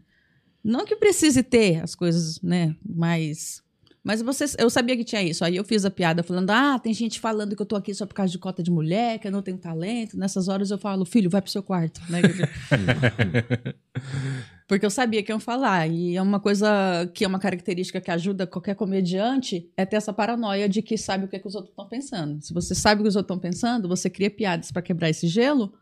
[0.64, 2.74] Não que precise ter as coisas, né?
[2.84, 3.62] Mas.
[4.02, 5.44] Mas você, eu sabia que tinha isso.
[5.44, 8.06] Aí eu fiz a piada falando: ah, tem gente falando que eu tô aqui só
[8.06, 10.18] por causa de cota de mulher, que eu não tenho talento.
[10.18, 12.00] Nessas horas eu falo, filho, vai pro seu quarto.
[12.08, 12.20] Né?
[14.70, 15.88] Porque eu sabia que iam falar.
[15.88, 20.12] E é uma coisa que é uma característica que ajuda qualquer comediante é ter essa
[20.12, 22.40] paranoia de que sabe o que, é que os outros estão pensando.
[22.40, 25.26] Se você sabe o que os outros estão pensando, você cria piadas pra quebrar esse
[25.26, 25.72] gelo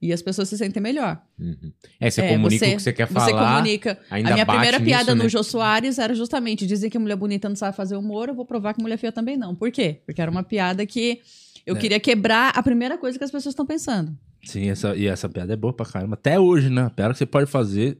[0.00, 1.20] e as pessoas se sentem melhor.
[1.38, 1.70] Uhum.
[2.00, 3.56] É, você É, comunica você- o que você quer Você falar.
[3.56, 3.98] comunica.
[4.10, 5.22] ainda a minha primeira nisso, piada né?
[5.22, 8.46] no Jô Soares era justamente dizem que mulher bonita não sabe fazer humor, eu vou
[8.46, 9.54] provar que mulher feia também não.
[9.54, 10.00] Por quê?
[10.06, 11.20] Porque era uma piada que
[11.66, 11.78] eu É.
[11.78, 14.16] queria quebrar a primeira coisa que as pessoas estão pensando.
[14.42, 16.14] Sim, essa, e essa piada é boa pra caramba.
[16.14, 16.82] Até hoje, né?
[16.84, 17.98] A piada que você pode fazer.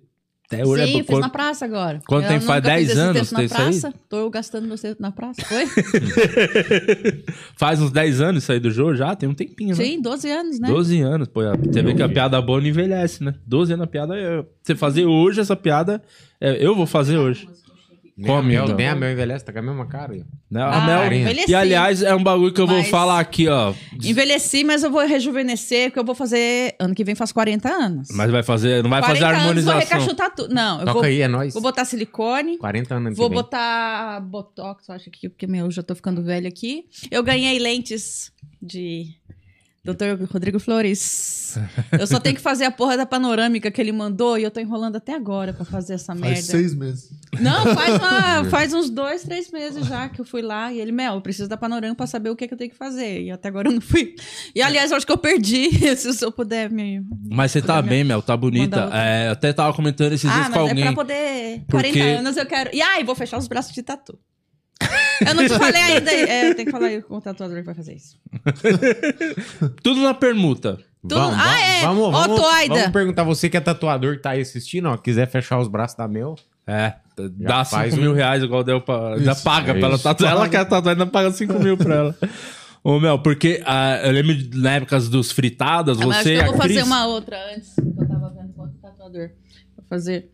[0.54, 2.00] Até hoje Sim, é eu fiz na praça agora.
[2.06, 3.62] quando Eu tem- nunca faz fiz 10 esse anos texto na tem isso aí?
[3.80, 3.94] praça.
[4.08, 5.42] Tô gastando meu tempo na praça.
[5.44, 5.64] Foi?
[7.56, 9.84] Faz uns 10 anos isso aí do jogo já, tem um tempinho, né?
[9.84, 10.68] Sim, 12 anos, né?
[10.68, 11.40] 12 anos, pô.
[11.42, 13.34] Você vê que a piada boa não envelhece, né?
[13.46, 14.16] 12 anos a piada.
[14.16, 16.02] é- Você fazer hoje essa piada,
[16.40, 17.48] é, eu vou fazer hoje.
[18.16, 20.12] Nem Come, Mel, nem a Mel envelhece, tá com a mesma cara.
[20.12, 20.22] aí.
[20.48, 20.62] Né?
[20.62, 21.12] Ah, a Mel.
[21.12, 21.50] envelheci.
[21.50, 23.74] E aliás, é um bagulho que eu vou falar aqui, ó.
[24.04, 26.76] Envelheci, mas eu vou rejuvenescer, porque eu vou fazer.
[26.78, 28.08] Ano que vem faz 40 anos.
[28.12, 28.84] Mas vai fazer.
[28.84, 29.80] Não vai 40 fazer anos, vou harmonização.
[29.80, 30.54] recachutar tudo.
[30.54, 31.52] Não, eu Toca vou, aí, é nóis.
[31.54, 32.56] vou botar silicone.
[32.58, 33.42] 40 anos Vou que vem.
[33.42, 36.84] botar botox, eu acho que porque meu, eu já tô ficando velho aqui.
[37.10, 38.30] Eu ganhei lentes
[38.62, 39.08] de
[39.84, 40.24] Dr.
[40.32, 41.58] Rodrigo Flores.
[41.92, 44.58] Eu só tenho que fazer a porra da panorâmica que ele mandou e eu tô
[44.58, 46.36] enrolando até agora pra fazer essa merda.
[46.36, 47.10] Faz seis meses.
[47.38, 50.90] Não, faz, uma- faz uns dois, três meses já que eu fui lá e ele,
[50.90, 53.22] Mel, eu preciso da panorâmica pra saber o que, que eu tenho que fazer.
[53.24, 54.14] E até agora eu não fui.
[54.54, 55.68] E aliás, eu acho que eu perdi.
[55.96, 57.02] Se eu puder me.
[57.30, 58.88] Mas você tá bem, Mel, tá bonita.
[58.92, 60.84] É, eu até tava comentando esses Ah, dias mas com é alguém.
[60.84, 61.62] pra poder.
[61.68, 62.70] Porque- 40 anos eu quero.
[62.72, 64.18] E ai, vou fechar os braços de tatu.
[65.26, 66.10] Eu não te falei ainda.
[66.12, 68.16] É, eu tenho que falar aí com o tatuador que vai fazer isso.
[69.82, 70.78] Tudo na permuta.
[71.02, 71.82] Tudo- Ah, é.
[71.82, 72.74] Vamos, Ó, vamos, Toaida.
[72.74, 74.96] vamos perguntar você que é tatuador que tá aí assistindo, ó.
[74.96, 76.34] Quiser fechar os braços da Mel.
[76.66, 76.94] É,
[77.38, 79.14] dá faz 5 um- mil reais igual deu pra.
[79.16, 80.30] Ainda Isso, paga é pra ela tatuar.
[80.32, 82.16] Ela quer tatuar, ainda paga 5 mil pra ela.
[82.82, 86.34] Ô, Mel, porque ah, eu lembro de, na época dos fritadas, Ah, mas acho você
[86.36, 86.86] que eu vou fazer Cris.
[86.86, 87.74] uma outra antes.
[87.74, 89.30] que Eu tava vendo com outro tatuador.
[89.76, 90.30] Vou fazer.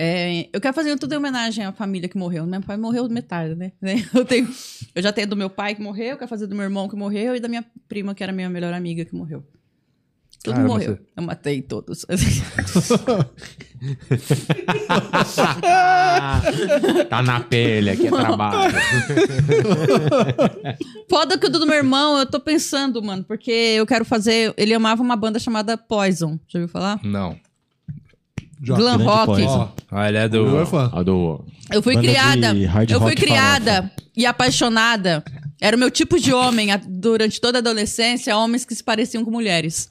[0.00, 2.46] É, eu quero fazer tudo em homenagem à família que morreu.
[2.46, 3.72] Meu pai morreu metade, né?
[4.14, 4.48] Eu, tenho,
[4.94, 7.34] eu já tenho do meu pai que morreu, quero fazer do meu irmão que morreu
[7.34, 9.44] e da minha prima, que era minha melhor amiga, que morreu.
[10.40, 10.92] Tudo Caramba, morreu.
[10.94, 12.06] você- Eu matei todos.
[17.08, 18.72] tá na pele, aqui é trabalho.
[21.08, 24.54] Foda que o do meu irmão, eu tô pensando, mano, porque eu quero fazer.
[24.56, 26.38] Ele amava uma banda chamada Poison.
[26.46, 27.00] Já ouviu falar?
[27.02, 27.36] Não.
[28.62, 28.74] Já.
[28.76, 29.42] Glam Grande rock.
[29.44, 30.60] Ó, Ah, ele é do.
[30.60, 30.90] é fã.
[30.92, 31.44] A do...
[31.70, 32.66] Eu fui Banda de criada.
[32.66, 35.22] hard Eu fui rock criada e apaixonada.
[35.60, 39.24] Era o meu tipo de homem a- durante toda a adolescência, homens que se pareciam
[39.24, 39.90] com mulheres.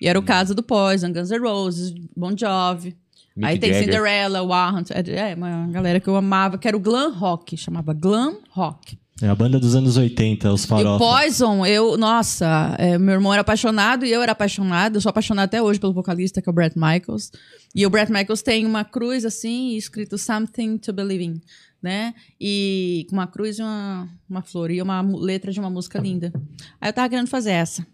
[0.00, 2.96] E era o caso do Poison, Guns N' Roses, Bon Jovi.
[3.36, 3.84] Mick Aí tem Jagger.
[3.84, 8.38] Cinderella, Warren, é, uma galera que eu amava, que era o glam rock, chamava glam
[8.50, 8.98] rock.
[9.22, 10.98] É a banda dos anos 80, os E o farofa.
[11.04, 14.96] Poison, eu, nossa, é, meu irmão era apaixonado e eu era apaixonada.
[14.96, 17.30] Eu sou apaixonada até hoje pelo vocalista, que é o Brett Michaels.
[17.74, 21.40] E o Brett Michaels tem uma cruz assim, escrito Something to Believe in,
[21.82, 22.12] né?
[22.38, 24.70] E com uma cruz e uma, uma flor.
[24.70, 26.30] E uma letra de uma música linda.
[26.78, 27.86] Aí eu tava querendo fazer essa.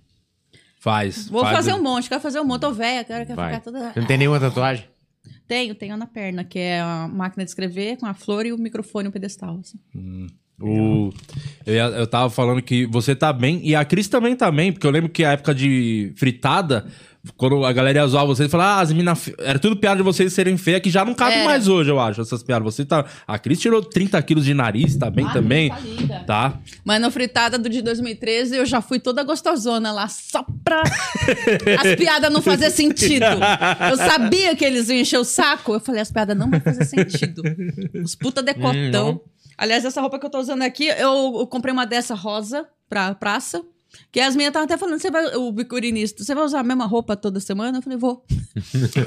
[0.81, 1.29] Faz.
[1.29, 2.62] Vou faz fazer o- um monte, quero fazer um monte.
[2.62, 3.93] Tô velha, quero, quero ficar toda.
[3.93, 4.87] Você não tem nenhuma tatuagem?
[5.47, 8.59] Tenho, tenho na perna, que é a máquina de escrever com a flor e o
[8.59, 9.61] microfone e o pedestal.
[9.61, 9.79] assim.
[10.62, 11.12] O...
[11.66, 14.86] Eu, eu tava falando que você tá bem, e a Cris também tá bem, porque
[14.86, 16.86] eu lembro que a época de fritada,
[17.36, 19.30] quando a galera ia zoar vocês, falava, ah, as minas.
[19.38, 21.44] Era tudo piada de vocês serem feias, que já não cabe Era.
[21.44, 22.64] mais hoje, eu acho, essas piadas.
[22.64, 23.04] Você tá.
[23.28, 25.68] A Cris tirou 30 quilos de nariz, tá bem Ah, também.
[25.70, 26.24] tá linda.
[26.26, 26.58] Tá.
[26.84, 30.82] Mas no fritada do de 2013 eu já fui toda gostosona lá, só pra
[31.80, 33.24] as piadas não fazer sentido.
[33.88, 35.74] Eu sabia que eles iam encher o saco.
[35.74, 37.40] Eu falei, as piadas não vão fazer sentido.
[38.02, 39.10] Os puta decotão.
[39.24, 39.32] Hum.
[39.62, 43.14] Aliás, essa roupa que eu tô usando aqui, eu, eu comprei uma dessa rosa pra
[43.14, 43.64] praça.
[44.11, 46.86] Que as minhas estavam até falando, você vai, o bicurinista, você vai usar a mesma
[46.86, 47.78] roupa toda semana?
[47.78, 48.24] Eu falei, vou.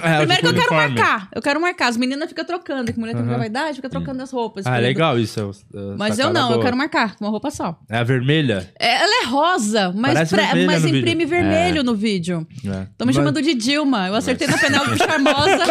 [0.02, 0.96] É, Primeiro que eu quero uniforme.
[0.96, 1.30] marcar.
[1.34, 1.88] Eu quero marcar.
[1.88, 4.66] As meninas ficam trocando, que mulher tem muita vaidade, fica trocando as roupas.
[4.66, 5.40] Ah, Falei, legal isso.
[5.40, 6.64] é, é, Mas eu não, eu boa.
[6.64, 7.78] quero marcar, com uma roupa só.
[7.88, 8.72] É a vermelha?
[8.80, 11.28] É, Ela é rosa, mas, vermelha mas no imprime vídeo.
[11.28, 12.46] vermelho no vível.
[12.66, 12.84] É.
[12.92, 14.08] Estão me chamando de Dilma.
[14.08, 15.64] Eu acertei na Penélope Charmosa.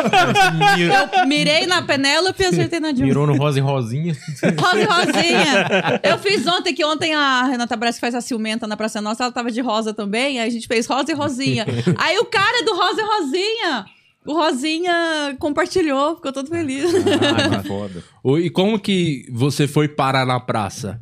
[0.79, 3.07] eu mirei na Penélope e acertei na Dilma.
[3.09, 4.15] Mirou no rosa e rosinha.
[4.59, 6.01] Rosa e rosinha.
[6.03, 9.33] Eu fiz ontem, que ontem a Renata Brás faz a ciumenta na Praça Nossa, ela
[9.33, 10.41] tava de rosa também.
[10.41, 11.65] Aí a gente fez rosa e rosinha.
[11.99, 13.85] Aí o cara do rosa e rosinha,
[14.27, 16.91] o Rosinha compartilhou, ficou todo feliz.
[16.95, 18.03] Ah, que foda.
[18.43, 21.01] E como que você foi parar na praça?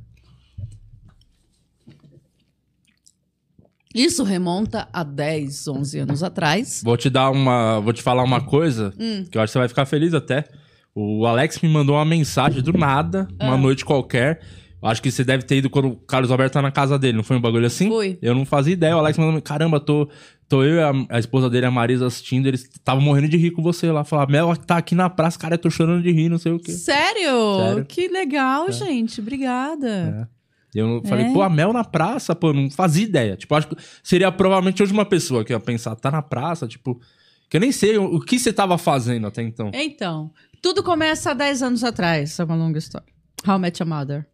[3.94, 6.80] Isso remonta a 10, 11 anos atrás.
[6.82, 7.78] Vou te dar uma.
[7.80, 9.24] Vou te falar uma coisa Hum.
[9.30, 10.48] que eu acho que você vai ficar feliz até.
[10.94, 13.48] O Alex me mandou uma mensagem do nada, Ah.
[13.48, 14.40] uma noite qualquer.
[14.82, 17.22] Acho que você deve ter ido quando o Carlos Alberto tá na casa dele, não
[17.22, 17.88] foi um bagulho assim?
[17.88, 18.18] Fui.
[18.20, 18.96] Eu não fazia ideia.
[18.96, 20.08] O Alex mandou, caramba, tô,
[20.48, 22.46] tô eu e a, a esposa dele, a Marisa, assistindo.
[22.46, 24.02] Eles estavam morrendo de rir com você lá.
[24.02, 26.58] Falar, Mel tá aqui na praça, cara, eu tô chorando de rir, não sei o
[26.58, 26.72] quê.
[26.72, 27.56] Sério?
[27.58, 27.84] Sério.
[27.84, 29.20] Que legal, gente.
[29.20, 30.28] Obrigada.
[30.74, 31.32] E eu falei, É.
[31.32, 33.36] pô, a Mel na praça, pô, não fazia ideia.
[33.36, 37.00] Tipo, acho que seria provavelmente hoje uma pessoa que ia pensar, tá na praça, tipo.
[37.48, 39.70] Que eu nem sei o, o que você tava fazendo até então.
[39.74, 40.30] Então,
[40.62, 42.38] tudo começa há 10 anos atrás.
[42.40, 43.06] É uma longa história.
[43.46, 44.26] How I Met Your Mother.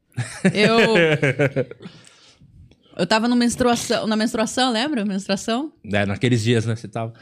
[0.52, 0.78] Eu.
[2.98, 5.04] Eu tava no menstruação, na menstruação, lembra?
[5.04, 5.72] Menstruação?
[5.84, 6.74] É, naqueles dias, né?
[6.74, 7.12] Você tava.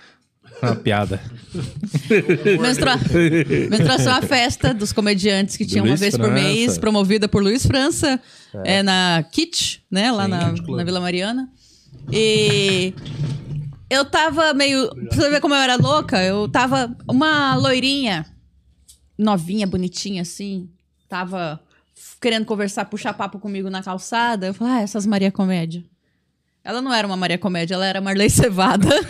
[0.62, 1.20] Uma piada.
[2.62, 2.97] Menstrua...
[3.68, 6.42] Menstruação é a festa dos comediantes que Do tinha uma Luiz vez por França.
[6.42, 8.18] mês, promovida por Luiz França,
[8.64, 8.82] é.
[8.82, 10.11] na Kit, né?
[10.11, 11.47] Lá Sim, na, na Vila Mariana.
[12.11, 12.94] E
[13.90, 14.88] eu tava meio.
[14.88, 18.24] Pra você ver como eu era louca, eu tava uma loirinha,
[19.18, 20.70] novinha, bonitinha assim,
[21.07, 21.61] tava
[22.20, 24.47] querendo conversar, puxar papo comigo na calçada.
[24.47, 25.84] Eu falei, ah, essas Maria Comédia.
[26.66, 28.88] Ela não era uma Maria Comédia, ela era Marley Cevada.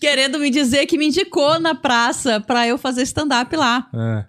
[0.00, 3.86] Querendo me dizer que me indicou na praça pra eu fazer stand-up lá.
[3.94, 4.24] É.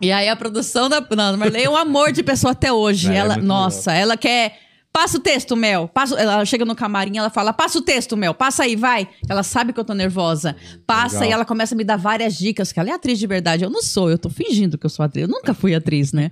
[0.00, 1.00] E aí a produção da.
[1.00, 3.12] Não, Marley é um amor de pessoa até hoje.
[3.12, 4.58] É, é ela, muito nossa, ela quer.
[5.00, 5.88] Passa o texto, Mel.
[5.88, 8.34] Passa, ela chega no camarim, ela fala: passa o texto, Mel.
[8.34, 9.08] Passa aí, vai.
[9.26, 10.54] Ela sabe que eu tô nervosa.
[10.86, 11.30] Passa Legal.
[11.30, 13.64] e ela começa a me dar várias dicas, que ela é atriz de verdade.
[13.64, 15.22] Eu não sou, eu tô fingindo que eu sou atriz.
[15.22, 16.30] Eu nunca fui atriz, né?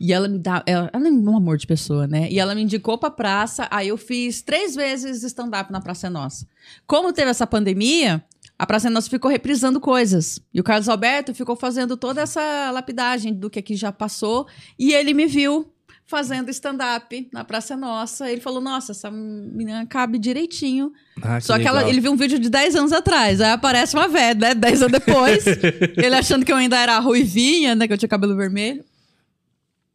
[0.00, 0.64] E ela me dá.
[0.66, 2.26] Ela, ela é um amor de pessoa, né?
[2.28, 3.68] E ela me indicou pra praça.
[3.70, 6.48] Aí eu fiz três vezes stand-up na Praça Nossa.
[6.88, 8.20] Como teve essa pandemia,
[8.58, 10.40] a Praça Nossa ficou reprisando coisas.
[10.52, 14.48] E o Carlos Alberto ficou fazendo toda essa lapidagem do que aqui já passou.
[14.76, 15.72] E ele me viu
[16.10, 18.30] fazendo stand-up na Praça é Nossa.
[18.30, 20.92] Ele falou: Nossa, essa menina cabe direitinho.
[21.22, 23.40] Ah, Só que ela- ele viu um vídeo de 10 anos atrás.
[23.40, 24.54] Aí aparece uma velha, né?
[24.54, 25.44] 10 anos depois.
[25.96, 27.86] ele achando que eu ainda era ruivinha, né?
[27.86, 28.84] Que eu tinha cabelo vermelho.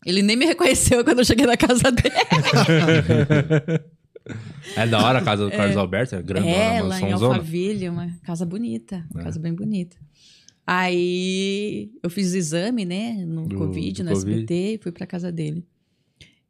[0.05, 2.15] Ele nem me reconheceu quando eu cheguei na casa dele.
[4.75, 7.11] É da hora a casa do Carlos Alberto, é grandona, é, uma lá em.
[7.11, 9.05] Alphaville, uma casa bonita.
[9.11, 9.23] Uma É.
[9.23, 9.95] casa bem bonita.
[10.65, 13.23] Aí eu fiz o exame, né?
[13.27, 14.33] No Do- Covid, do no Covid.
[14.37, 15.63] SBT, e fui pra casa dele.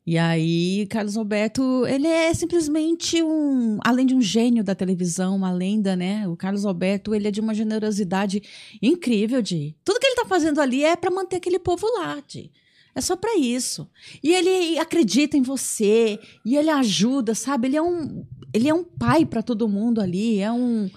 [0.07, 5.51] E aí, Carlos Alberto, ele é simplesmente um, além de um gênio da televisão, uma
[5.51, 6.27] lenda, né?
[6.27, 8.41] O Carlos Alberto, ele é de uma generosidade
[8.81, 12.51] incrível, de tudo que ele tá fazendo ali é pra manter aquele povo lá, de
[12.93, 13.89] é só pra isso.
[14.23, 17.67] E ele acredita em você, e ele ajuda, sabe?
[17.67, 20.89] Ele é um, ele é um pai pra todo mundo ali, é um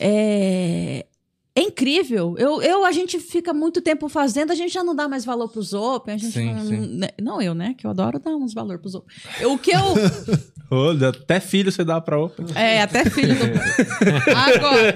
[0.00, 1.06] É,
[1.58, 2.34] é incrível.
[2.38, 5.48] Eu, eu, a gente fica muito tempo fazendo, a gente já não dá mais valor
[5.48, 6.14] pros open.
[6.14, 6.96] A gente Sim, não, sim.
[6.98, 7.74] né, não eu, né?
[7.76, 9.14] Que eu adoro dar uns valor pros open.
[9.40, 9.80] Eu- O que eu.
[10.70, 12.44] Olha, até filho você dá pra outra.
[12.54, 13.44] É, até filho do.
[14.36, 14.92] Agora.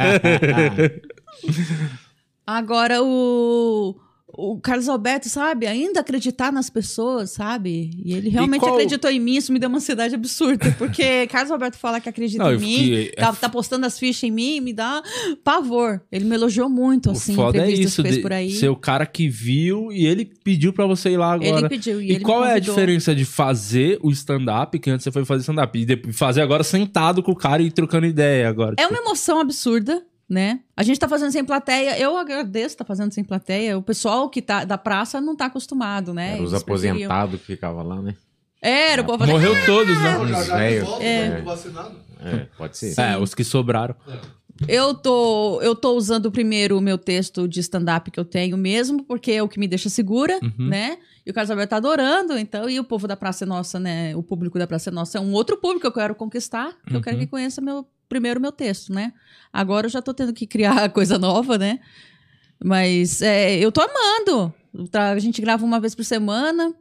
[2.46, 3.96] Agora o.
[4.35, 5.66] O Carlos Alberto, sabe?
[5.66, 7.91] Ainda acreditar nas pessoas, sabe?
[8.05, 10.74] E ele realmente qual- acreditou em mim, isso me deu uma ansiedade absurda.
[10.78, 14.22] Porque Carlos Alberto fala que acredita Não, em mim, fiquei- tá, tá postando as fichas
[14.24, 15.03] em mim, me dá
[15.45, 16.01] pavor.
[16.11, 18.51] Ele me elogiou muito, assim, o foda é isso, fez de por aí.
[18.53, 21.59] ser o cara que viu e ele pediu pra você ir lá agora.
[21.61, 24.91] Ele pediu e, E ele me qual é a diferença de fazer o stand-up, que
[24.91, 28.07] antes você foi fazer stand-up, e de- fazer agora sentado com o cara e trocando
[28.07, 28.76] ideia agora?
[28.78, 30.60] É uma emoção absurda, né?
[30.76, 31.98] A gente tá fazendo sem plateia.
[31.98, 33.76] Eu agradeço tá fazendo sem plateia.
[33.76, 36.34] O pessoal que tá da praça não tá acostumado, né?
[36.34, 38.14] Era os aposentados que ficavam lá, né?
[38.60, 40.18] Era, o povo Morreu todos, né?
[40.18, 40.86] Uns velho.
[41.00, 41.42] É.
[42.24, 42.98] É, pode ser.
[43.00, 43.94] É, os que sobraram.
[44.68, 49.02] Eu tô, eu tô usando primeiro o meu texto de stand-up que eu tenho mesmo,
[49.02, 50.68] porque é o que me deixa segura, Uhum.
[50.68, 50.98] né?
[51.26, 54.14] E o Carlos Alberto tá adorando, então, e o povo da Praça é Nossa, né?
[54.14, 56.94] O público da Praça é Nossa é um outro público que eu quero conquistar, que
[56.94, 57.22] eu quero Uhum.
[57.22, 59.10] que conheça meu, primeiro meu texto, né?
[59.50, 61.80] Agora eu já tô tendo que criar coisa nova, né?
[62.62, 64.52] Mas é, eu tô amando.
[64.90, 66.74] Tá, A gente grava uma vez por semana,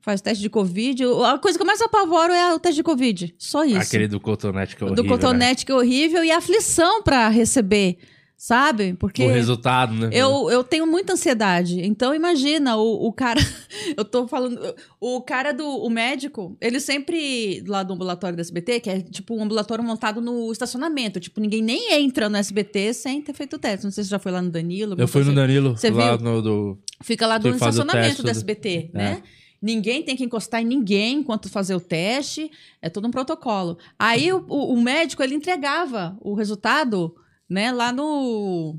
[0.00, 1.04] faz teste de Covid.
[1.26, 3.34] A coisa que eu mais apavoro é o teste de Covid.
[3.38, 5.10] Só isso Aquele do cotonete que é do horrível, né?
[5.10, 7.98] cotonete que é horrível e a aflição pra receber,
[8.42, 8.94] sabe?
[8.94, 10.08] Porque O resultado, né?
[10.12, 11.78] eu, eu tenho muita ansiedade.
[11.84, 13.38] Então imagina o, o cara,
[13.94, 14.58] eu tô falando,
[14.98, 19.34] o cara do o médico, ele sempre lá do ambulatório do SBT, que é tipo
[19.36, 23.58] um ambulatório montado no estacionamento, tipo ninguém nem entra no SBT sem ter feito o
[23.58, 23.84] teste.
[23.84, 24.94] Não sei se já foi lá no Danilo.
[24.98, 26.24] Eu fui no coisa Danilo, Você lá viu?
[26.24, 26.78] no do...
[27.02, 28.30] Fica lá do estacionamento teste, do tudo.
[28.30, 28.98] SBT, É.
[28.98, 29.22] né?
[29.62, 32.50] Ninguém tem que encostar em ninguém enquanto fazer o teste.
[32.80, 33.76] É todo um protocolo.
[33.98, 37.14] Aí o, o- o médico, ele entregava o resultado,
[37.50, 38.78] né, lá no...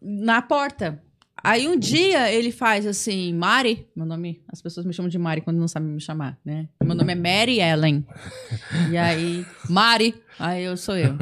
[0.00, 1.02] Na porta.
[1.42, 5.42] Aí um dia ele faz assim, Mari, meu nome, as pessoas me chamam de Mari
[5.42, 6.68] quando não sabem me chamar, né?
[6.82, 8.04] Meu nome é Mary Ellen.
[8.90, 11.16] E aí, Mari, aí eu sou eu.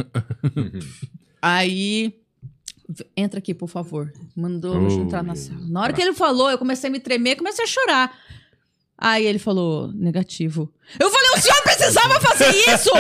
[1.41, 2.15] Aí
[3.17, 4.13] entra aqui, por favor.
[4.37, 5.61] Mandou eu entrar na sala.
[5.69, 8.17] Na hora que ele falou, eu comecei a me tremer, comecei a chorar.
[9.05, 10.73] Aí ele falou, negativo.
[10.97, 12.91] Eu falei, o senhor precisava fazer isso?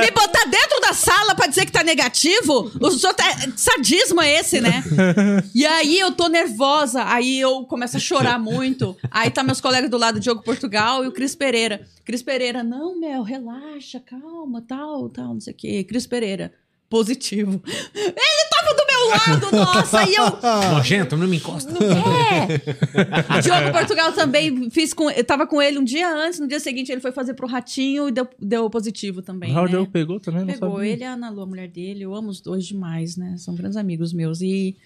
[0.00, 2.72] Me botar dentro da sala pra dizer que tá negativo?
[2.80, 3.24] O senhor tá...
[3.54, 4.82] Sadismo é esse, né?
[5.54, 8.96] E aí eu tô nervosa, aí eu começo a chorar muito.
[9.10, 11.86] Aí tá meus colegas do lado, Diogo Portugal e o Cris Pereira.
[12.06, 15.84] Cris Pereira, não, Mel, relaxa, calma, tal, tal, não sei o quê.
[15.84, 16.54] Cris Pereira,
[16.92, 17.58] positivo.
[17.94, 20.72] Ele tava do meu lado, nossa, e eu...
[20.74, 21.72] Nojento, não me encosta.
[21.72, 23.40] Não é!
[23.40, 25.10] Diogo Portugal também fiz com.
[25.10, 28.08] Eu tava com ele um dia antes, no dia seguinte ele foi fazer pro ratinho
[28.08, 29.56] e deu, deu positivo também.
[29.56, 29.88] O né?
[29.90, 30.92] Pegou também, não Pegou sabia.
[30.92, 32.02] ele e a Ana Lu, a mulher dele.
[32.02, 33.36] Eu amo os dois demais, né?
[33.38, 34.42] São grandes amigos meus.
[34.42, 34.76] E...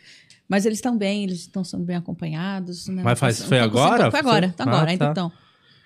[0.48, 2.86] Mas eles estão bem, eles estão sendo bem acompanhados.
[2.86, 3.02] Né?
[3.02, 4.10] Mas faz- foi agora?
[4.12, 5.10] Foi agora, tá Ah, agora, ainda tá.
[5.10, 5.32] estão.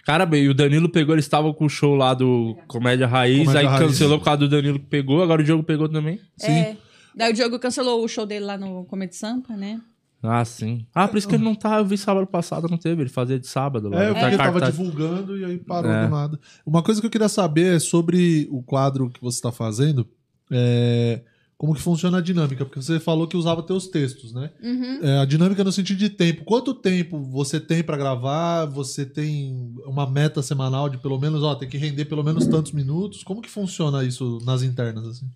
[0.05, 3.41] Cara, bem, e o Danilo pegou, eles estavam com o show lá do Comédia Raiz,
[3.47, 3.87] Comédia aí Raiz.
[3.87, 6.19] cancelou por causa do Danilo que pegou, agora o Diogo pegou também.
[6.43, 6.77] É.
[7.15, 9.81] Daí o Diogo cancelou o show dele lá no Comedy Sampa, né?
[10.23, 10.87] Ah, sim.
[10.95, 13.39] Ah, por isso que ele não tá, eu vi sábado passado, não teve, ele fazia
[13.39, 14.05] de sábado lá.
[14.05, 16.05] É, eu Tá que ele tava divulgando e aí parou É.
[16.05, 16.39] do nada.
[16.65, 20.07] Uma coisa que eu queria saber é sobre o quadro que você está fazendo.
[20.53, 21.23] é,
[21.61, 22.65] como que funciona a dinâmica?
[22.65, 24.51] Porque você falou que usava teus textos, né?
[24.63, 25.01] Uhum.
[25.03, 26.43] É, a dinâmica no sentido de tempo.
[26.43, 28.65] Quanto tempo você tem pra gravar?
[28.65, 32.73] Você tem uma meta semanal de pelo menos, ó, tem que render pelo menos tantos
[32.73, 33.23] minutos?
[33.23, 35.27] Como que funciona isso nas internas, assim?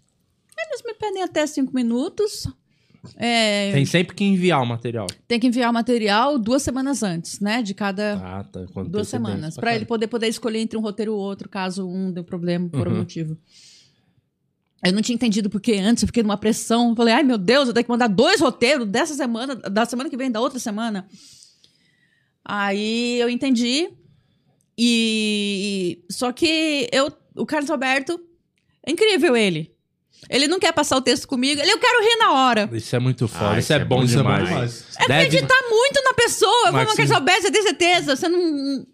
[0.59, 2.47] Eles me pedem até cinco minutos.
[3.17, 5.07] É, Tem sempre que enviar o material.
[5.29, 7.61] tem que enviar o material duas semanas antes, né?
[7.61, 8.15] De cada.
[8.15, 8.61] Ah, tá.
[8.89, 9.57] duas semanas.
[9.57, 12.67] pra Pra ele poder, poder escolher entre um roteiro ou outro, caso um dê problema
[12.71, 12.99] por algum Uhum.
[13.01, 13.37] motivo.
[14.83, 16.95] Eu não tinha entendido porque antes eu fiquei numa pressão.
[16.97, 20.17] Falei, ai meu Deus, eu tenho que mandar dois roteiros dessa semana, da semana que
[20.17, 21.07] vem, da outra semana.
[22.45, 23.89] Aí eu entendi.
[24.77, 26.05] E.
[26.11, 28.21] Só que eu, o Carlos Alberto,
[28.87, 29.73] é incrível ele.
[30.31, 32.71] Ele não quer passar o texto comigo, ele eu quero rir na hora.
[32.73, 34.49] Isso é muito foda, Ah, isso é bom Isso é bom demais.
[34.49, 34.85] demais.
[34.99, 36.51] É Deve- acreditar muito na pessoa.
[36.67, 36.97] Eu vou no Maxine.
[36.97, 38.17] Carlos Alberto, você tem certeza?
[38.17, 38.87] Você não.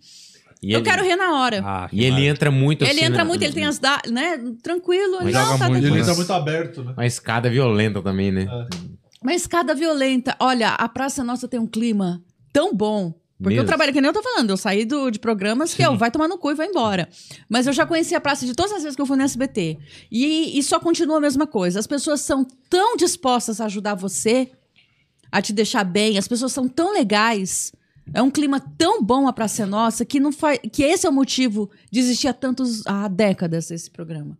[0.62, 1.62] E eu ele- quero rir na hora.
[1.64, 2.30] Ah, E ele maravilha.
[2.30, 4.38] entra muito Ele assim, entra na- muito, ele tem as da, né?
[4.62, 5.98] Tranquilo, Mas não, joga tá muito, ele tranquilo.
[6.02, 6.92] entra muito aberto, né?
[6.96, 8.46] Uma escada violenta também, né?
[9.22, 10.36] Uma escada violenta.
[10.38, 13.14] Olha, a Praça Nossa tem um clima tão bom.
[13.42, 13.68] Porque eu Mesmo.
[13.68, 16.28] trabalho, que nem eu tô falando, eu saí do- de programas que eu vai tomar
[16.28, 17.08] no cu e vai embora.
[17.48, 19.78] Mas eu já conheci a praça de todas as vezes que eu fui no SBT.
[20.12, 21.78] E, e só continua a mesma coisa.
[21.80, 24.50] As pessoas são tão dispostas a ajudar você,
[25.32, 27.72] a te deixar bem, as pessoas são tão legais.
[28.12, 30.58] É um clima tão bom a Praça é Nossa que não faz.
[30.72, 34.36] que esse é o motivo de existir há tantos há décadas esse programa.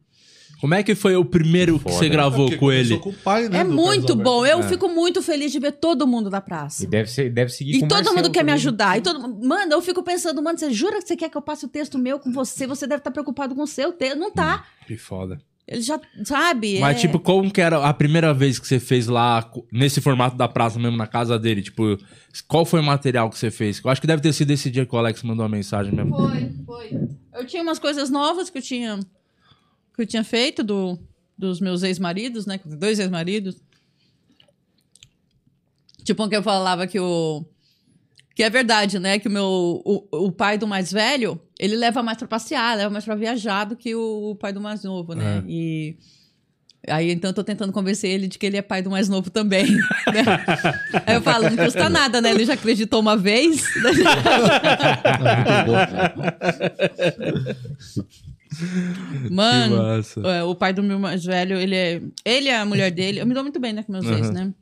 [0.61, 1.95] Como é que foi o primeiro que Foda.
[1.97, 2.99] você gravou Porque com ele?
[2.99, 4.45] com o pai, né, É muito Carlos bom.
[4.45, 4.69] Eu É.
[4.69, 6.85] fico muito feliz de ver todo mundo da praça.
[6.85, 8.55] E deve, ser, deve seguir E todo Marcelo mundo quer me também.
[8.57, 8.99] ajudar.
[8.99, 9.21] E todo...
[9.43, 11.99] Mano, eu fico pensando, mano, você jura que você quer que eu passe o texto
[11.99, 12.67] meu com você?
[12.67, 14.19] Você deve estar preocupado com o seu texto.
[14.19, 14.67] Não tá.
[14.87, 15.41] Que foda.
[15.71, 16.81] Ele já, sabe?
[16.81, 20.37] Mas, é- tipo, como que era a primeira vez que você fez lá, nesse formato
[20.37, 21.63] da praça mesmo, na casa dele?
[21.63, 21.97] Tipo,
[22.49, 23.81] qual foi o material que você fez?
[23.83, 26.13] Eu acho que deve ter sido esse dia que o Alex mandou uma mensagem mesmo.
[26.17, 27.09] Foi, foi.
[27.33, 28.99] Eu tinha umas coisas novas que eu tinha
[29.95, 30.99] que eu tinha feito do,
[31.39, 32.59] dos meus ex-maridos, né?
[32.65, 33.57] Dois ex-maridos.
[36.03, 37.45] Tipo, que eu falava que o
[38.35, 39.19] que é verdade, né?
[39.19, 39.45] Que o meu
[39.85, 43.65] o, o pai do mais velho, ele leva mais pra passear, leva mais pra viajar
[43.65, 45.43] do que o, o pai do mais novo, né?
[45.47, 45.97] E
[46.89, 49.29] Aí, então, eu tô tentando convencer ele de que ele é pai do mais novo
[49.31, 49.67] também.
[50.09, 50.23] né?
[51.07, 52.31] Aí eu falo, não custa nada, né?
[52.31, 53.63] Ele já acreditou uma vez.
[59.31, 62.01] Mano, é, o pai do meu mais velho, ele é.
[62.25, 63.21] Ele é a mulher dele.
[63.21, 64.17] Eu me dou muito bem, né, com meus Uhum.
[64.17, 64.53] ex, né?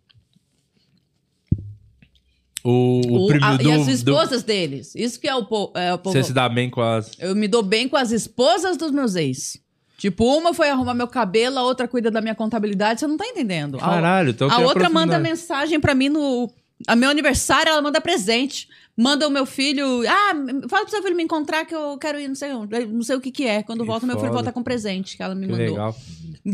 [2.64, 4.94] O, o, O- a- do, e as do- esposas deles.
[4.94, 6.12] Isso que é o, po, é o povo.
[6.16, 7.12] Você se dá bem com as.
[7.18, 9.58] Eu me dou bem com as esposas dos meus ex.
[9.96, 13.00] Tipo, uma foi arrumar meu cabelo, a outra cuida da minha contabilidade.
[13.00, 13.76] Você não tá entendendo.
[13.76, 16.50] A- Caralho, então a tem outra manda mensagem pra mim no.
[16.86, 18.68] A meu aniversário, ela manda presente.
[18.96, 20.02] Manda o meu filho.
[20.08, 20.32] Ah,
[20.68, 22.86] fala pro seu filho me encontrar que eu quero ir, não sei onde.
[22.86, 23.62] Não sei o que que é.
[23.62, 24.34] Quando Que volta, meu filho foda.
[24.42, 25.66] volta com presente que ela me Que mandou.
[25.68, 25.96] legal.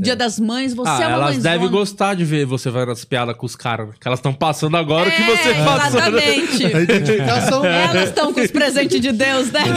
[0.00, 1.50] Dia das mães, você Ah, é uma elas mãezona.
[1.54, 3.88] devem gostar de ver você fazendo as piadas com os caras.
[3.88, 3.94] né?
[4.00, 6.00] Que elas estão passando agora o que É, você passou.
[6.00, 6.08] né?
[6.34, 6.64] Exatamente.
[6.76, 7.64] A identificação.
[7.64, 9.60] Elas estão com os presentes de Deus, né?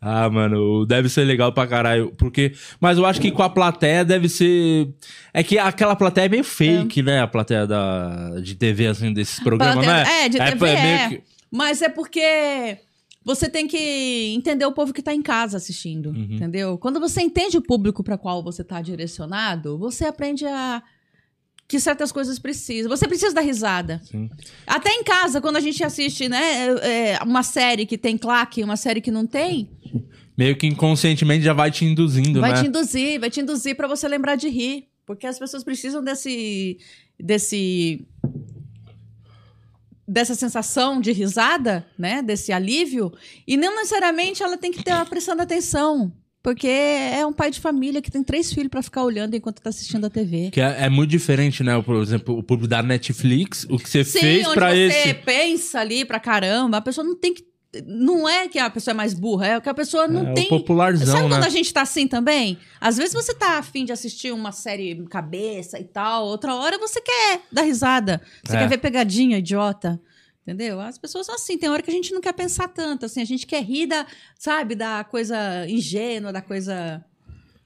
[0.00, 2.12] Ah, mano, deve ser legal pra caralho.
[2.16, 2.52] Porque.
[2.80, 4.88] Mas eu acho que com a plateia deve ser.
[5.34, 7.20] É que aquela plateia é meio fake, né?
[7.20, 8.38] A plateia da...
[8.40, 10.24] de TV, assim, desses programas, Plateia- né?
[10.24, 10.82] É, de TV é.
[10.82, 12.78] meio que- Mas é porque
[13.24, 16.28] você tem que entender o povo que tá em casa assistindo, Uhum.
[16.30, 16.78] entendeu?
[16.78, 20.82] Quando você entende o público para qual você tá direcionado, você aprende a
[21.66, 22.88] que certas coisas precisam.
[22.88, 24.00] Você precisa dar risada.
[24.02, 24.30] Sim.
[24.66, 28.76] Até em casa, quando a gente assiste, né, é, uma série que tem claque, uma
[28.76, 29.68] série que não tem,
[30.36, 32.62] Meio que inconscientemente já vai te induzindo, vai né?
[32.62, 36.78] te induzir, vai te induzir para você lembrar de rir, porque as pessoas precisam desse
[37.20, 38.06] desse
[40.08, 43.12] dessa sensação de risada, né, desse alívio,
[43.46, 46.10] e não necessariamente ela tem que estar prestando atenção,
[46.42, 49.68] porque é um pai de família que tem três filhos para ficar olhando enquanto tá
[49.68, 50.50] assistindo a TV.
[50.50, 51.80] Que é, é muito diferente, né?
[51.82, 55.14] Por exemplo, o público da Netflix, o que você Sim, fez onde pra você esse.
[55.14, 57.47] pensa ali pra caramba, a pessoa não tem que
[57.86, 60.46] não é que a pessoa é mais burra, é que a pessoa não é, tem
[60.46, 61.28] o popularzão, Sabe né?
[61.36, 62.58] quando a gente tá assim também?
[62.80, 67.00] Às vezes você tá afim de assistir uma série cabeça e tal, outra hora você
[67.00, 68.22] quer dar risada.
[68.42, 68.60] Você É.
[68.60, 70.00] quer ver pegadinha, idiota.
[70.46, 70.80] Entendeu?
[70.80, 73.24] As pessoas são assim, tem hora que a gente não quer pensar tanto, assim, a
[73.26, 74.06] gente quer rir da,
[74.38, 75.36] sabe, da coisa
[75.68, 77.04] ingênua, da coisa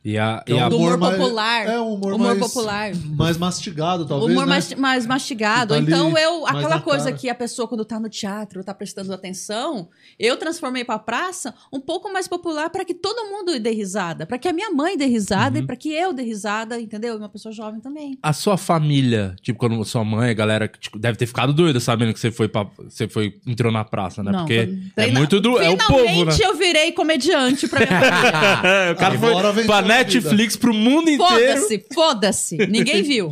[0.04, 1.66] E a, É e a- um do humor mais- popular.
[1.66, 2.90] É um humor, humor mais, popular.
[3.16, 4.32] mais mastigado, talvez.
[4.32, 4.50] humor né?
[4.50, 5.74] mais, mais mastigado.
[5.74, 7.16] Tá então, eu, aquela coisa cara.
[7.16, 9.88] que a pessoa, quando tá no teatro, tá prestando atenção,
[10.18, 14.26] eu transformei pra praça um pouco mais popular para que todo mundo dê risada.
[14.26, 15.64] para que a minha mãe dê risada Uhum.
[15.64, 17.14] e para que eu dê risada, entendeu?
[17.14, 18.18] E uma pessoa jovem também.
[18.22, 22.12] a sua família, tipo, quando sua mãe, a galera, tipo, deve ter ficado doida sabendo
[22.12, 24.32] que você foi pra, você foi, entrou na praça, né?
[24.32, 25.58] Não, Porque quando- é muito do.
[25.60, 26.08] É o povo, né?
[26.32, 28.92] Finalmente eu virei comediante pra minha família.
[28.92, 29.64] o cara Agora foi
[29.96, 31.60] Netflix, pro mundo inteiro.
[31.60, 32.56] Foda-se, foda-se.
[32.68, 33.30] Ninguém viu.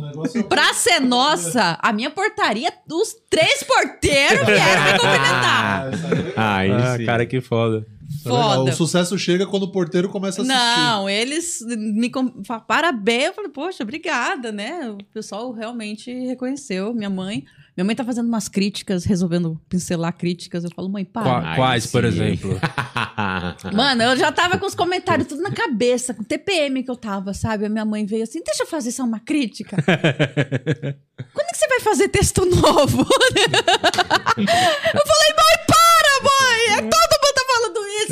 [0.49, 5.91] Pra ser nossa, a minha portaria, os três porteiros vieram me cumprimentar.
[6.35, 7.85] Ah, aí Ah, cara, que foda.
[8.23, 8.29] Tá.
[8.29, 8.71] Foda.
[8.71, 10.57] O sucesso chega quando o porteiro começa a assistir.
[10.57, 12.27] Não, eles me com...
[12.67, 13.27] parabéns.
[13.27, 14.89] Eu falei, poxa, obrigada, né?
[14.91, 16.93] O pessoal realmente reconheceu.
[16.93, 17.45] Minha mãe.
[17.75, 20.63] Minha mãe tá fazendo umas críticas, resolvendo pincelar críticas.
[20.63, 21.55] Eu falo, mãe, para.
[21.55, 22.59] Quais, por exemplo?
[23.73, 27.33] Mano, eu já tava com os comentários tudo na cabeça, com TPM que eu tava,
[27.33, 27.65] sabe?
[27.65, 29.77] A minha mãe veio assim: deixa eu fazer só uma crítica.
[31.33, 33.01] Quando é que você vai fazer texto novo?
[33.01, 36.00] eu falei, mãe, para,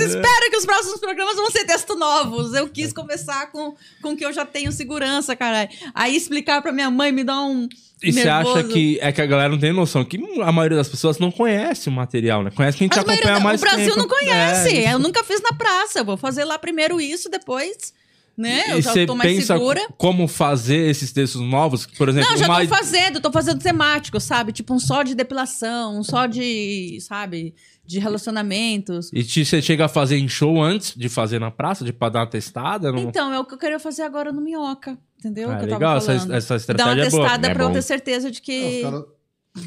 [0.06, 0.16] isso.
[0.18, 2.54] Espero que os próximos programas vão ser texto novos.
[2.54, 5.70] Eu quis começar com com o que eu já tenho segurança, caralho.
[5.93, 7.68] Aí explicar pra minha mãe me dá um.
[8.02, 10.88] E você acha que é que a galera não tem noção que a maioria das
[10.88, 12.50] pessoas não conhece o material, né?
[12.50, 13.97] Conhece quem te acompanha da- mais o Brasil tempo.
[14.00, 14.78] não conhece.
[14.78, 16.00] É, eu nunca fiz na praça.
[16.00, 17.93] Eu vou fazer lá primeiro isso, depois.
[18.40, 18.72] Né?
[18.72, 19.82] Eu e já você tô mais pensa segura.
[19.98, 21.86] como fazer esses textos novos?
[21.86, 22.62] Por exemplo, Não, já uma...
[22.62, 24.54] tô fazendo, tô fazendo temático, sabe?
[24.54, 27.54] Tipo um só de depilação, um só de, sabe,
[27.86, 29.12] de relacionamentos.
[29.12, 32.08] E te- você chega a fazer em show antes de fazer na praça, de pra
[32.08, 32.94] dar uma testada?
[32.94, 33.00] Não...
[33.00, 35.52] Então, é o que eu queria fazer agora no Minhoca, entendeu?
[35.52, 37.24] Ah, que eu legal, tava essa, essa Dar estratégia uma é boa.
[37.24, 37.74] testada É pra eu bom.
[37.74, 38.84] ter certeza de que...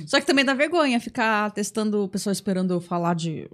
[0.06, 3.46] Só que também dá vergonha ficar testando, o pessoal esperando eu falar de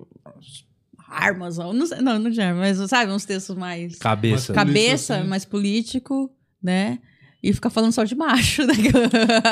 [1.08, 4.52] armas, não, sei, não, não tinha, mas sabe, uns textos mais Cabeça.
[4.52, 6.30] Cabeça, mais político,
[6.62, 6.98] né?
[7.40, 8.74] E ficar falando só de macho, né?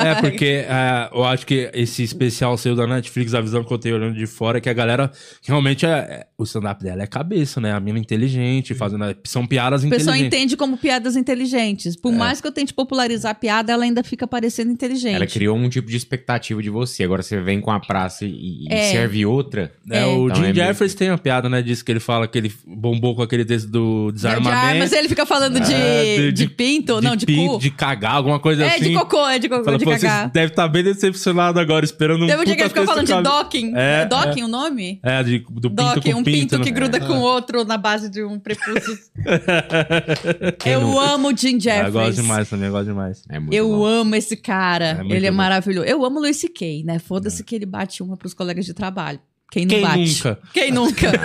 [0.05, 3.78] É, porque é, eu acho que esse especial seu da Netflix, a visão que eu
[3.78, 5.11] tenho olhando de fora, é que a galera
[5.47, 5.89] realmente é.
[5.91, 7.72] é- o stand-up dela é cabeça, né?
[7.72, 9.05] A mina inteligente, fazendo.
[9.24, 10.37] São piadas A pessoa inteligentes.
[10.39, 11.95] entende como piadas inteligentes.
[11.97, 11.99] É.
[12.01, 15.14] Por mais que eu tente popularizar a piada, ela ainda fica parecendo inteligente.
[15.14, 17.05] Ela criou um tipo de expectativa de você.
[17.05, 18.91] Agora você vem com a praça e, e É.
[18.93, 19.72] serve outra.
[19.91, 21.62] É, o Então Jim é meio- Jeffers tem uma piada, né?
[21.62, 24.66] Diz que ele fala que ele bombou com aquele texto do de desarmamento.
[24.66, 27.59] armas, ele fica falando de, É, de, pinto, não, de pinto, cu.
[27.61, 28.85] de cagar, alguma coisa é, assim.
[28.91, 30.31] de cocô, é de cocô, Fala, de cagar.
[30.31, 33.22] deve estar bem decepcionado agora, esperando um Teve um dia que ele ficou falando de
[33.22, 33.72] docking.
[33.77, 34.99] É, É, docking o nome?
[35.03, 36.61] É, de, do pinto Docking, com um pinto, pinto.
[36.64, 36.77] que né?
[36.77, 38.99] gruda com o outro na base de um prepúcio.
[40.64, 41.01] Eu nunca?
[41.12, 41.93] amo o Jim Ah, eu Jeffries.
[41.93, 43.22] gosto demais também, eu gosto demais.
[43.29, 43.85] É Eu bom.
[43.85, 45.05] amo esse cara.
[45.09, 45.37] É ele é bom.
[45.37, 45.87] maravilhoso.
[45.87, 46.99] Eu amo o Luis C.K., né?
[46.99, 49.20] Foda-se que ele bate uma pros colegas de trabalho.
[49.51, 49.99] Quem não Quem bate?
[50.17, 50.39] nunca?
[50.53, 51.13] Quem nunca?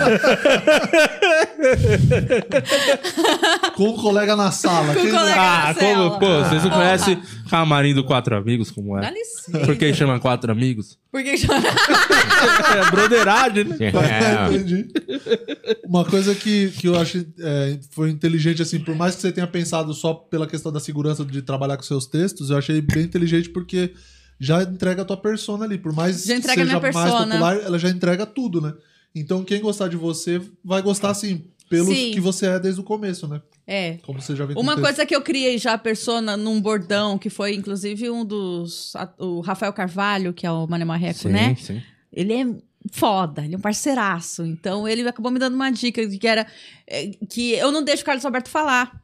[3.74, 4.94] Com o colega na sala.
[4.94, 5.40] Com o Quem- colega.
[5.40, 6.18] Ah, na como, cela.
[6.18, 6.82] pô, vocês não Porra.
[6.82, 9.12] conhecem Camarim do Quatro Amigos, como Dá é?
[9.12, 9.58] licença.
[9.66, 10.98] Por que chama Quatro Amigos?
[11.10, 13.76] Por que É broderagem, né?
[13.92, 14.88] É, Entendi.
[15.86, 19.46] Uma coisa que, que eu acho é, foi inteligente, assim, por mais que você tenha
[19.46, 23.48] pensado só pela questão da segurança de trabalhar com seus textos, eu achei bem inteligente
[23.50, 23.92] porque
[24.44, 25.78] já entrega a tua persona ali.
[25.78, 28.74] Por mais Já que entrega seja minha mais popular, ela já entrega tudo, né?
[29.14, 32.10] Então quem gostar de você vai gostar, assim, pelo Sim.
[32.12, 33.40] que você é desde o começo, né?
[33.66, 33.98] É.
[34.02, 34.84] Como você já vem Uma texto.
[34.84, 38.94] coisa que eu criei já a persona num bordão, que foi inclusive um dos.
[38.96, 41.54] a- o Rafael Carvalho, que é o Mané Marreco, né?
[41.58, 41.80] sim.
[42.12, 42.46] Ele é
[42.90, 44.44] foda, ele é um parceiraço.
[44.44, 46.46] Então ele acabou me dando uma dica que era
[46.86, 49.00] é, que eu não deixo o Carlos Alberto falar.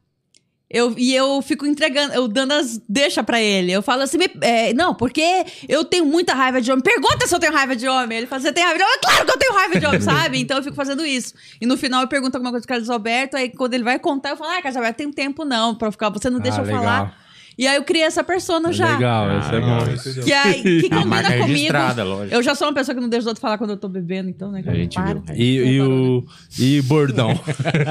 [0.71, 3.73] Eu, e eu fico entregando, eu dando as deixa pra ele.
[3.73, 6.83] Eu falo assim, me- é, não, porque eu tenho muita raiva de homem.
[6.83, 8.19] Pergunta se eu tenho raiva de homem.
[8.19, 8.99] Ele fala, você tem raiva de homem?
[9.01, 10.39] Claro que eu tenho raiva de homem, sabe?
[10.41, 11.33] Então eu fico fazendo isso.
[11.59, 14.31] E no final eu pergunto alguma coisa pro Carlos Alberto, aí quando ele vai contar,
[14.31, 16.67] eu falo, ah, Carlos Alberto, tem tempo não pra ficar, você não deixa Ah, eu
[16.67, 16.83] legal.
[16.83, 17.28] falar.
[17.59, 18.95] E aí eu criei essa persona já.
[18.95, 19.85] Legal, Ah, é legal.
[19.85, 19.93] bom.
[19.93, 20.25] entendeu?
[20.25, 21.47] Que, aí, que A combina comigo.
[21.47, 22.35] registrada, lógico.
[22.37, 24.31] Eu já sou uma pessoa que não deixa os outros falar quando eu tô bebendo,
[24.31, 24.63] então, né?
[24.65, 25.23] A gente viu.
[25.35, 26.25] E, e o.
[26.57, 27.31] E bordão.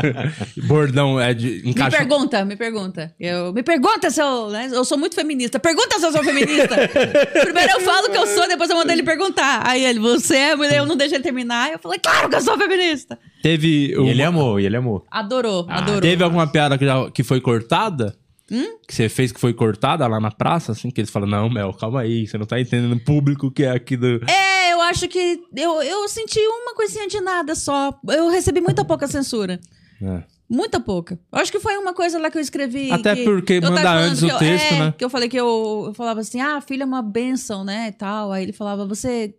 [0.67, 1.61] bordão é de.
[1.63, 1.97] Me Encaixa...
[1.97, 3.13] pergunta, me pergunta.
[3.19, 4.49] Eu, me pergunta se eu.
[4.49, 4.69] Né?
[4.71, 5.59] Eu sou muito feminista.
[5.59, 6.75] Pergunta se eu sou feminista.
[7.43, 9.61] Primeiro eu falo que eu sou, depois eu mando ele perguntar.
[9.67, 11.71] Aí ele, você é mulher, eu não deixo ele terminar.
[11.71, 13.17] Eu falei, claro que eu sou feminista.
[13.41, 13.91] Teve.
[13.91, 15.05] E uma- ele amou, e ele amou.
[15.11, 16.01] Adorou, Ah, adorou.
[16.01, 18.15] Teve alguma piada que, já- que foi cortada?
[18.51, 18.77] Hum?
[18.87, 20.89] Que você fez que foi cortada lá na praça, assim?
[20.89, 23.71] Que eles falam, não, Mel, calma aí, você não tá entendendo o público que é
[23.71, 24.21] aqui do.
[24.29, 25.41] É, eu acho que.
[25.55, 27.99] Eu, eu senti uma coisinha de nada só.
[28.07, 29.59] Eu recebi muita pouca censura.
[30.01, 30.23] É.
[30.49, 31.19] Muita pouca.
[31.33, 32.89] Eu acho que foi uma coisa lá que eu escrevi.
[32.89, 34.93] Até que- porque manda antes o eu- texto, é, né?
[34.97, 37.87] Que eu falei que eu, eu falava assim: ah, filho é uma bênção, né?
[37.89, 38.31] E tal.
[38.31, 39.35] Aí ele falava, você.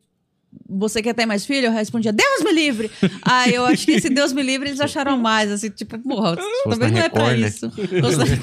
[0.71, 1.67] Você quer ter mais filho?
[1.67, 2.91] Eu respondia, Deus me livre!
[3.23, 6.91] Aí eu acho que esse Deus me livre eles acharam mais, assim, tipo, porra, também
[6.91, 7.49] na não é pra Record, né?
[7.49, 7.67] isso.
[7.67, 8.41] Né?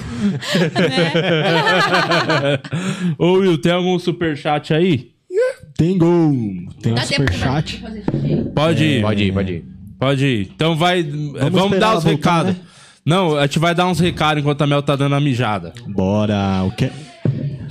[3.17, 5.11] Ô, Will, tem algum superchat aí?
[5.77, 6.31] Tem gol.
[6.81, 7.83] Tem um Dá pra superchat.
[8.55, 9.01] Pode ir.
[9.01, 9.65] Pode ir, pode ir.
[9.99, 10.51] Pode ir.
[10.55, 11.03] Então vai.
[11.03, 12.53] Vamos, esperar dar os recados.
[12.53, 12.59] né?
[13.05, 15.73] Não, a gente vai dar uns recados enquanto a Mel tá dando a mijada.
[15.87, 16.63] Bora.
[16.63, 16.89] O que...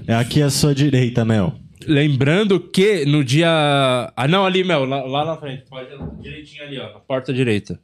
[0.07, 1.55] É aqui à sua direita, Mel.
[1.87, 3.49] Lembrando que no dia.
[4.17, 5.65] Ah, não, ali, Mel, lá, lá na frente.
[5.69, 5.89] Pode
[6.21, 7.79] direitinho ali, ó, na porta direita.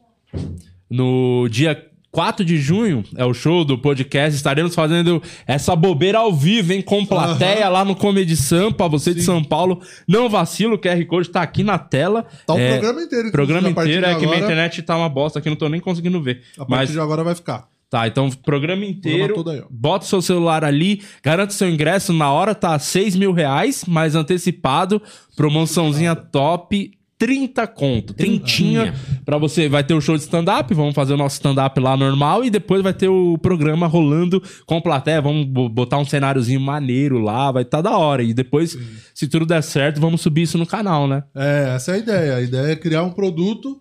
[0.89, 4.35] No dia 4 de junho é o show do podcast.
[4.37, 6.83] Estaremos fazendo essa bobeira ao vivo, hein?
[6.83, 8.89] Com plateia lá no Comedy Sampa.
[8.89, 12.27] Você de São Paulo, não vacila, o QR Code tá aqui na tela.
[12.47, 13.31] Tá o É, programa inteiro.
[13.31, 16.21] Programa inteiro, é que minha agora- internet tá uma bosta aqui, não tô nem conseguindo
[16.21, 16.43] ver.
[16.55, 17.70] A partir Mas de agora vai ficar.
[17.91, 19.45] Tá, então programa inteiro.
[19.51, 19.65] aí, ó.
[19.69, 24.15] bota o seu celular ali, garante seu ingresso na hora, tá 6 mil reais, mais
[24.15, 25.03] antecipado,
[25.37, 26.93] promoçãozinha top.
[27.19, 28.95] 30 conto, trintinha
[29.27, 29.69] pra você.
[29.69, 32.83] Vai ter o show de stand-up, vamos fazer o nosso stand-up lá normal e depois
[32.83, 35.21] vai ter o programa rolando com plateia.
[35.21, 38.23] Vamos bo- botar um cenáriozinho maneiro lá, vai estar tá da hora.
[38.23, 38.75] E depois,
[39.15, 41.23] se tudo der certo, vamos subir isso no canal, né?
[41.35, 42.37] É, essa é a ideia.
[42.37, 43.79] A ideia é criar um produto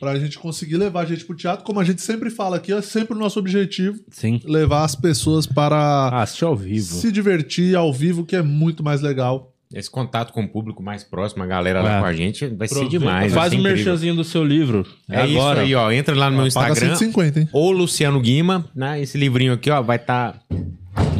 [0.00, 1.64] pra gente conseguir levar a gente pro teatro.
[1.64, 4.40] Como a gente sempre fala aqui, é sempre o nosso objetivo Sim.
[4.44, 6.94] levar as pessoas para Ah, assistir ao vivo.
[6.94, 9.52] se divertir ao vivo, que é muito mais legal.
[9.72, 12.00] Esse contato com o público mais próximo, a galera lá É.
[12.00, 13.32] com a gente, vai ser demais.
[13.32, 13.76] Faz o incrível.
[13.76, 14.84] merchanzinho do seu livro.
[15.08, 15.60] É agora.
[15.62, 15.92] isso aí, ó.
[15.92, 16.96] Entra lá no meu Paga Instagram.
[16.96, 17.48] 150, hein?
[17.52, 19.00] Ou Luciano Guima, né?
[19.00, 20.40] Esse livrinho aqui, ó, vai estar.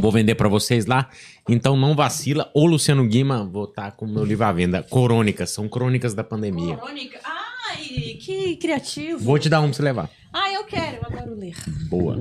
[0.01, 1.07] Vou vender pra vocês lá.
[1.47, 2.49] Então não vacila.
[2.53, 4.83] Ou Luciano Guima, vou estar com o meu livro à venda.
[4.83, 6.75] Crônicas, são crônicas da pandemia.
[6.75, 7.19] Crônica.
[7.23, 7.40] Ah,
[7.75, 9.19] Ai, que criativo.
[9.19, 10.09] Vou te dar um pra você levar.
[10.33, 11.53] Ah, eu quero, eu adoro ler.
[11.89, 12.17] Boa.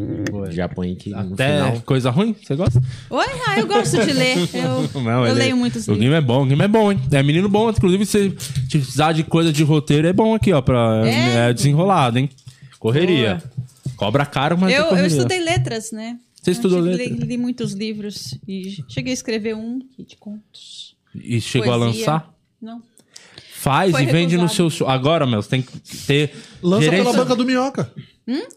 [0.50, 1.80] Já põe aqui no Até final.
[1.82, 2.82] coisa ruim, você gosta?
[3.08, 3.26] Oi?
[3.46, 4.36] Ah, eu gosto de ler.
[4.52, 6.04] Eu, Não, eu ele- leio muitos O livros.
[6.06, 7.00] Guima é bom, o Guima é bom, hein?
[7.12, 8.30] É menino bom, inclusive se
[8.68, 11.50] precisar de coisa de roteiro é bom aqui, ó, pra É?
[11.50, 12.28] é, desenrolado, hein?
[12.80, 13.40] Correria.
[13.96, 16.18] Cobra caro, mas é Eu, eu estudei letras, né?
[16.42, 17.06] Você estudou letras?
[17.10, 20.96] Li, li muitos livros e cheguei a escrever um de contos.
[21.14, 22.00] E chegou a poesia.
[22.00, 22.34] lançar?
[22.60, 22.82] Não.
[23.60, 24.70] Faz Foi e vende no seu.
[24.88, 26.32] Agora, meu, você tem que ter.
[26.62, 27.92] Lança gerência- pela banca do Minhoca.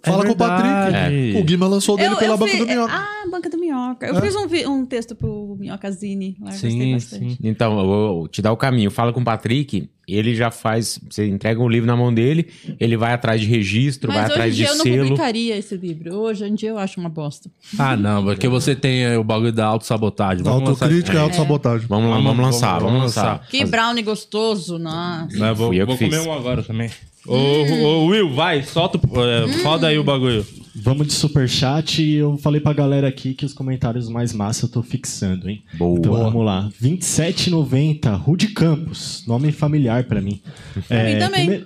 [0.03, 0.74] Fala É com o Patrick.
[0.91, 1.34] verdade.
[1.38, 2.93] O Guima lançou dele Eu- pela eu banca fiz- do Minhoca.
[2.93, 4.05] Ah, Banca do Minhoca.
[4.05, 6.38] Eu fiz um, um texto pro Minhoca Zine.
[6.39, 7.26] Lá, Sim, bastante.
[7.32, 7.38] sim.
[7.43, 8.91] Então, eu vou te dar o caminho.
[8.91, 10.99] Fala com o Patrick, ele já faz.
[11.09, 12.47] Você entrega um livro na mão dele,
[12.80, 15.03] ele vai atrás de registro, vai Mas hoje em atrás de dia eu não selo.
[15.05, 16.14] publicaria esse livro.
[16.16, 17.49] Hoje em dia eu acho uma bosta.
[17.80, 20.43] Ah, não, porque você tem é, o bagulho da autossabotagem.
[20.43, 21.88] Vamos lançar- Autocrítica e autossabotagem.
[21.88, 23.47] Vamos, lá, vamos, lançar, vamos, lançar.
[23.47, 25.36] Que brownie gostoso, nossa.
[25.36, 26.91] Né, vou vou comer um agora também.
[27.26, 28.97] Ô, ô, Will, vai, solta.
[28.97, 30.45] o- É, Roda aí o bagulho.
[30.76, 34.69] Vamos de superchat e eu falei pra galera aqui que os comentários mais massa eu
[34.69, 35.63] tô fixando, hein?
[35.78, 35.97] Boa.
[35.99, 36.69] Então vamos lá.
[36.82, 39.24] 2790, Rude Campos.
[39.28, 40.41] Nome familiar pra mim.
[40.88, 41.45] Pra mim também.
[41.47, 41.65] prime-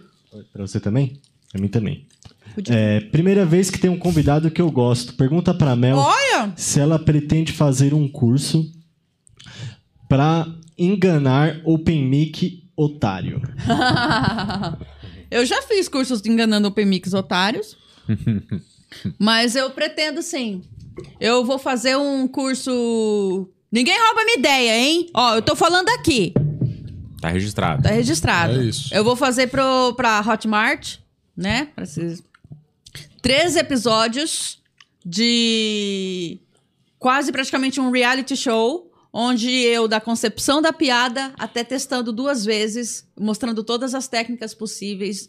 [0.54, 1.14] Pra você também?
[1.52, 2.06] Pra mim também.
[2.70, 5.14] É, primeira vez que tem um convidado que eu gosto.
[5.16, 6.52] Pergunta pra Mel Olha!
[6.56, 8.70] se ela pretende fazer um curso
[10.10, 10.46] pra
[10.78, 13.42] enganar Open Mic otário.
[15.30, 17.78] eu já fiz cursos de enganando Open Mix otários.
[19.20, 20.64] mas eu pretendo sim.
[21.20, 23.50] Eu vou fazer um curso.
[23.72, 25.10] Ninguém rouba minha ideia, hein?
[25.14, 26.34] Ó, eu tô falando aqui.
[27.22, 27.84] Tá registrado.
[27.84, 28.60] Tá registrado.
[28.60, 28.94] É isso.
[28.94, 30.98] Eu vou fazer pro, pra Hotmart,
[31.36, 31.70] né?
[31.76, 32.24] Pra esses...
[33.22, 34.60] Três episódios
[35.06, 36.40] de
[36.98, 38.87] quase praticamente um reality show,
[39.20, 45.28] onde eu, da concepção da piada até testando duas vezes, mostrando todas as técnicas possíveis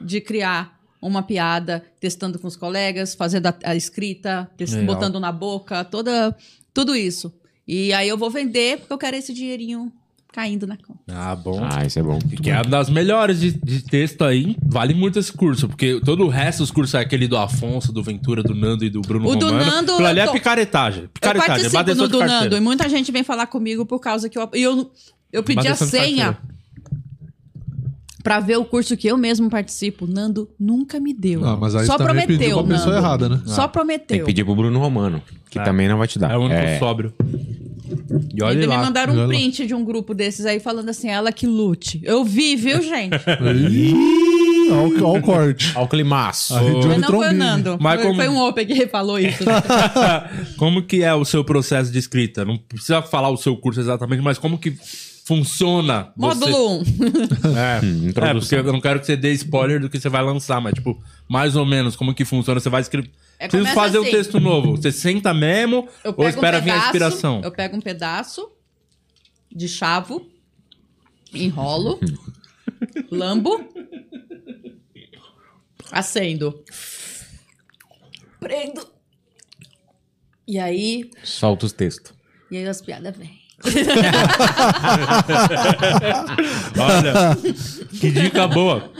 [0.00, 4.94] de criar uma piada, testando com os colegas, fazendo a, a escrita, test- Legal.
[4.94, 6.36] botando na boca, toda,
[6.72, 7.34] tudo isso.
[7.66, 9.92] E aí eu vou vender, porque eu quero esse dinheirinho
[10.36, 11.00] caindo na conta.
[11.08, 11.66] Ah, bom.
[11.66, 12.18] Ah, isso é bom.
[12.18, 14.54] Que é uma das melhores de, de texto aí.
[14.62, 18.02] Vale muito esse curso, porque todo o resto dos cursos é aquele do Afonso, do
[18.02, 19.64] Ventura, do Nando e do Bruno O do Romano.
[19.64, 21.04] Nando, Aquilo ali eu é picaretagem.
[21.04, 22.44] Eu Picaretagem, é participo bateção no do carteira.
[22.44, 24.92] Nando e muita gente vem falar comigo por causa que eu, e eu,
[25.32, 26.36] eu pedi a senha
[28.26, 30.04] pra ver o curso que eu mesmo participo.
[30.04, 31.44] O Nando nunca me deu.
[31.44, 33.06] Ah, mas aí Só prometeu, pediu pra pessoa Nando.
[33.06, 33.40] errada, né?
[33.46, 34.18] Só Tem prometeu.
[34.18, 35.62] que pedir pro Bruno Romano, que É.
[35.62, 36.32] também não vai te dar.
[36.32, 36.76] É o único É.
[36.80, 37.14] sóbrio.
[38.34, 38.78] E olha me lá.
[38.78, 39.28] mandaram olha um lá.
[39.28, 42.00] print de um grupo desses aí falando assim, ela que lute.
[42.02, 43.14] Eu vi, viu, gente?
[43.70, 45.72] Ih, Olha o- olha o corte.
[45.76, 46.52] Olha o climaço.
[46.54, 47.34] Mas não foi o Trombini.
[47.34, 47.76] Nando.
[47.80, 49.44] Mas foi, como- foi um Open que falou isso.
[50.58, 52.44] como que é o seu processo de escrita?
[52.44, 54.76] Não precisa falar o seu curso exatamente, mas como que
[55.26, 56.12] funciona?
[56.16, 56.82] você- Módulo 1.
[57.56, 60.22] É, Hum, é, porque eu não quero que você dê spoiler do que você vai
[60.22, 62.60] lançar, mas, tipo, mais ou menos, como que funciona?
[62.60, 63.10] Você vai escrever.
[63.38, 64.10] É, Preciso fazer um assim.
[64.12, 64.76] texto novo.
[64.76, 67.40] Você senta mesmo Eu ou pego espera um vir a pedaço, inspiração?
[67.44, 68.50] Eu pego um pedaço
[69.54, 70.26] de chavo,
[71.34, 71.98] enrolo,
[73.10, 73.62] lambo,
[75.92, 76.62] acendo,
[78.40, 78.86] prendo.
[80.48, 82.14] E aí, Solta os textos.
[82.50, 83.40] e aí as piadas vêm.
[86.78, 87.36] Olha,
[87.98, 88.90] que dica boa.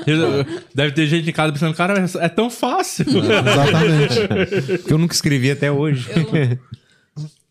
[0.75, 3.07] Deve ter gente em casa pensando, cara, é tão fácil.
[3.09, 4.79] Exatamente.
[4.85, 6.09] Que eu nunca escrevi até hoje.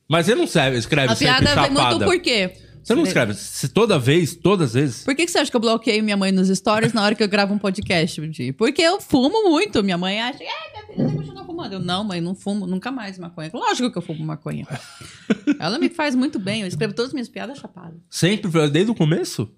[0.07, 2.05] Mas você não escreve, escreve A sempre piada vem muito chapada.
[2.05, 2.51] por quê?
[2.85, 5.03] Você não escreve se toda vez, todas as vezes?
[5.03, 7.23] Por que, que você acha que eu bloqueio minha mãe nos stories na hora que
[7.23, 8.21] eu gravo um podcast?
[8.27, 8.53] Di?
[8.53, 9.83] Porque eu fumo muito.
[9.83, 11.73] Minha mãe acha, é, minha filha, você continua fumando.
[11.73, 13.49] Eu, não, mãe, não fumo nunca mais maconha.
[13.51, 14.67] Lógico que eu fumo maconha.
[15.59, 16.61] Ela me faz muito bem.
[16.61, 17.97] Eu escrevo todas as minhas piadas chapadas.
[18.07, 19.49] Sempre, desde o começo?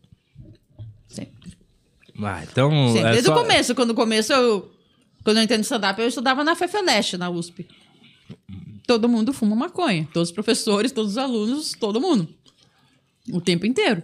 [1.09, 1.51] Sempre.
[2.23, 2.93] Ah, então.
[2.93, 3.09] Sempre.
[3.09, 3.75] é Desde só- o começo.
[3.75, 4.71] Quando começo eu...
[5.21, 7.67] Quando eu entrei no stand-up, eu estudava na FEFELESH, na USP.
[8.87, 10.07] Todo mundo fuma maconha.
[10.13, 12.29] Todos os professores, todos os alunos, todo mundo.
[13.33, 14.03] O tempo inteiro.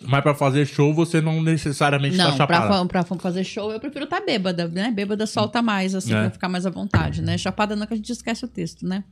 [0.00, 2.68] Mas pra fazer show você não necessariamente Não, tá pra, chapada.
[2.78, 4.92] fa- pra fa- fazer show eu prefiro estar bêbada, né?
[4.92, 6.20] Bêbada solta mais, assim, É.
[6.20, 7.36] pra ficar mais à vontade, né?
[7.36, 9.02] Chapada não que a gente esquece o texto, né?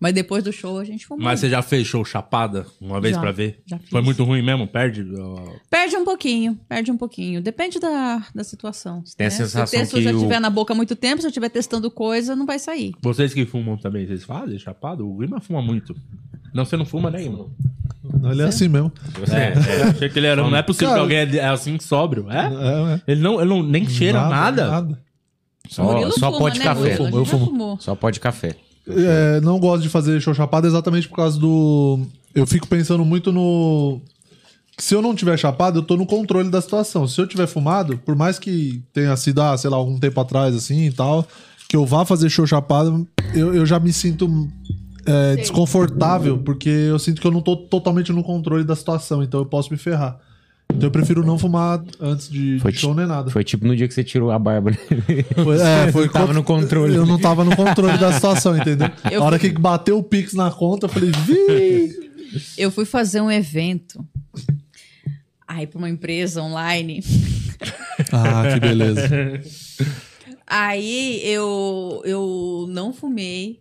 [0.00, 1.22] Mas depois do show a gente fuma.
[1.22, 3.60] Mas você já fez show chapada uma vez pra ver?
[3.66, 3.90] já fiz.
[3.90, 4.66] Foi muito ruim mesmo?
[4.66, 5.06] Perde?
[5.16, 5.52] ó.
[5.70, 7.40] Perde um pouquinho, perde um pouquinho.
[7.42, 9.04] Depende da, da situação.
[9.16, 9.36] tem a né?
[9.36, 11.30] sensação Se o texto que já o- estiver na boca há muito tempo, se eu
[11.30, 12.94] estiver testando coisa, não vai sair.
[13.02, 15.06] Vocês que fumam também, vocês fazem chapado?
[15.08, 15.94] O Guima fuma muito.
[16.52, 17.46] Não, você não fuma, né, Guima?
[18.30, 18.92] Ele é assim mesmo.
[19.30, 20.42] É, é, achei que ele era.
[20.42, 22.26] Não é possível Cara- que alguém é assim sóbrio.
[22.30, 22.46] É?
[22.46, 23.00] É, é.
[23.12, 24.98] Ele não, ele não nem cheira nada.
[25.68, 26.92] Só, Murilo só fuma, pode né, café.
[26.92, 27.76] Eu fumo, eu fumo.
[27.80, 28.56] Só pode café.
[28.88, 32.00] É, não gosto de fazer show chapado exatamente por causa do.
[32.34, 34.00] Eu fico pensando muito no.
[34.76, 37.06] se eu não tiver chapado, eu tô no controle da situação.
[37.06, 40.54] Se eu tiver fumado, por mais que tenha sido, ah, sei lá, algum tempo atrás,
[40.54, 41.26] assim e tal,
[41.68, 44.28] que eu vá fazer show chapado, eu, eu já me sinto
[45.06, 49.40] é, desconfortável, porque eu sinto que eu não tô totalmente no controle da situação, então
[49.40, 50.18] eu posso me ferrar.
[50.74, 53.30] Então eu prefiro não fumar antes de, Foi de show nem nada.
[53.30, 54.70] Foi tipo no dia que você tirou a barba.
[54.70, 54.78] né?
[55.44, 56.94] Foi, é, foi tava contra- no controle.
[56.94, 58.88] Eu não tava no controle da situação, entendeu?
[59.10, 62.10] Eu A hora que bateu o Pix na conta, eu falei, vi!
[62.56, 64.02] Eu fui fazer um evento.
[65.46, 67.02] Aí, pra uma empresa online.
[68.10, 69.02] Ah, que beleza.
[70.46, 73.58] Aí eu, eu não fumei.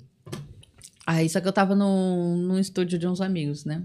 [1.14, 3.84] Aí, só que eu tava num, num estúdio de uns amigos, né?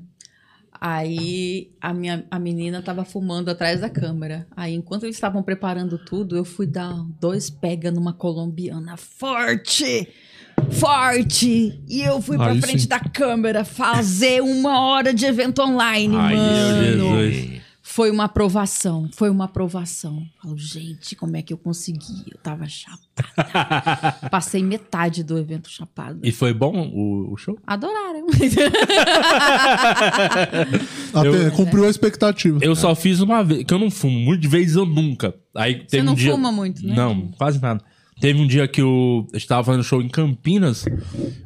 [0.81, 4.47] Aí a minha a menina tava fumando atrás da câmera.
[4.57, 10.09] Aí, enquanto eles estavam preparando tudo, eu fui dar dois pega numa colombiana forte!
[10.71, 11.83] Forte!
[11.89, 12.89] E eu fui pra Aí frente sim.
[12.89, 16.97] da câmera fazer uma hora de evento online, Ai, mano.
[16.97, 17.66] meu Jesus.
[17.89, 20.27] Foi uma aprovação, foi uma aprovação.
[20.43, 22.25] Falo, gente, como é que eu consegui?
[22.29, 23.07] Eu tava chapada.
[24.29, 26.19] Passei metade do evento chapado.
[26.23, 27.57] E foi bom o, o show?
[27.65, 28.27] Adoraram.
[31.15, 32.59] Até cumpriu a expectativa.
[32.61, 35.33] Eu só fiz uma vez, que eu não fumo, muito de vez eu nunca.
[35.55, 36.33] Aí teve não um dia...
[36.33, 36.93] fuma muito, né?
[36.93, 37.83] Não, quase nada.
[38.19, 40.87] Teve um dia que eu estava fazendo show em Campinas,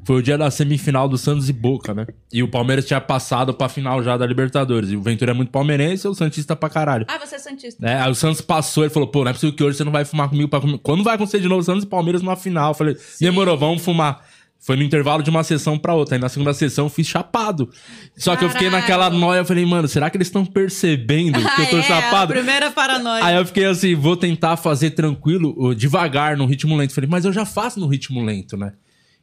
[0.05, 2.07] foi o dia da semifinal do Santos e Boca, né?
[2.33, 4.91] E o Palmeiras tinha passado pra final já da Libertadores.
[4.91, 7.07] E o Ventura é muito palmeirense e eu Santista pra caralho.
[7.09, 7.85] ah, você é Santista.
[7.85, 9.91] É, aí o Santos passou, ele falou, pô, não é possível que hoje você não
[9.91, 10.79] vai fumar comigo pra comer.
[10.79, 12.71] Quando vai acontecer de novo Santos e Palmeiras numa final?
[12.71, 14.25] Eu falei, demorou, vamos fumar.
[14.63, 16.17] Foi no intervalo de uma sessão pra outra.
[16.17, 17.71] Aí na segunda sessão eu fiz chapado.
[18.15, 18.83] Só que eu fiquei Caralho.
[18.83, 21.83] naquela noia, eu falei, mano, será que eles estão percebendo que eu tô Ah, é,
[21.83, 22.33] chapado?
[22.33, 23.25] A primeira paranoia.
[23.25, 26.93] Aí eu fiquei assim, vou tentar fazer tranquilo, devagar, no ritmo lento.
[26.95, 28.73] Falei, mas eu já faço no ritmo lento, né?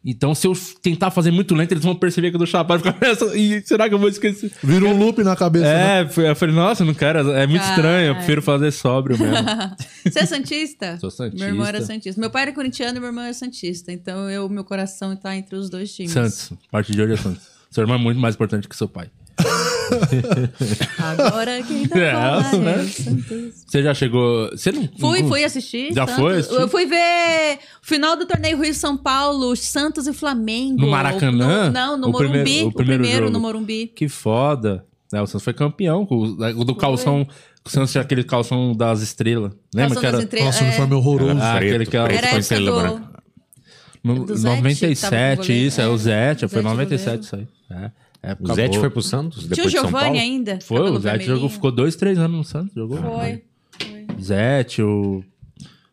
[0.05, 2.81] Então, se eu tentar fazer muito lento, eles vão perceber que eu tô chapado.
[3.35, 4.51] E será que eu vou esquecer?
[4.63, 5.65] Vira um loop na cabeça.
[5.65, 6.01] né?
[6.03, 7.75] É, foi- eu falei, nossa, não quero, é muito Caralho.
[7.81, 9.35] estranho, eu prefiro fazer sóbrio mesmo.
[10.07, 10.97] Você é Santista?
[10.99, 11.43] Sou santista.
[11.43, 12.21] Meu irmão era Santista.
[12.21, 13.91] Meu pai era corintiano e meu irmão era Santista.
[13.91, 16.11] Então, eu, meu coração tá entre os dois times.
[16.11, 17.47] Santos, a partir de hoje é Santos.
[17.69, 19.09] Seu irmão é muito mais importante que seu pai.
[20.97, 22.75] Agora quem tá É, falando né?
[22.75, 23.51] é o.
[23.67, 24.49] Você já chegou.
[24.51, 24.89] Você não.
[24.99, 25.93] Fui, não- fui assistir.
[25.93, 26.21] Já Santos.
[26.21, 26.59] foi assistir?
[26.61, 30.81] Eu fui ver o final do torneio Rio São Paulo, Santos e Flamengo.
[30.81, 31.67] No Maracanã?
[31.67, 32.33] No- não, no O Morumbi.
[32.43, 33.33] primeiro- o o primeiro primeiro, jogo.
[33.37, 33.87] no Morumbi.
[33.95, 34.85] Que foda.
[35.13, 36.05] É, o Santos foi campeão.
[36.05, 37.27] com O, o do calção.
[37.65, 39.51] O Santos tinha aquele calção das estrelas.
[39.73, 40.17] Lembra Calção que era.
[40.17, 40.67] das Entre- Nossa, o é.
[40.69, 41.39] uniforme horroroso.
[41.41, 43.17] Ah, aquele que era- Era do...
[44.03, 45.67] No, do Zete, tava com 97, goleiro.
[45.67, 47.23] isso, é, o É, Zete, o foi Zete 97 goleiro.
[47.25, 47.47] isso aí.
[47.85, 47.91] É,
[48.27, 48.79] O época Zete boa.
[48.81, 50.05] foi pro Santos Tinha depois o de São Paulo?
[50.05, 50.59] Giovanni ainda.
[50.61, 52.97] Foi, o Zete jogou, ficou dois, três anos no Santos, jogou.
[52.97, 53.43] Foi.
[53.79, 54.07] foi.
[54.21, 55.23] Zete, o.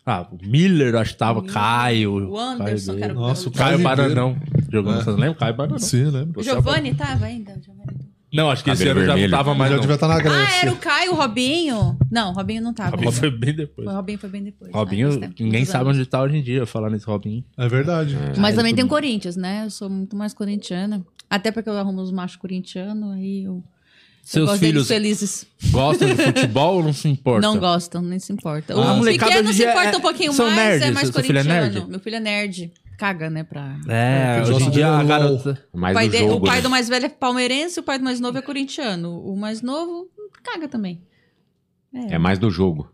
[0.07, 2.29] Ah, o Miller, acho que tava, Caio.
[2.31, 3.29] O Anderson, Caio que era o dele.
[3.29, 4.37] Nossa, o Caio Bananão.
[4.71, 5.35] Jogou no Santos, lembra?
[5.37, 5.79] Caio Bananão.
[5.79, 6.41] Sim, lembro.
[6.41, 7.53] O Giovanni tava ainda?
[7.53, 7.85] O Giovanni.
[8.31, 9.37] Não, acho que esse Cabelo ano já não vermelho.
[9.39, 9.71] tava mais.
[9.71, 9.81] Já não.
[9.83, 10.61] devia estar na Ah, Grécia.
[10.63, 11.97] era o Caio, o Robinho.
[12.11, 12.91] Não, o Robinho não tava.
[12.91, 13.87] Robinho foi bem depois.
[13.89, 14.73] O Robinho foi bem depois.
[14.75, 17.45] Robinho, Ah, faz tempo, ninguém sabe onde tá hoje em dia, falar nesse Robinho.
[17.57, 18.19] É verdade.
[18.37, 19.63] Mas também tem o Corinthians, né?
[19.65, 21.01] Eu sou muito mais corintiana.
[21.35, 23.65] Até porque eu arrumo os machos corintianos, aí eu, eu
[24.23, 25.47] Seus gosto filhos felizes.
[25.71, 27.41] gostam de futebol ou não se importa?
[27.47, 28.73] Não gostam, nem se importa.
[28.75, 30.83] Ah, a o molecada pequeno se é- importa um pouquinho mais, nerds.
[30.83, 31.73] é mais Seu filho é corintiano.
[31.75, 31.91] nerd?
[31.91, 32.73] Meu filho é nerd.
[32.97, 33.43] Caga, né?
[33.43, 33.77] Pra...
[33.89, 35.61] É, Eles hoje em dia de a garota.
[35.73, 36.63] O Mais pai, do de- jogo, o pai né?
[36.63, 39.19] do mais velho é palmeirense e o pai do mais novo é corintiano.
[39.21, 40.09] O mais novo
[40.45, 41.03] caga também.
[41.93, 42.89] É mais do jogo.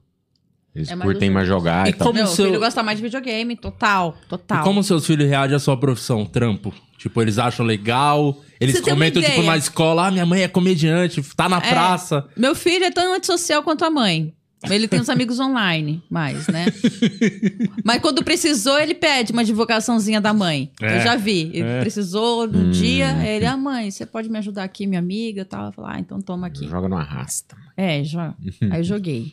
[0.75, 2.07] Eles É mais curtem mais jogar e, E tal.
[2.07, 4.61] como Meu seu- filho gosta mais de videogame, total, total.
[4.63, 6.73] E como seus filhos reagem à sua profissão, trampo?
[7.01, 10.49] Tipo, eles acham legal, eles Você uma comentam, tipo, na escola, ah, minha mãe é
[10.49, 11.61] comediante, tá na É.
[11.71, 12.29] praça.
[12.37, 14.35] Meu filho é tão antissocial quanto a mãe.
[14.69, 16.67] Ele tem os amigos online, mais, né?
[17.83, 20.71] Mas quando precisou, ele pede uma divulgaçãozinha da mãe.
[20.83, 20.99] É.
[20.99, 21.51] Eu já vi.
[21.55, 21.81] Ele É.
[21.81, 25.69] precisou num dia, ele, ah, mãe, você pode me ajudar aqui, minha amiga tal?
[25.69, 26.69] Eu falei, ah, então toma aqui.
[26.69, 27.57] Joga no arrasta.
[27.75, 28.35] É, já.
[28.71, 29.33] Aí eu joguei.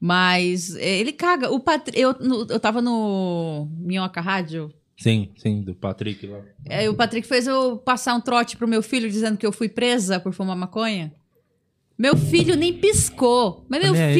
[0.00, 1.50] Mas é, ele caga.
[1.52, 1.98] O Patri...
[2.00, 4.72] eu, no- eu tava no Minhoca Rádio.
[4.96, 6.40] Sim, sim, do Patrick lá.
[6.68, 9.68] Aí o Patrick fez eu passar um trote pro meu filho dizendo que eu fui
[9.68, 11.12] presa por fumar maconha.
[11.98, 13.64] Meu filho nem piscou.
[13.68, 14.14] Mas meu aí.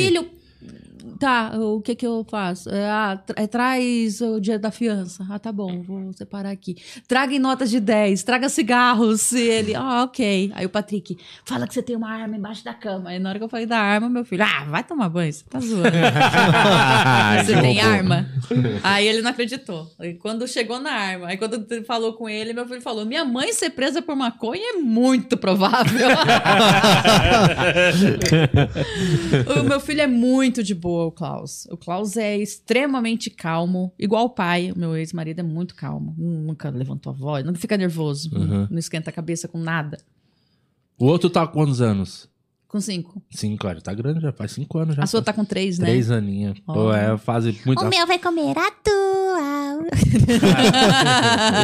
[1.19, 2.69] Tá, o que que eu faço?
[2.71, 5.27] É, ah, tra- é, traz o dia da fiança.
[5.31, 6.77] Ah, tá bom, vou separar aqui.
[7.09, 9.33] Traga em notas de 10, traga cigarros.
[9.33, 10.53] E ele, ah, ok.
[10.55, 13.11] Aí o Patrick, fala que você tem uma arma embaixo da cama.
[13.11, 15.45] Aí na hora que eu falei da arma, meu filho, ah, vai tomar banho, você
[15.49, 15.87] tá zoando.
[17.47, 18.27] Você tem arma?
[18.83, 19.89] Aí ele não acreditou.
[20.01, 23.53] E quando chegou na arma, aí quando falou com ele, meu filho falou: Minha mãe
[23.53, 26.09] ser presa por maconha é muito provável.
[29.61, 31.67] o meu filho é muito de boa, o Klaus.
[31.71, 34.73] O Klaus é extremamente calmo, igual o pai.
[34.73, 36.15] O meu ex-marido é muito calmo.
[36.19, 38.67] Nunca levantou a voz, nunca fica nervoso, Uhum.
[38.71, 39.99] não esquenta a cabeça com nada.
[40.99, 42.29] O outro tá com quantos anos?
[42.69, 43.23] Com cinco.
[43.31, 45.05] Cinco, olha, tá grande já, faz cinco anos já.
[45.05, 45.87] A sua tá com três, né?
[45.87, 46.59] Três aninhos.
[46.61, 46.93] Pô, Ó.
[46.95, 47.81] é, fase muito...
[47.85, 48.71] O meu vai comer a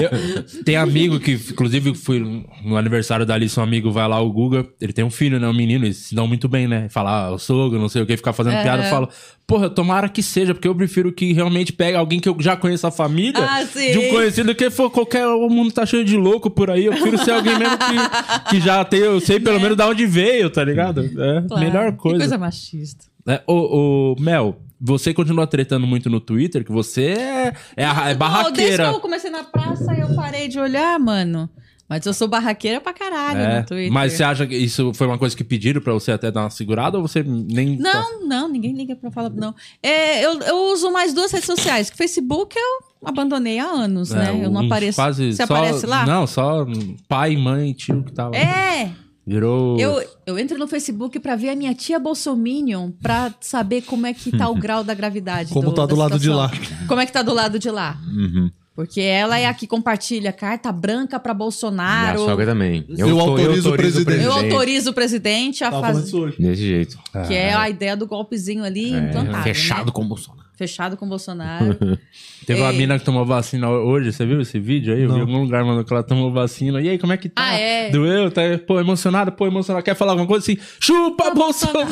[0.03, 2.19] Eu- tem amigo que, inclusive, fui
[2.65, 5.47] no aniversário da Alice, um amigo vai lá, o Guga, ele tem um filho, né?
[5.49, 6.89] Um menino, eles se dão muito bem, né?
[6.89, 8.63] Falar, ah, o sogro, não sei o que, ficar fazendo É.
[8.63, 9.09] piada, eu falo,
[9.47, 12.87] porra, tomara que seja, porque eu prefiro que realmente pegue alguém que eu já conheço
[12.87, 15.27] a família, Ah, de um conhecido, que for qualquer.
[15.27, 18.61] O mundo tá cheio de louco por aí, eu prefiro ser alguém mesmo que, que
[18.61, 21.03] já tem, eu sei pelo menos de onde veio, tá ligado?
[21.05, 21.43] É?
[21.49, 21.65] Claro.
[21.65, 22.19] melhor Que coisa.
[22.19, 23.05] coisa machista.
[23.27, 27.89] É, ô, ô, Mel, você continua tretando muito no Twitter, que você é, é, a-
[27.89, 28.85] é Não, Desde que barraqueira.
[28.87, 31.49] eu comecei na praça, eu parei de olhar, mano.
[31.89, 33.93] Mas eu sou barraqueira pra caralho É, no Twitter.
[33.93, 36.51] mas você acha que isso foi uma coisa que pediram pra você até dar uma
[36.51, 37.77] segurada ou você nem.
[37.77, 39.29] tá- Não, não, ninguém liga pra falar.
[39.29, 39.55] Não.
[39.83, 41.91] É, eu, eu uso mais duas redes sociais.
[41.91, 44.41] Que Facebook eu abandonei há anos, É, né?
[44.45, 44.97] Eu não apareço.
[44.97, 46.07] Quase, Você só- aparece lá?
[46.07, 46.65] Não, só
[47.09, 48.35] pai, mãe, tio que tava.
[48.37, 48.91] É!
[49.27, 49.79] Virou.
[49.79, 54.13] Eu, eu entro no Facebook pra ver a minha tia Bolsominion pra saber como é
[54.13, 55.53] que tá o grau da gravidade.
[55.53, 56.59] Como tá do lado de situação.
[56.61, 56.87] lá.
[56.89, 57.99] Como é que tá do lado de lá.
[58.07, 58.51] Uhum.
[58.75, 62.19] Porque ela é a que compartilha carta branca pra Minha Bolsonaro.
[62.25, 62.87] sogra também.
[62.89, 64.25] Eu autorizo o presidente.
[64.25, 66.07] Eu autorizo o presidente a fazer.
[66.07, 66.37] isso hoje.
[66.41, 66.99] Desse jeito.
[67.29, 69.37] Que é a ideia do golpezinho ali implantado.
[69.37, 69.93] É, fechado né?
[69.93, 70.49] com o Bolsonaro.
[70.63, 71.77] Fechado com o Bolsonaro.
[72.47, 72.73] Teve uma É.
[72.73, 75.03] mina que tomou vacina hoje, você viu esse vídeo aí?
[75.03, 76.81] Eu vi em algum lugar, mano, que ela tomou vacina.
[76.81, 77.43] E aí, como é que tá?
[77.43, 77.91] Ah, é?
[77.91, 78.31] Doeu?
[78.31, 79.33] Tá, pô, emocionada?
[79.33, 79.83] Pô, emocionada.
[79.85, 80.57] Quer falar alguma coisa assim?
[80.79, 81.89] Chupa, Bolsonaro!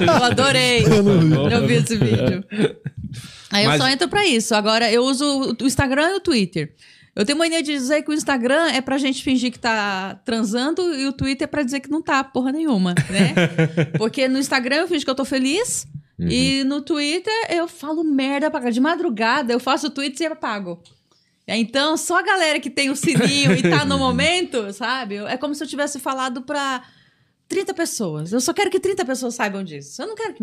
[0.00, 0.84] eu adorei.
[1.52, 2.44] Eu vi esse vídeo.
[3.50, 4.54] Aí eu Mas- só entro pra isso.
[4.54, 6.72] Agora, eu uso o Instagram e o Twitter.
[7.16, 10.82] Eu tenho mania de dizer que o Instagram é pra gente fingir que tá transando
[10.94, 13.34] e o Twitter é pra dizer que não tá porra nenhuma, né?
[13.98, 15.86] Porque no Instagram eu fingo que eu tô feliz
[16.18, 18.70] e no Twitter eu falo merda pra.
[18.70, 20.80] De madrugada eu faço tweets e apago.
[21.48, 25.16] Então, só a galera que tem o sininho e tá no momento, sabe?
[25.16, 26.82] É como se eu tivesse falado pra
[27.48, 28.32] 30 pessoas.
[28.32, 30.02] Eu só quero que 30 pessoas saibam disso.
[30.02, 30.42] Eu não quero que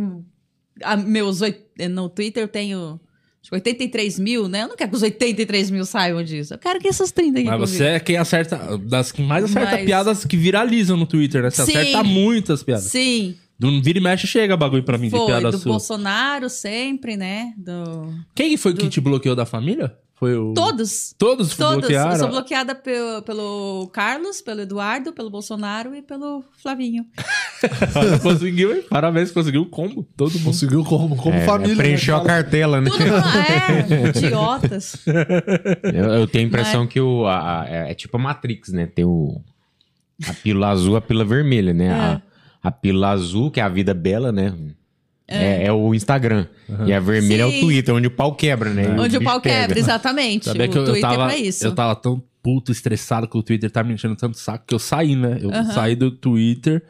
[0.81, 1.59] a- meus oit...
[1.89, 2.99] no Twitter eu tenho
[3.41, 4.63] acho que 83 mil, né?
[4.63, 6.53] Eu não quero que os 83 mil saibam disso.
[6.53, 7.49] Eu quero que essas 30 aqui.
[7.49, 7.67] Mas comigo.
[7.77, 8.77] você é quem acerta.
[8.77, 11.49] Das que mais acerta Mas- piadas que viralizam no Twitter, né?
[11.49, 11.77] Você Sim.
[11.77, 12.85] acerta muitas piadas.
[12.85, 15.71] Sim, Do vira e mexe chega bagulho pra mim de foi piada do sua.
[15.71, 17.53] Bolsonaro sempre, né?
[17.57, 18.13] Do...
[18.35, 19.95] Quem foi que te bloqueou da família?
[20.15, 20.53] Foi o.
[20.53, 21.13] Todos.
[21.17, 21.79] Todos, Todos.
[21.79, 22.11] bloquearam?
[22.13, 27.05] Eu sou bloqueada pelo, pelo Carlos, pelo Eduardo, pelo Bolsonaro e pelo Flavinho.
[28.21, 28.83] conseguiu, hein?
[28.89, 30.07] Parabéns, conseguiu o combo.
[30.15, 30.45] Todo mundo.
[30.45, 31.75] Conseguiu como, como É, família.
[31.75, 32.89] preencheu né, a cartela, né?
[32.89, 34.97] Tudo é, idiotas.
[35.93, 38.85] Eu, eu tenho a impressão que o, a- a- é, é tipo a Matrix, né?
[38.85, 39.41] Tem o,
[40.27, 41.91] a pílula azul, a pílula vermelha, né?
[41.91, 42.21] A,
[42.63, 44.53] a pílula azul, que é a vida bela, né?
[45.27, 46.47] É, é o Instagram.
[46.85, 47.57] E a vermelha é Sim.
[47.57, 48.83] o Twitter, onde o pau quebra, né?
[48.83, 49.61] E Onde o bicho pau pega.
[49.61, 50.45] quebra, exatamente.
[50.45, 51.65] Sabia o que eu, eu Twitter é tava, pra isso.
[51.65, 54.79] eu tava tão puto, estressado com o Twitter, tá me enchendo tanto saco que eu
[54.79, 55.39] saí, né?
[55.41, 56.83] Eu saí do Twitter.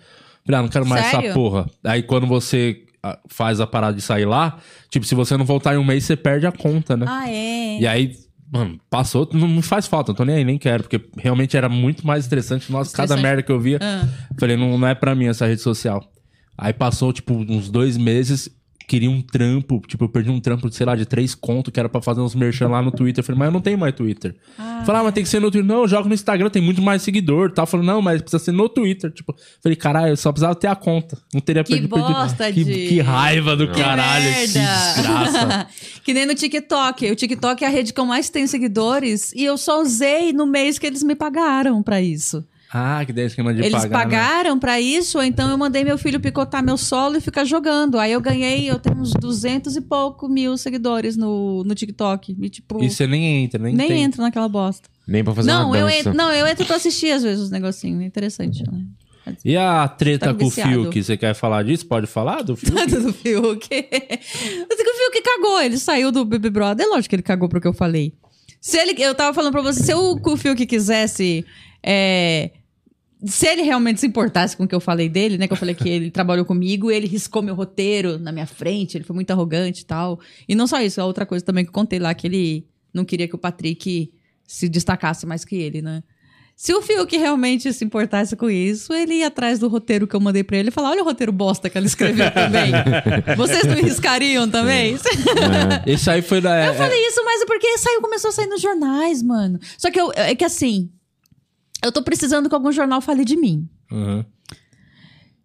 [0.45, 1.27] Falei, ah, não quero mais Sério?
[1.27, 1.69] essa porra.
[1.83, 4.57] Aí quando você ah, faz a parada de sair lá,
[4.89, 7.05] tipo, se você não voltar em um mês, você perde a conta, né?
[7.07, 7.79] Ah, é.
[7.79, 8.15] E aí,
[8.53, 11.67] mano, passou, não me faz falta, não tô nem aí, nem quero, porque realmente era
[11.67, 12.71] muito mais estressante.
[12.71, 13.79] Nossa, cada merda que eu via.
[13.81, 14.07] Ah.
[14.39, 16.07] Falei, não, não é pra mim essa rede social.
[16.55, 18.47] Aí passou, tipo, uns dois meses,
[18.87, 21.87] queria um trampo, tipo, eu perdi um trampo, sei lá, de três contos, que era
[21.89, 23.23] pra fazer uns merchan lá no Twitter.
[23.23, 24.35] Falei, mas eu não tenho mais Twitter.
[24.85, 25.67] Falei, ah, mas tem que ser no Twitter.
[25.67, 27.65] Não, eu jogo no Instagram, tem muito mais seguidor e tal.
[27.65, 29.11] Falei, não, mas precisa ser no Twitter.
[29.11, 31.17] Tipo, falei, caralho, eu só precisava ter a conta.
[31.33, 31.93] Não teria Que perdido.
[31.95, 32.13] perdido.
[32.13, 35.67] bosta que, de- que raiva do Que caralho, que desgraça.
[36.03, 37.11] que nem no TikTok.
[37.11, 40.45] O TikTok é a rede que eu mais tenho seguidores e eu só usei no
[40.45, 42.43] mês que eles me pagaram pra isso.
[42.75, 43.87] Ah, que daí esquema de eles pagar.
[43.87, 44.03] né?
[44.03, 47.99] pagaram pra isso, ou então eu mandei meu filho picotar meu solo e ficar jogando.
[47.99, 52.35] Aí eu ganhei, eu tenho uns 200 e pouco mil seguidores no, no TikTok.
[52.41, 54.03] E tipo, E você nem entra, nem, nem tem.
[54.03, 54.89] entro naquela bosta.
[55.07, 55.99] Nem pra fazer Não uma eu, dança.
[55.99, 58.01] entro, não, eu entro pra assistir às vezes os negocinhos.
[58.01, 58.83] É interessante, né?
[59.45, 60.49] E a treta Tá com o.
[60.49, 61.01] Fiuk?
[61.03, 61.85] Você quer falar disso?
[61.85, 62.73] Pode falar do Fiuk?
[62.73, 63.67] Nada do Fiuk.
[63.71, 65.61] Mas é que o Fiuk cagou.
[65.61, 66.85] Ele saiu do Baby Brother.
[66.85, 68.13] É lógico que ele cagou pro que eu falei.
[68.59, 71.45] Se ele, eu tava falando pra você, se o, o Fiuk quisesse.
[71.81, 72.51] é,
[73.25, 75.47] se ele realmente se importasse com o que eu falei dele, né?
[75.47, 79.03] Que eu falei que ele trabalhou comigo, ele riscou meu roteiro na minha frente, ele
[79.03, 80.19] foi muito arrogante e tal.
[80.47, 83.05] E não só isso, a outra coisa também que eu contei lá, que ele não
[83.05, 84.11] queria que o Patrick
[84.45, 86.03] se destacasse mais que ele, né?
[86.55, 90.19] Se o Fiuk realmente se importasse com isso, ele ia atrás do roteiro que eu
[90.19, 92.71] mandei pra ele e falar: olha o roteiro bosta que ela escreveu também.
[93.35, 94.95] Vocês não riscariam também?
[95.87, 96.65] Esse aí foi da.
[96.65, 99.59] Eu é- falei isso, mas é porque saiu, começou a sair nos jornais, mano.
[99.77, 100.91] Só que eu, é que assim,
[101.83, 103.67] eu tô precisando que algum jornal fale de mim.
[103.91, 104.23] Uhum.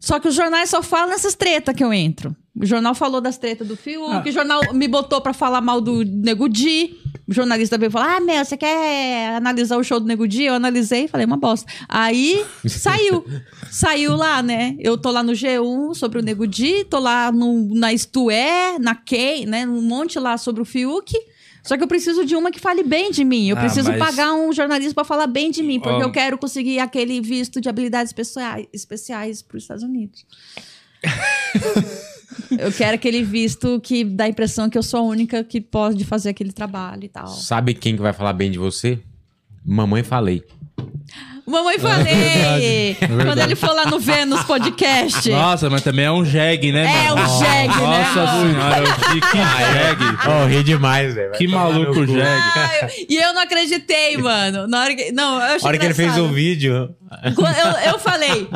[0.00, 2.34] Só que os jornais só falam nessas tretas que eu entro.
[2.54, 4.22] O jornal falou das tretas do Fiuk, Ah.
[4.24, 6.96] o jornal me botou pra falar mal do Nego Di.
[7.26, 10.44] O jornalista veio falar: Ah, meu, você quer analisar o show do Nego Di?
[10.44, 11.70] Eu analisei e falei, uma bosta.
[11.88, 13.24] Aí saiu.
[13.70, 14.76] saiu lá, né?
[14.78, 18.78] Eu tô lá no G1 sobre o Nego Di, tô lá no, na Isto É,
[18.78, 19.66] na Kay, né?
[19.66, 21.12] Um monte lá sobre o Fiuk.
[21.68, 23.48] Só que eu preciso de uma que fale bem de mim.
[23.50, 26.06] Eu Ah, preciso mas- pagar um jornalista pra falar bem de mim, porque Ó.
[26.06, 30.24] eu quero conseguir aquele visto de habilidades especiais, especiais pros Estados Unidos.
[32.58, 36.04] Eu quero aquele visto que dá a impressão que eu sou a única que pode
[36.04, 37.26] fazer aquele trabalho e tal.
[37.28, 38.98] Sabe quem que vai falar bem de você?
[39.64, 40.42] Mamãe falei.
[41.48, 42.94] Mamãe falei!
[43.24, 45.30] Quando ele for lá no Vênus Podcast.
[45.30, 47.22] Nossa, mas também é um jegue, né, É mano?
[47.22, 48.50] um jegue, né, Nossa mano?
[48.52, 50.18] senhora, eu vi que jegue.
[50.28, 51.32] Oh, ri demais, velho.
[51.32, 52.20] Que maluco jegue.
[52.20, 54.66] Ai, e eu não acreditei, mano.
[54.66, 56.94] Na hora que, não, eu achei hora que ele fez o vídeo.
[57.34, 58.46] Quando eu, eu falei.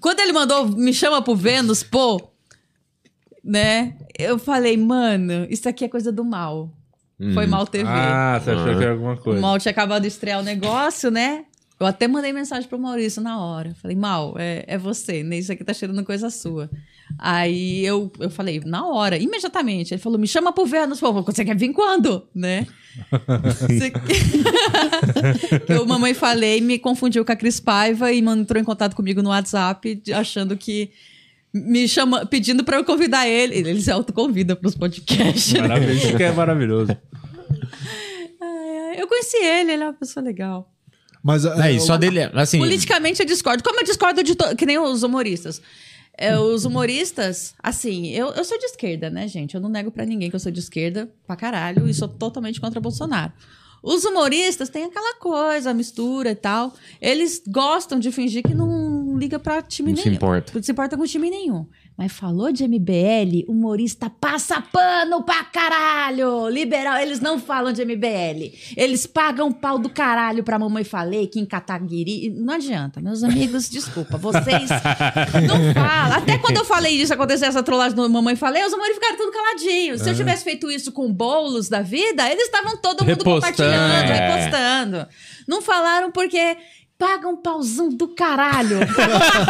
[0.00, 2.20] quando ele mandou me chama pro Vênus, pô,
[3.44, 3.94] né?
[4.18, 6.68] Eu falei, mano, isso aqui é coisa do mal.
[7.32, 7.84] Foi mal TV.
[7.88, 9.40] Ah, você achou que era alguma O coisa.
[9.40, 11.44] Mal tinha acabado de estrear o negócio, né?
[11.82, 13.74] Eu até mandei mensagem pro Maurício na hora.
[13.82, 15.38] Falei, Mal, é, é você, né?
[15.38, 16.70] Isso aqui tá cheirando coisa sua.
[17.18, 19.92] Aí eu, eu falei, na hora, imediatamente.
[19.92, 21.00] Ele falou, me chama pro Vênus.
[21.00, 22.24] Pô, você quer vir quando?
[22.32, 22.68] Né?
[25.66, 29.20] Que eu, mamãe falei, me confundiu com a Cris Paiva e entrou em contato comigo
[29.20, 30.90] no WhatsApp, achando que...
[31.52, 33.56] Me chama, pedindo pra eu convidar ele.
[33.56, 35.52] Ele se autoconvida pros podcasts.
[35.54, 35.62] né?
[35.66, 36.06] Maravilhoso.
[36.06, 36.96] Isso que é maravilhoso.
[38.40, 40.72] Ai, ai, Eu conheci ele, ele é uma pessoa legal.
[41.22, 42.20] Mas É, só dele.
[42.34, 42.58] Assim.
[42.58, 43.62] Politicamente eu discordo.
[43.62, 44.56] Como eu discordo de to...
[44.56, 45.62] que nem os humoristas.
[46.16, 49.54] É, os humoristas, assim, eu, eu sou de esquerda, né, gente?
[49.54, 52.60] Eu não nego pra ninguém que eu sou de esquerda pra caralho e sou totalmente
[52.60, 53.32] contra Bolsonaro.
[53.82, 56.72] Os humoristas têm aquela coisa, a mistura e tal.
[57.00, 60.16] Eles gostam de fingir que não liga pra time Não se nenhum.
[60.16, 60.52] importa.
[60.54, 61.66] Não se importa com time nenhum.
[61.96, 66.48] Mas falou de MBL, humorista passa pano pra caralho.
[66.48, 68.50] Liberal, eles não falam de MBL.
[68.76, 72.30] Eles pagam pau do caralho pra mamãe falei, que em Cataguiri.
[72.30, 74.16] Não adianta, meus amigos, desculpa.
[74.16, 74.70] Vocês
[75.46, 76.16] não falam.
[76.18, 79.30] Até quando eu falei isso, aconteceu essa trollagem do mamãe falei, os amores ficaram tudo
[79.32, 80.00] caladinhos.
[80.00, 83.34] Se eu tivesse feito isso com bolos da vida, eles estavam todo mundo Repostando.
[83.40, 84.28] compartilhando, É.
[84.28, 85.06] repostando.
[85.46, 86.56] Não falaram porque
[87.02, 88.78] pagam pauzão do caralho.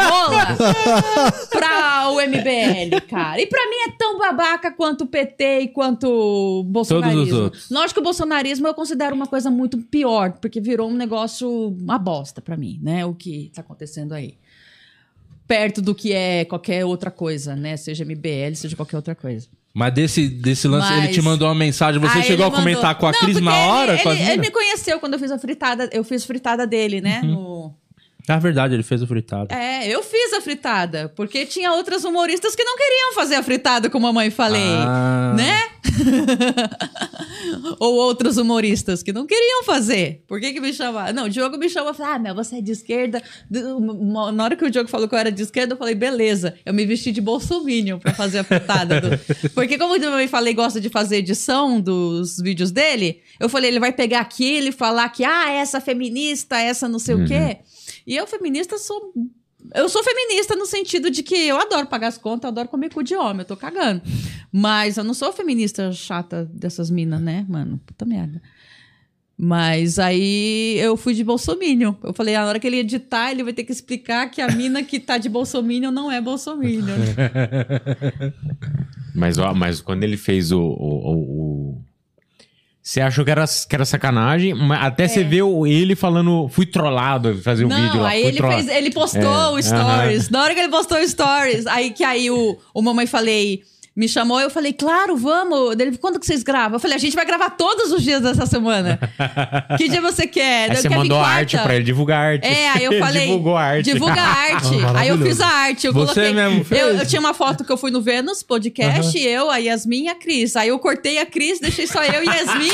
[0.09, 0.57] rola
[1.51, 3.39] pra o MBL, cara.
[3.39, 7.19] E pra mim é tão babaca quanto o PT e quanto o bolsonarismo.
[7.19, 7.69] Todos os outros.
[7.69, 11.99] Lógico que o bolsonarismo eu considero uma coisa muito pior, porque virou um negócio, uma
[11.99, 13.05] bosta pra mim, né?
[13.05, 14.35] O que tá acontecendo aí.
[15.47, 17.77] Perto do que é qualquer outra coisa, né?
[17.77, 19.47] Seja MBL, seja qualquer outra coisa.
[19.75, 22.83] Mas desse, desse lance, Mas- ele te mandou uma mensagem, você Aí chegou a comentar
[22.83, 23.93] mandou- com a Não, Cris na hora?
[23.99, 25.89] Ele, ele, ele me conheceu quando eu fiz a fritada.
[25.91, 27.21] Eu fiz fritada dele, né?
[27.23, 27.31] Uhum.
[27.31, 27.75] No,
[28.27, 29.53] Ah, verdade, ele fez o fritado.
[29.53, 33.89] É, eu fiz a fritada, porque tinha outras humoristas que não queriam fazer a fritada
[33.89, 35.33] como a mãe falei, Ah.
[35.35, 35.61] né?
[37.79, 40.23] Ou outros humoristas que não queriam fazer.
[40.27, 41.13] Por que que me chamaram?
[41.13, 43.21] Não, o Diogo me chamou e falou, ah, meu, você é de esquerda.
[43.49, 46.55] Na hora que o Diogo falou que eu era de esquerda, eu falei, beleza.
[46.65, 49.01] Eu me vesti de bolsominion pra fazer a fritada.
[49.01, 49.19] do-
[49.53, 53.79] Porque como eu também falei, gosta de fazer edição dos vídeos dele, eu falei, ele
[53.79, 57.57] vai pegar aquilo e falar que, ah, essa feminista, essa não sei o quê.
[58.05, 59.13] E eu, feminista, sou.
[59.73, 62.93] Eu sou feminista no sentido de que eu adoro pagar as contas, eu adoro comer
[62.93, 64.01] cu de homem, eu tô cagando.
[64.51, 67.79] Mas eu não sou feminista chata dessas minas, né, mano?
[67.85, 68.41] Puta merda.
[69.37, 71.95] Mas aí eu fui de bolsominion.
[72.03, 74.83] Eu falei, a hora que ele editar, ele vai ter que explicar que a mina
[74.83, 76.95] que tá de bolsominion não é bolsominion.
[79.15, 81.11] Mas, ó, mas quando ele fez o- o-
[81.77, 81.81] o-
[82.85, 87.33] Você achou que era, que era sacanagem, mas até você vê ele falando, fui trollado,
[87.41, 87.77] fazer um É.
[87.77, 88.09] não, vídeo lá.
[88.09, 88.61] aí ele trollado.
[88.65, 90.29] fez, ele postou É, o stories.
[90.29, 93.63] Na hora que ele postou o stories, aí que aí o, o mamãe falei,
[93.95, 95.79] me chamou, eu falei, claro, vamos.
[95.79, 96.77] Ele, quando que vocês gravam?
[96.77, 98.99] Eu falei, a gente vai gravar todos os dias dessa semana.
[99.77, 100.71] que dia você quer?
[100.71, 102.47] Aí você quero vir mandou arte pra ele, divulgar arte.
[102.47, 103.21] É, aí eu falei.
[103.27, 103.83] Divulgou arte.
[103.93, 104.25] Divulga a
[104.55, 104.75] arte.
[104.83, 105.85] Ah, aí eu fiz a arte.
[105.85, 106.33] Eu Você coloquei.
[106.33, 106.81] mesmo fez?
[106.81, 110.09] Eu, eu tinha uma foto que eu fui no Vênus Podcast, eu, a Yasmin e
[110.09, 110.55] a Cris.
[110.55, 112.71] Aí eu cortei a Cris, deixei só eu e a Yasmin.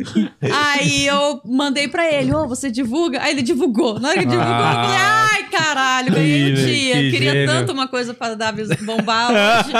[0.40, 3.22] aí eu mandei pra ele, ô, você divulga?
[3.22, 4.00] Aí ele divulgou.
[4.00, 6.94] Na hora que divulgou, eu falei, ai, caralho, ganhei um dia.
[6.94, 7.46] que Queria gênio.
[7.46, 9.72] tanto uma coisa pra dar bombar hoje.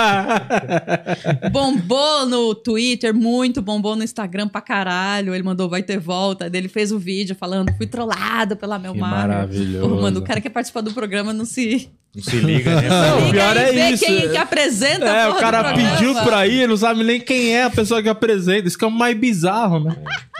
[1.50, 5.34] Bombou no Twitter, muito, bombou no Instagram pra caralho.
[5.34, 6.50] Ele mandou vai ter volta.
[6.52, 9.88] Ele fez o vídeo falando, fui trollado pela Mel maravilhoso.
[9.88, 12.88] Pô, mano, o cara que quer participar do programa não se Não se liga, né?
[12.88, 14.04] Não, o pior é vê isso.
[14.04, 17.70] quem que apresenta É, o cara pediu pra ir, não sabe nem quem é a
[17.70, 18.66] pessoa que apresenta.
[18.66, 19.94] Isso que é o mais bizarro, né?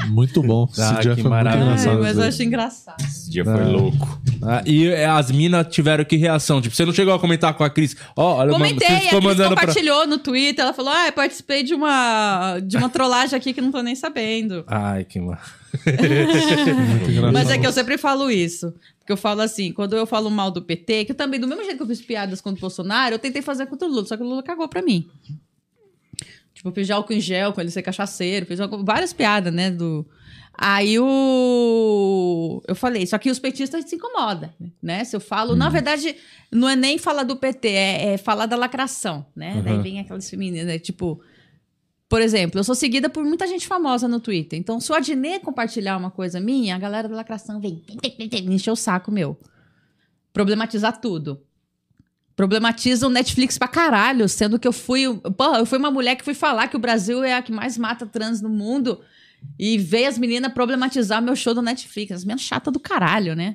[0.09, 0.67] Muito bom.
[0.73, 1.65] Esse Ah, dia que foi muito maravilha.
[1.65, 2.01] Ai, engraçado.
[2.03, 3.01] mas eu acho engraçado.
[3.05, 4.21] Esse dia foi louco.
[4.43, 6.61] Ah, e é, as minas tiveram que reação.
[6.61, 7.97] Tipo, você não chegou a comentar com a Cris?
[8.17, 9.61] Ó, olha, mano, Comentei, você a Cris mandando pra...
[9.67, 10.65] compartilhou no Twitter.
[10.65, 13.95] Ela falou: Ah, eu participei de uma, de uma trollagem aqui que não tô nem
[13.95, 14.65] sabendo.
[14.67, 15.39] Ai, que mano.
[17.33, 18.75] Mas é que eu sempre falo isso.
[18.99, 21.65] Porque eu falo assim, quando eu falo mal do PT, que eu também, do mesmo
[21.65, 24.17] jeito que eu fiz piadas contra o Bolsonaro, eu tentei fazer contra o Lula, só
[24.17, 25.09] que o Lula cagou pra mim.
[26.55, 29.71] Tipo, eu fiz álcool em gel com ele ser cachaceiro, fiz várias piadas, né?
[29.71, 30.07] Do...
[30.53, 32.63] Aí o...
[32.69, 34.51] eu falei, só que os petistas se incomodam,
[34.83, 35.05] né?
[35.05, 36.15] Se eu falo, na verdade,
[36.53, 39.63] não é nem falar do PT, é, é falar da lacração, né?
[39.65, 40.79] Daí vem aquelas femininas, né?
[40.79, 41.21] tipo...
[42.11, 44.59] Por exemplo, eu sou seguida por muita gente famosa no Twitter.
[44.59, 47.85] Então, se o Adnê compartilhar uma coisa minha, a galera da lacração vem
[48.33, 49.39] encher o saco meu.
[50.33, 51.41] Problematizar tudo.
[52.35, 55.05] Problematiza o Netflix pra caralho, sendo que eu fui.
[55.37, 57.79] Porra, eu fui uma mulher que fui falar que o Brasil é a que mais
[57.79, 59.01] mata trans no mundo.
[59.57, 62.11] E veio as meninas problematizar meu show do Netflix.
[62.11, 63.55] As meninas chatas do caralho, né?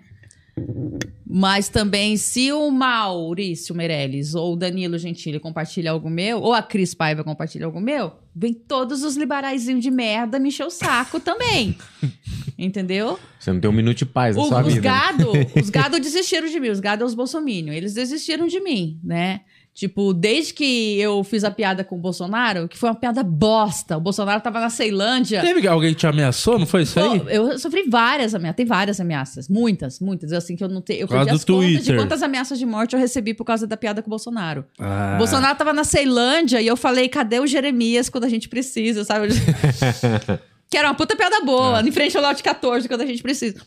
[1.28, 6.62] Mas também, se o Maurício Meirelles ou o Danilo Gentili compartilha algo meu, ou a
[6.62, 11.20] Cris Paiva compartilha algo meu, vem todos os liberaizinhos de merda me encher o saco
[11.20, 11.76] também.
[12.58, 13.20] Entendeu?
[13.38, 14.82] Você não tem um minuto de paz na O- sua os vida.
[14.90, 14.96] né?
[14.98, 17.74] gado, os gado desistiram de mim, os gado é os bolsominion.
[17.74, 19.42] Eles desistiram de mim, né?
[19.76, 23.98] Tipo, desde que eu fiz a piada com o Bolsonaro, que foi uma piada bosta.
[23.98, 25.42] O Bolsonaro tava na Ceilândia.
[25.42, 27.20] Teve alguém que te ameaçou, não foi isso aí?
[27.20, 31.02] Pô, eu sofri várias ameaças, tem várias ameaças, muitas, muitas, assim que eu não tenho,
[31.02, 34.02] eu perdi as contas de quantas ameaças de morte eu recebi por causa da piada
[34.02, 34.64] com o Bolsonaro.
[34.80, 35.16] Ah.
[35.16, 39.04] O Bolsonaro tava na Ceilândia e eu falei, cadê o Jeremias quando a gente precisa,
[39.04, 39.28] sabe?
[40.72, 41.82] que era uma puta piada boa, É.
[41.84, 43.62] em frente ao lote 14 quando a gente precisa.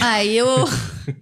[0.00, 0.46] Aí eu.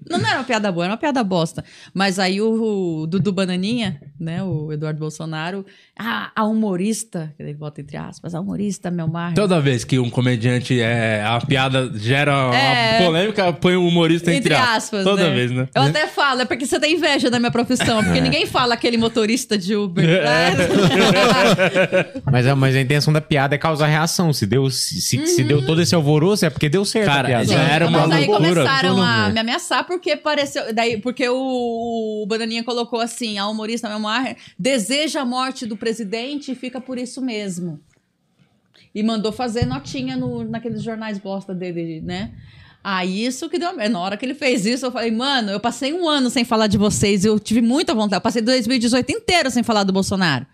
[0.09, 1.65] Não, não era uma piada boa, era uma piada bosta.
[1.93, 4.43] Mas aí o, Dudu Bananinha, né?
[4.45, 5.65] O Eduardo Bolsonaro.
[5.99, 9.35] Ah, a humorista, que ele bota entre aspas, a humorista Melmar.
[9.35, 11.25] Toda vez que um comediante é.
[11.25, 12.99] A piada gera É.
[13.01, 15.35] uma polêmica, põe o humorista entre, Entre aspas, Toda né?
[15.35, 15.69] vez, né?
[15.75, 18.97] Eu até falo, é porque você tem inveja da minha profissão, porque ninguém fala aquele
[18.97, 20.05] motorista de Uber.
[20.09, 20.51] É.
[22.31, 24.33] Mas, a- mas a intenção da piada é causar reação.
[24.33, 27.31] Se deu, se, se- se deu todo esse alvoroço, é porque deu certo Cara, a
[27.31, 27.45] piada.
[27.47, 28.60] já era uma Mas loucura.
[28.65, 30.73] Começaram a me ameaçar porque pareceu.
[30.75, 36.53] Daí, porque o, o Bananinha colocou assim: a humorista Melmar deseja a morte do presidente
[36.53, 37.81] e fica por isso mesmo.
[38.95, 42.33] E mandou fazer notinha no, naqueles jornais bosta dele, né?
[42.83, 43.77] Aí isso que deu.
[43.89, 46.67] Na hora que ele fez isso, eu falei, mano, eu passei um ano sem falar
[46.67, 47.25] de vocês.
[47.25, 48.17] Eu tive muita vontade.
[48.17, 50.47] Eu passei 2018 inteiro sem falar do Bolsonaro.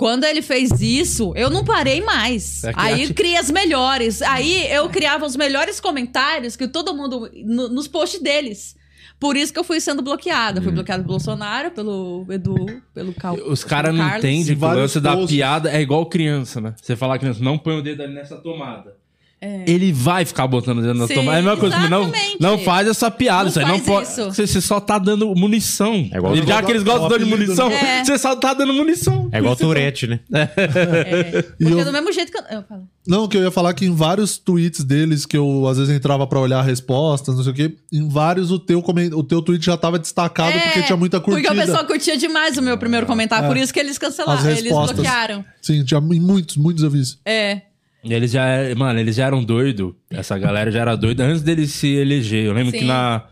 [0.00, 2.64] Quando ele fez isso, eu não parei mais.
[2.64, 4.22] É Aí ati- cria as melhores.
[4.22, 7.30] Aí eu criava os melhores comentários que todo mundo.
[7.44, 8.74] no- nos posts deles.
[9.18, 10.58] Por isso que eu fui sendo bloqueada.
[10.58, 13.34] Eu fui bloqueada pelo Bolsonaro, pelo Edu, pelo Cal.
[13.46, 16.74] Os caras não entendem que o lance da piada é igual criança, né?
[16.80, 18.96] Você falar criança, não põe o dedo ali nessa tomada.
[19.42, 19.64] É.
[19.66, 21.38] Ele vai ficar botando o dedo na Sim, tomada.
[21.38, 23.44] É a mesma coisa, não, não faz essa piada.
[23.44, 24.06] Não isso aí não pode.
[24.08, 25.94] Você, você só tá dando munição.
[26.12, 28.00] É igual- E já que eles gostam de apelido, munição, né?
[28.00, 28.04] É.
[28.04, 29.30] você só tá dando munição.
[29.32, 30.20] É igual Tourette, né?
[30.30, 32.42] É, porque eu- do mesmo jeito que eu.
[32.58, 32.82] eu falo.
[33.06, 36.26] Não, que eu ia falar que em vários tweets deles, que eu às vezes entrava
[36.26, 39.64] pra olhar respostas, não sei o quê, em vários o teu, comen- o teu tweet
[39.64, 41.48] já tava destacado É, porque tinha muita curtida.
[41.48, 44.70] Porque o pessoal curtia demais o meu primeiro comentário, por isso que eles cancelaram, eles
[44.70, 45.42] bloquearam.
[45.62, 47.18] Sim, tinha em muitos, muitos isso.
[47.24, 47.62] É.
[48.02, 48.46] E Eles já,
[48.76, 49.92] mano, eles já eram doidos.
[50.10, 52.46] Essa galera já era doida antes deles se eleger.
[52.46, 52.78] Eu lembro Sim.
[52.78, 53.24] que na.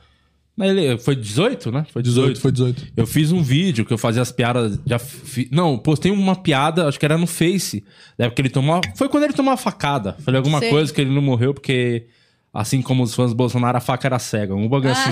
[0.57, 1.87] na ele, foi 18, né?
[1.91, 2.27] Foi 18.
[2.35, 2.87] 18, foi 18.
[2.97, 4.79] Eu fiz um vídeo que eu fazia as piadas.
[4.87, 7.83] Já fi- Não, postei uma piada, acho que era no Face.
[8.19, 8.81] Da época que ele tomou.
[8.95, 10.17] Foi quando ele tomou a facada.
[10.21, 10.71] Falei alguma Sei.
[10.71, 12.07] coisa que ele não morreu, porque.
[12.53, 14.55] Assim como os fãs do Bolsonaro, a faca era cega.
[14.55, 15.11] Um bagulho assim.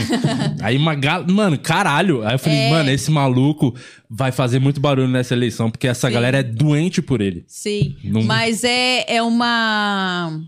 [0.63, 1.25] Aí uma gal...
[1.29, 2.27] Mano, caralho.
[2.27, 2.71] Aí eu falei, É.
[2.71, 3.75] mano, esse maluco
[4.09, 6.15] vai fazer muito barulho nessa eleição, porque essa Sim.
[6.15, 7.45] galera é doente por ele.
[7.47, 7.95] Sim.
[8.03, 10.41] Não- Mas é, é uma.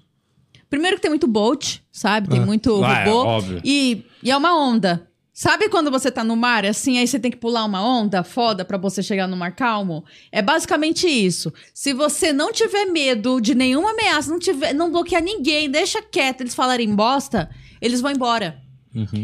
[0.70, 2.28] Primeiro que tem muito boat, sabe?
[2.28, 3.26] Tem muito Ah, é, robô.
[3.26, 3.60] óbvio.
[3.64, 5.07] E, e é uma onda.
[5.40, 8.64] Sabe quando você tá no mar, assim, aí você tem que pular uma onda foda
[8.64, 10.04] pra você chegar no mar calmo?
[10.32, 11.52] É basicamente isso.
[11.72, 16.40] Se você não tiver medo de nenhuma ameaça, não, tiver, não bloquear ninguém, deixa quieto,
[16.40, 17.48] eles falarem bosta,
[17.80, 18.60] eles vão embora.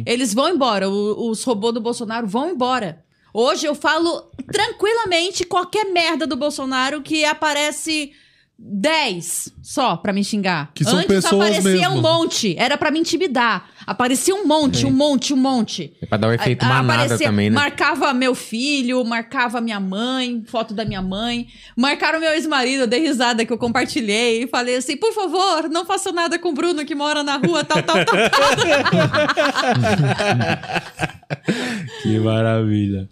[0.07, 0.89] Eles vão embora.
[0.89, 3.03] O- os robôs do Bolsonaro vão embora.
[3.33, 8.13] Hoje eu falo tranquilamente qualquer merda do Bolsonaro que aparece
[8.57, 10.71] 10 só pra me xingar.
[10.75, 11.97] Que são Antes pessoas aparecia mesmo.
[11.99, 12.55] um monte.
[12.59, 13.69] Era pra me intimidar.
[13.87, 15.93] Aparecia um monte, um monte, um monte.
[16.01, 17.55] É pra dar o efeito A- a- manada aparecia- também, né?
[17.57, 21.49] Marcava meu filho, marcava minha mãe, foto da minha mãe.
[21.77, 24.45] Marcaram meu ex-marido, eu dei risada que eu compartilhei.
[24.45, 27.65] E falei assim, por favor, não faça nada com o Bruno que mora na rua,
[27.65, 28.55] tal, tal, tal, tal.
[32.03, 33.09] Que maravilha.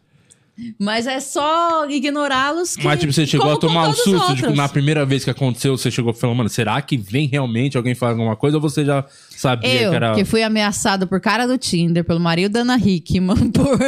[0.79, 2.85] Mas é só ignorá-los que...
[2.85, 4.57] Mas, tipo, você chegou como a tomar com um todos os susto, tipo, outros.
[4.57, 8.13] na primeira vez que aconteceu, você chegou falando, mano, será que vem realmente alguém falar
[8.13, 11.59] alguma coisa ou você já sabia Eu, que era que fui ameaçada por cara do
[11.59, 13.79] Tinder, pelo marido da Ana Hickman, por...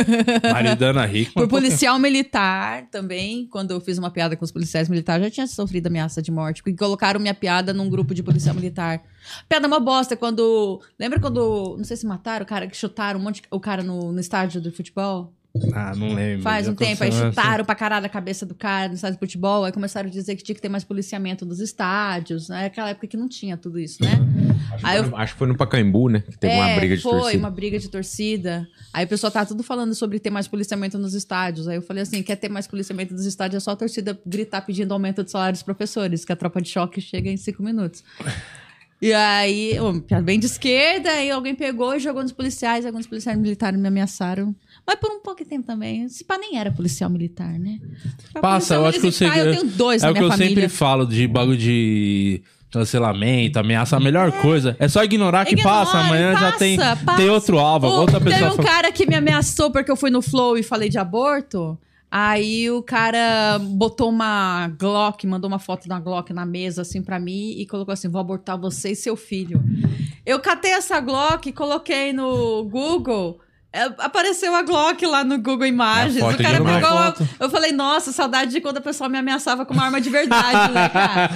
[0.52, 1.46] Maridana Hickman?
[1.46, 5.46] Por policial militar também, quando eu fiz uma piada com os policiais militares, já tinha
[5.46, 9.02] sofrido ameaça de morte, porque colocaram minha piada num grupo de policial militar.
[9.48, 10.80] Piada é uma bosta, quando.
[10.98, 11.76] Lembra quando.
[11.76, 14.60] Não sei se mataram o cara que chutaram um monte o cara no, no estádio
[14.60, 15.32] de futebol?
[15.72, 16.42] Ah, não lembro.
[16.42, 19.20] Faz um tempo, aí aconteceu chutaram pra caralho a cabeça do cara no estádio de
[19.20, 22.66] futebol, aí começaram a dizer que tinha que ter mais policiamento dos estádios, né?
[22.66, 24.18] Aquela época que não tinha tudo isso, né?
[24.82, 26.24] Aí eu Acho que foi no Pacaembu, né?
[26.28, 27.38] Que teve uma é, briga de foi, torcida.
[27.38, 28.66] uma briga de torcida.
[28.92, 31.68] Aí o pessoal tá tudo falando sobre ter mais policiamento nos estádios.
[31.68, 34.62] Aí eu falei assim, quer ter mais policiamento nos estádios, é só a torcida gritar
[34.62, 38.02] pedindo aumento de salário dos professores, que a tropa de choque chega em cinco minutos.
[39.00, 39.76] E aí,
[40.24, 44.54] bem de esquerda, aí alguém pegou e jogou nos policiais, alguns policiais militares me ameaçaram.
[44.86, 46.04] Mas por um pouco de tempo também.
[46.04, 47.78] Esse pá nem era policial militar, né?
[48.32, 49.48] Pra Passa, eu acho que o militar, segredo.
[49.54, 50.48] Eu tenho dois é o que eu família.
[50.48, 53.96] sempre falo de bagulho de cancelamento, ameaça.
[53.96, 55.98] A melhor coisa é só ignorar que Ignora, passa.
[55.98, 57.16] Amanhã já passa, tem, passa.
[57.16, 57.86] tem outro alvo.
[57.86, 60.58] Ô, outra Teve pessoa um fala- cara que me ameaçou porque eu fui no Flow
[60.58, 61.78] e falei de aborto.
[62.10, 67.18] Aí o cara botou uma Glock, mandou uma foto da Glock na mesa, assim, pra
[67.18, 69.62] mim, e colocou assim: vou abortar você e seu filho.
[70.24, 73.40] Eu catei essa Glock, coloquei no Google.
[73.74, 76.16] É, Apareceu a Glock lá no Google Imagens.
[76.16, 76.88] É foto o cara de pegou.
[76.98, 80.08] a- Eu falei, nossa, saudade de quando a pessoa me ameaçava com uma arma de
[80.10, 81.28] verdade, né, cara?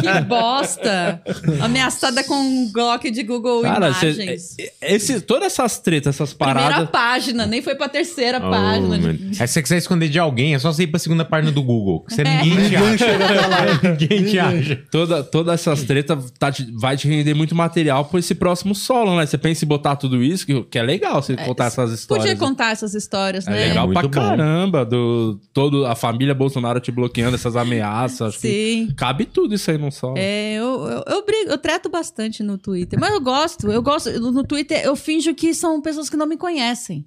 [0.00, 1.22] Que bosta!
[1.60, 4.56] Ameaçada com um Glock de Google Cara, cê- Imagens.
[4.80, 6.90] esse, todas essas tretas, essas Primeira paradas.
[6.90, 8.98] página, nem foi pra terceira Oh, página.
[8.98, 9.10] meu.
[9.10, 11.62] Aí se você quiser esconder de alguém, é só você ir pra segunda página do
[11.62, 12.00] Google.
[12.08, 12.42] Que você É.
[12.42, 13.06] ninguém te acha.
[13.82, 14.82] ninguém te acha.
[14.90, 19.16] Toda, todas essas tretas tá te- vai te render muito material pra esse próximo solo,
[19.16, 19.26] né?
[19.26, 22.26] Você pensa em botar tudo isso, que, que é legal você contar essas histórias.
[22.26, 23.66] Podia contar essas histórias, É né?
[23.68, 24.28] legal Muito pra bom.
[24.28, 24.84] caramba.
[24.84, 28.36] Do, todo, a família Bolsonaro te bloqueando, essas ameaças.
[28.36, 28.92] Sim.
[28.96, 30.14] Cabe tudo isso aí num solo.
[30.18, 32.98] É, eu, eu, eu brigo, eu treto bastante no Twitter.
[32.98, 34.10] Mas eu gosto, eu gosto.
[34.20, 37.06] No Twitter eu finjo que são pessoas que não me conhecem.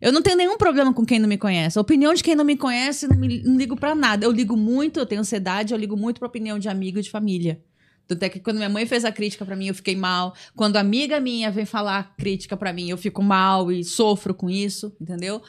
[0.00, 1.78] Eu não tenho nenhum problema com quem não me conhece.
[1.78, 4.26] A opinião de quem não me conhece, não, me, não ligo pra nada.
[4.26, 7.10] Eu ligo muito, eu tenho ansiedade, eu ligo muito pra opinião de amigo e de
[7.10, 7.58] família.
[8.06, 10.34] Tanto é que quando minha mãe fez a crítica pra mim, eu fiquei mal.
[10.54, 14.94] Quando amiga minha vem falar crítica pra mim, eu fico mal e sofro com isso,
[15.00, 15.42] entendeu?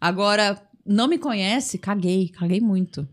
[0.00, 3.08] Agora, não me conhece, caguei, caguei muito.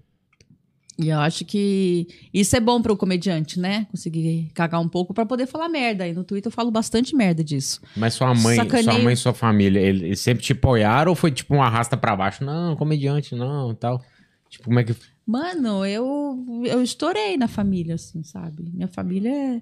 [1.00, 3.88] E eu acho que isso é bom para o comediante, né?
[3.90, 6.08] Conseguir cagar um pouco pra poder falar merda.
[6.08, 7.82] E no Twitter eu falo bastante merda disso.
[7.98, 8.92] Mas sua mãe, Sacaneio.
[8.92, 12.16] sua mãe e sua família, eles sempre te apoiaram ou foi tipo um arrasta pra
[12.16, 12.44] baixo?
[12.44, 14.04] Não, comediante, não, tal.
[14.50, 14.96] Tipo, como é que.
[15.26, 18.70] Mano, eu, eu estourei na família, assim, sabe?
[18.74, 19.62] Minha família é.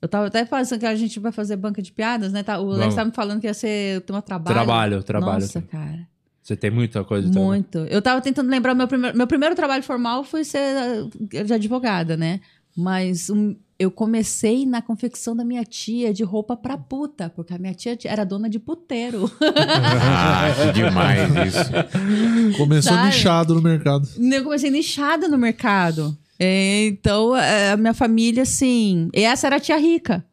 [0.00, 2.42] Eu tava até pensando que a gente vai fazer banca de piadas, né?
[2.42, 2.94] Tá- O Alex Vamos.
[2.94, 4.54] tava me falando que ia ser tema trabalho.
[4.54, 5.40] Trabalho, trabalho.
[5.40, 6.06] Nossa, cara.
[6.42, 7.28] Você tem muita coisa.
[7.28, 7.40] né?
[7.40, 7.78] Muito.
[7.78, 10.58] Eu tava tentando lembrar, meu primeiro, meu primeiro trabalho formal foi ser
[11.32, 12.40] eh, de advogada, né?
[12.76, 17.58] Mas um, eu comecei na confecção da minha tia de roupa pra puta, porque a
[17.58, 19.30] minha tia era dona de puteiro.
[19.40, 22.56] Ah, que demais isso.
[22.58, 23.06] Começou Sabe?
[23.06, 24.08] nichado no mercado.
[24.18, 26.16] eu comecei nichada no mercado.
[26.40, 29.08] É, então, eh, a minha família, assim.
[29.12, 30.24] E essa era a tia rica,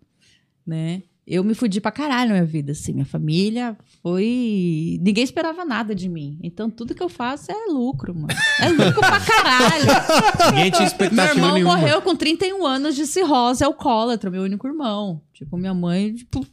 [0.65, 1.01] né?
[1.27, 2.93] Eu me fudi pra caralho na minha vida, assim.
[2.93, 4.99] Minha família foi.
[5.01, 6.37] Ninguém esperava nada de mim.
[6.43, 8.27] Então, tudo que eu faço é lucro, mano.
[8.61, 9.85] É lucro pra caralho.
[10.53, 11.77] Ninguém tinha Meu expectativa irmão nenhuma.
[11.77, 15.19] morreu com 31 anos de cirrose alcoólatra, meu único irmão.
[15.33, 16.45] Tipo, minha mãe, tipo,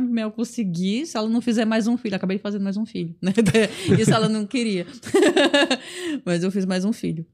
[0.00, 2.16] Mel conseguir, se ela não fizer mais um filho.
[2.16, 3.32] Acabei fazendo mais um filho, né?
[4.00, 4.86] Isso ela não queria.
[6.24, 7.24] Mas eu fiz mais um filho.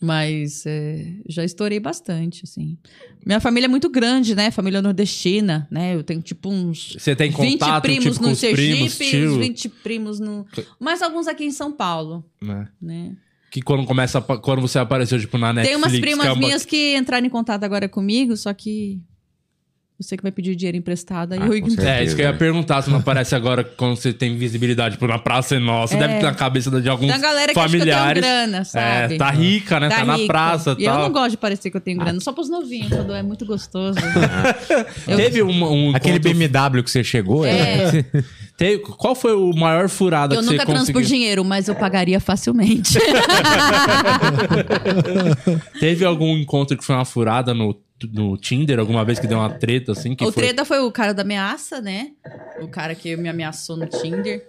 [0.00, 2.76] Mas é, já estourei bastante, assim.
[3.24, 4.50] Minha família é muito grande, né?
[4.50, 5.94] Família nordestina, né?
[5.94, 9.30] Eu tenho, tipo, uns Você tem 20 contato primos tipo, com no primos, Sergipe, tio,
[9.32, 10.46] uns 20 primos no...
[10.78, 12.68] Mais alguns aqui em São Paulo, né?
[12.80, 13.16] né?
[13.50, 15.68] Que quando começa, quando você apareceu, tipo, na Netflix...
[15.74, 19.00] Tem umas que primas é uma- minhas que entraram em contato agora comigo, só que
[19.98, 21.88] você que vai pedir dinheiro emprestado, aí Ah, eu ignoro.
[21.88, 25.06] É, isso que eu ia perguntar, se não aparece agora quando você tem visibilidade, tipo,
[25.06, 25.98] na Praça é Nossa, É.
[25.98, 27.94] deve ter na cabeça de alguns Tem a galera que familiares.
[27.94, 29.14] acha que eu tenho grana, sabe?
[29.14, 29.88] É, tá rica, né?
[29.88, 30.26] Tá, na rica.
[30.26, 31.02] praça e E eu tal.
[31.02, 33.98] não gosto de parecer que eu tenho grana, só pros novinhos, quando é muito gostoso.
[35.08, 38.04] Eu- Teve um, um Aquele encontro- BMW que você chegou, É.
[38.56, 41.00] teve- qual foi o maior furada Eu que você nunca transo conseguiu?
[41.02, 42.98] por dinheiro, mas eu pagaria facilmente.
[45.80, 47.76] Teve algum encontro que foi uma furada no,
[48.12, 50.14] no Tinder, alguma vez que deu uma treta, assim?
[50.14, 50.42] Que o foi...
[50.42, 52.12] treta foi o cara da ameaça, né?
[52.60, 54.46] O cara que me ameaçou no Tinder.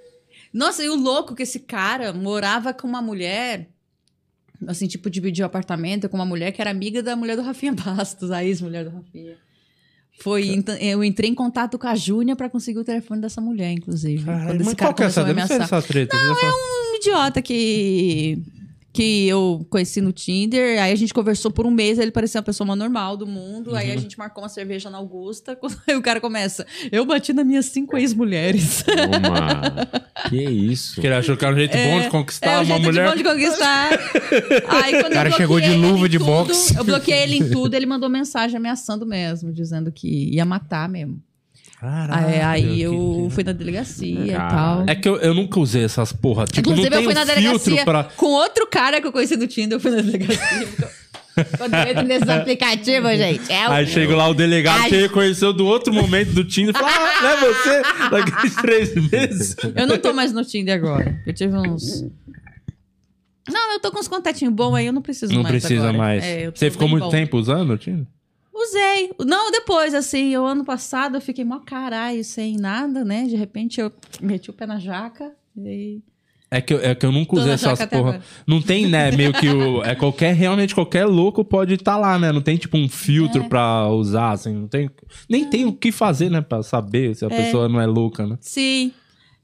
[0.54, 3.70] Nossa, e o louco que esse cara morava com uma mulher,
[4.68, 8.32] assim, tipo, dividiu apartamento com uma mulher que era amiga da mulher do Rafinha Bastos,
[8.32, 9.36] a ex-mulher do Rafinha.
[10.20, 13.72] Foi, ent- eu entrei em contato com a Júnia pra conseguir o telefone dessa mulher,
[13.72, 14.26] inclusive.
[14.26, 15.24] Caralho, Quando esse mas cara qual que é essa?
[15.24, 16.18] Deve ser essa treta.
[16.18, 16.52] Não, é
[16.92, 18.42] um idiota que
[18.98, 22.44] que eu conheci no Tinder, aí a gente conversou por um mês, ele parecia uma
[22.44, 23.94] pessoa normal do mundo, aí Uhum.
[23.94, 25.56] a gente marcou uma cerveja na Augusta,
[25.88, 28.84] aí o cara começa, eu bati nas minhas cinco ex-mulheres.
[30.30, 30.96] Que isso?
[30.96, 33.04] Porque ele achou que era um jeito bom de conquistar É o uma jeito mulher.
[33.06, 33.90] de bom de conquistar.
[34.68, 36.76] Aí quando O cara eu chegou de luva de tudo, boxe.
[36.76, 41.22] Eu bloqueei ele em tudo, ele mandou mensagem ameaçando mesmo, dizendo que ia matar mesmo.
[41.80, 44.50] Caralho, aí aí que- eu fui na delegacia e Caralho.
[44.50, 44.86] tal.
[44.88, 46.46] É que eu, eu nunca usei essas porra.
[46.46, 48.04] Tipo, Inclusive, não eu fui na um filtro delegacia pra...
[48.06, 50.68] com outro cara que eu conheci no Tinder, eu fui na delegacia.
[51.56, 53.72] Quando eu entro nesses aplicativos, gente, é o...
[53.72, 54.90] Aí chega lá o delegado Ai.
[54.90, 57.82] que reconheceu do outro momento do Tinder e fala: Ah, não é você?
[58.10, 59.56] Daqueles três meses.
[59.76, 61.16] Eu não tô mais no Tinder agora.
[61.28, 62.04] Eu tive uns...
[63.48, 65.98] Não, eu tô com uns contatinhos bons aí, eu não preciso Não mais precisa agora.
[65.98, 66.24] mais.
[66.24, 67.10] É, você ficou muito bom.
[67.12, 68.06] tempo usando o Tinder?
[68.70, 69.12] Usei.
[69.26, 73.24] Não, depois, assim, o ano passado eu fiquei mó caralho sem nada, né?
[73.26, 73.92] De repente eu
[74.22, 76.02] meti o pé na jaca e...
[76.50, 78.22] É que, eu- é que eu nunca usei essas porra.
[78.48, 79.12] Não tem, né?
[79.12, 79.84] Meio que o.
[79.84, 80.34] É qualquer.
[80.34, 82.32] Realmente qualquer louco pode estar lá, né?
[82.32, 83.50] Não tem, tipo, um filtro É.
[83.50, 84.54] pra usar, assim.
[84.54, 84.90] Não tem.
[85.30, 86.40] Nem tem o que fazer, né?
[86.40, 87.32] Pra saber se a É.
[87.32, 88.38] pessoa não é louca, né?
[88.40, 88.94] Sim.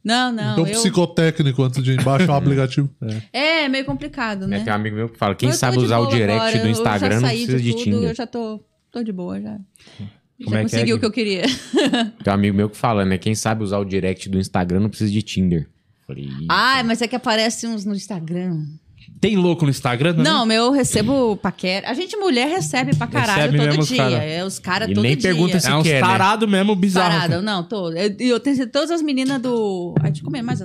[0.02, 0.54] Não, não.
[0.54, 0.72] então, eu...
[0.72, 2.90] psicotécnico antes de baixar o aplicativo.
[3.34, 4.60] É, meio complicado, né?
[4.60, 6.60] É, tem um amigo meu que fala, quem Eu sabe de usar o direct agora,
[6.60, 8.10] do Instagram eu já não precisa de, tudo, Tinder.
[8.12, 8.62] Eu já tô,
[8.94, 9.58] tô de boa, já.
[9.58, 10.10] Como
[10.40, 11.00] já é que é, consegui o Gui?
[11.02, 11.42] que eu queria.
[12.24, 13.18] Tem um amigo meu que fala, né?
[13.18, 15.70] Quem sabe usar o direct do Instagram não precisa de Tinder.
[16.08, 18.66] Falei, "Ih, Ai, mas é que aparece uns no Instagram.
[19.22, 20.16] Tem louco no Instagram?
[20.16, 20.32] também?
[20.32, 21.90] Não, meu, eu recebo paquera.
[21.90, 23.98] A gente, mulher, recebe pra caralho Recebe todo mesmo os dia.
[23.98, 24.24] cara.
[24.24, 25.30] É, os caras E todo nem dia.
[25.30, 26.08] pergunta se É uns quer, né?
[26.08, 27.10] tarado mesmo bizarro.
[27.14, 27.90] Parada, não, tô.
[27.92, 29.94] Eu, eu tenho todas as meninas do.
[30.02, 30.60] Ai, deixa eu comer mais.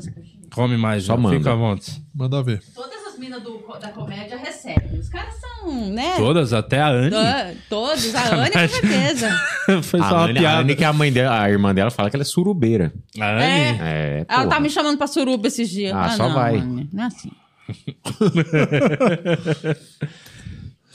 [0.53, 1.21] Come mais, Só já.
[1.21, 1.37] manda.
[1.39, 2.03] Fica à vontade.
[2.13, 2.61] Manda ver.
[2.75, 4.99] Todas as meninas do- da comédia recebem.
[4.99, 6.15] Os caras são, né?
[6.17, 7.15] Todas, até a Anne.
[7.15, 9.31] Ah, Todos, a Anne com certeza.
[9.83, 10.59] Foi só A uma Anne, a piada.
[10.61, 12.93] Anne que a mãe dela, a irmã dela fala que ela é surubeira.
[13.21, 13.43] A Anne?
[13.43, 13.79] É.
[13.81, 14.55] É, Ela porra.
[14.55, 15.93] tá me chamando pra suruba esses dias.
[15.95, 16.57] Ah, só não, vai.
[16.59, 17.31] Anne, Não é assim.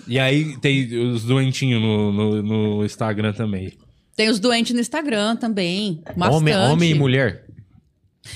[0.06, 3.72] E aí tem os doentinhos no, no, no Instagram também.
[4.18, 6.02] Tem os doentes no Instagram também.
[6.18, 6.36] Bastante.
[6.36, 7.46] Homem, homem e mulher.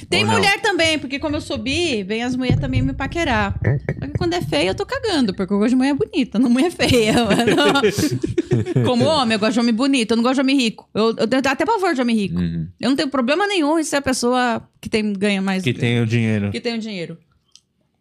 [0.10, 0.38] Tem Ou não?
[0.38, 3.58] mulher também, porque como eu subi, vem as mulheres também me paquerar.
[4.00, 6.50] Só que quando é feia, eu tô cagando, porque eu gosto de mulher bonita, não
[6.50, 7.14] mulher feia.
[7.24, 8.86] mano.
[8.86, 10.90] como homem, eu gosto de homem bonito, eu não gosto de homem rico.
[10.94, 12.40] Eu, eu tenho até pavor de homem rico.
[12.40, 12.68] Uhum.
[12.80, 15.64] Eu não tenho problema nenhum em ser a pessoa que tem, ganha mais.
[15.64, 16.52] Que tem o dinheiro.
[16.52, 17.18] que tem o dinheiro.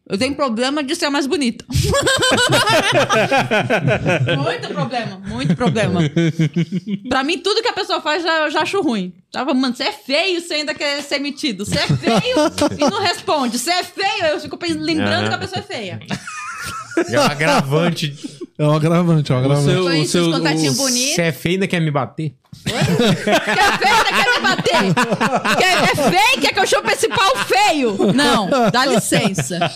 [0.09, 1.65] Eu tenho problema de ser a mais bonita.
[4.37, 6.01] muito problema, muito problema.
[7.11, 9.13] Pra mim, tudo que a pessoa faz, já, eu já acho ruim.
[9.37, 11.67] Tava, mano, você é feio, você ainda quer ser metido.
[11.67, 12.37] Você é feio
[12.79, 13.59] e não responde.
[13.59, 16.01] Você é feio, eu fico lembrando que a pessoa é feia.
[17.11, 18.17] É um agravante.
[18.59, 19.71] É um agravante, é um agravante.
[19.71, 21.15] seu- Foi o seu- os contatinhos o- bonitos.
[21.17, 22.35] Você é feio e ainda quer me bater?
[22.65, 25.57] Quer feio, ainda quer me bater.
[25.59, 28.13] Quer, é feio, quer que eu chupe esse pau feio.
[28.15, 29.71] Não, dá licença.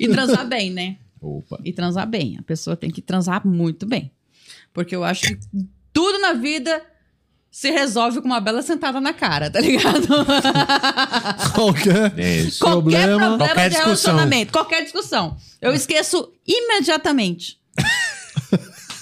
[0.00, 0.96] E transar bem, né?
[1.20, 1.60] Opa.
[1.64, 2.36] e transar bem.
[2.38, 4.10] A pessoa tem que transar muito bem.
[4.74, 5.38] Porque eu acho que
[5.92, 6.82] tudo na vida
[7.58, 10.06] se resolve com uma bela sentada na cara, tá ligado?
[11.56, 13.84] Qualquer qualquer Problema, problema qualquer de discussão.
[13.84, 15.36] relacionamento, qualquer discussão.
[15.60, 17.58] Eu esqueço imediatamente.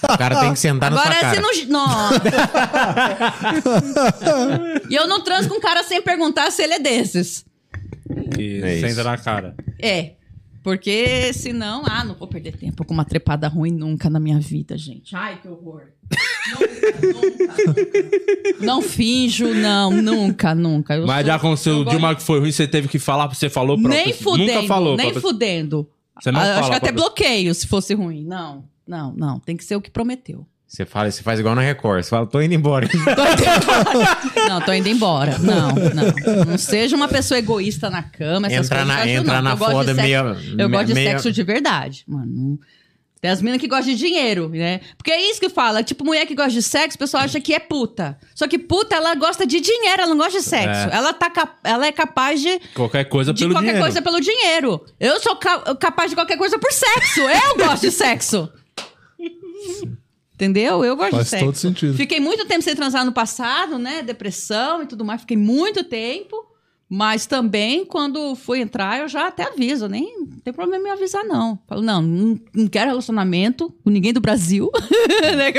[0.01, 1.67] O cara tem que sentar na Agora, sua se cara.
[1.67, 1.87] não.
[1.99, 2.11] não.
[4.89, 7.45] e eu não transo com um cara sem perguntar se ele é desses.
[8.33, 8.87] Que É isso.
[8.87, 9.55] senta na cara.
[9.79, 10.13] É.
[10.67, 14.77] Porque senão, ah, não vou perder tempo com uma trepada ruim nunca na minha vida,
[14.77, 15.15] gente.
[15.15, 15.83] Ai, que horror.
[16.51, 18.65] Nunca, nunca, nunca.
[18.65, 20.95] Não finjo, não, nunca, nunca.
[20.97, 23.79] Eu Mas já aconteceu gosto- uma que foi ruim, você teve que falar, você falou
[23.81, 25.89] pra Nem fudendo, Nunca falou nem pra fudendo.
[26.21, 28.25] Você não Ah, fala Acho que até bloqueio se fosse ruim.
[28.25, 29.39] Não, não, não.
[29.39, 30.45] Tem que ser o que prometeu.
[30.67, 32.03] Você, fala, você faz igual na Record.
[32.03, 32.87] Você fala, tô indo embora.
[32.89, 34.49] Tô indo embora.
[34.49, 35.37] Não, tô indo embora.
[35.39, 36.45] Não, não.
[36.45, 38.47] Não seja uma pessoa egoísta na cama.
[38.47, 39.41] Essas Entrar coisas na- não.
[39.41, 42.25] na Eu foda meia- Eu gosto de meia- sexo de verdade, mano.
[42.27, 42.59] Não-
[43.21, 44.79] Tem as minas que gostam de dinheiro, né?
[44.97, 45.81] Porque é isso que fala.
[45.81, 48.15] Tipo, mulher que gosta de sexo, o pessoal acha que é puta.
[48.35, 50.89] Só que puta, ela gosta de dinheiro, ela não gosta de sexo.
[50.91, 50.95] É.
[50.95, 53.83] Ela, tá cap- ela é capaz de, Qualquer coisa de pelo qualquer dinheiro.
[53.85, 54.85] coisa pelo dinheiro.
[54.99, 57.21] Eu sou ca- capaz de qualquer coisa por sexo.
[57.21, 58.47] Eu gosto de sexo.
[60.37, 60.85] Entendeu?
[60.85, 61.45] Eu gosto Faz de sexo.
[61.45, 61.97] todo sentido.
[61.97, 64.03] Fiquei muito tempo sem transar no passado, né?
[64.03, 65.21] Depressão e tudo mais.
[65.21, 66.35] Fiquei muito tempo.
[66.89, 69.89] Mas também, quando fui entrar, eu já até aviso.
[69.89, 71.59] Nem não tem problema em me avisar, não.
[71.67, 74.69] Falo, não, não, não quero relacionamento com ninguém do Brasil.
[75.35, 75.51] Né?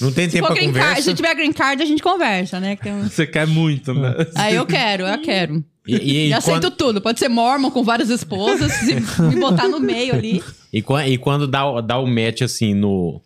[0.00, 1.02] Não tem tempo pra green card, conversa.
[1.02, 2.76] se tiver green card, a gente conversa, né?
[2.76, 4.14] Que um- Você quer muito, né?
[4.34, 5.64] Aí eu quero, eu quero.
[5.86, 5.96] E, e,
[6.26, 7.00] E, e aceito quando, tudo.
[7.00, 10.42] Pode ser mormon com várias esposas, se me botar no meio ali.
[10.72, 13.20] e, e quando dá, o- dá o match assim no.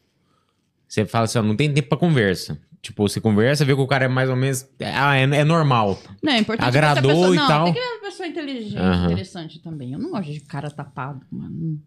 [0.91, 2.59] Você fala assim, ó, não tem tempo pra conversa.
[2.83, 4.67] tipo, você conversa, vê que o cara é mais ou menos.
[4.83, 5.97] Ah, é, é normal.
[6.21, 7.65] Não, é importante Agradou pessoa, e não, tal.
[7.67, 9.93] Tem que ver uma pessoa inteligente, interessante também.
[9.93, 11.81] Eu não gosto de cara tapado, mano.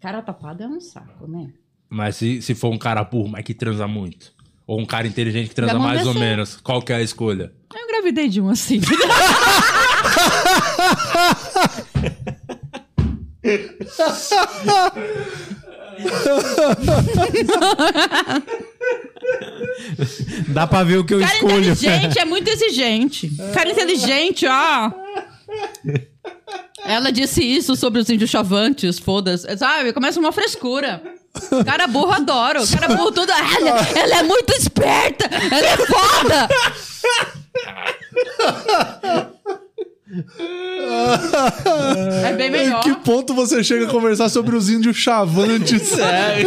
[0.00, 1.52] Cara tapado é um saco, né?
[1.90, 4.32] Mas se, se for um cara burro, mas que transa muito.
[4.66, 6.56] Ou um cara inteligente que transa mais ou menos.
[6.62, 7.52] Qual que é a escolha?
[7.74, 8.80] Eu engravidei de um assim.
[20.48, 21.70] Dá pra ver o que eu Cara escolho.
[21.72, 23.30] inteligente é muito exigente.
[23.54, 24.90] Cara inteligente, ó.
[26.84, 29.46] Ela disse isso sobre os índios chavantes, foda-se.
[29.56, 31.02] Sabe, começa uma frescura.
[31.64, 32.60] Cara burro, adoro.
[32.68, 33.30] Cara burro, tudo.
[33.30, 35.28] Ela, ela é muito esperta.
[35.30, 36.48] Ela é foda.
[42.24, 42.80] É bem melhor.
[42.80, 45.92] Em que ponto você chega a conversar sobre os índios chavantes?
[46.00, 46.42] É.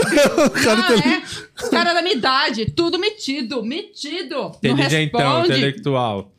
[0.45, 1.69] o cara Ah, é.
[1.69, 4.35] Cara da minha idade, tudo metido, metido.
[4.35, 6.31] Não Inteligentão, intelectual.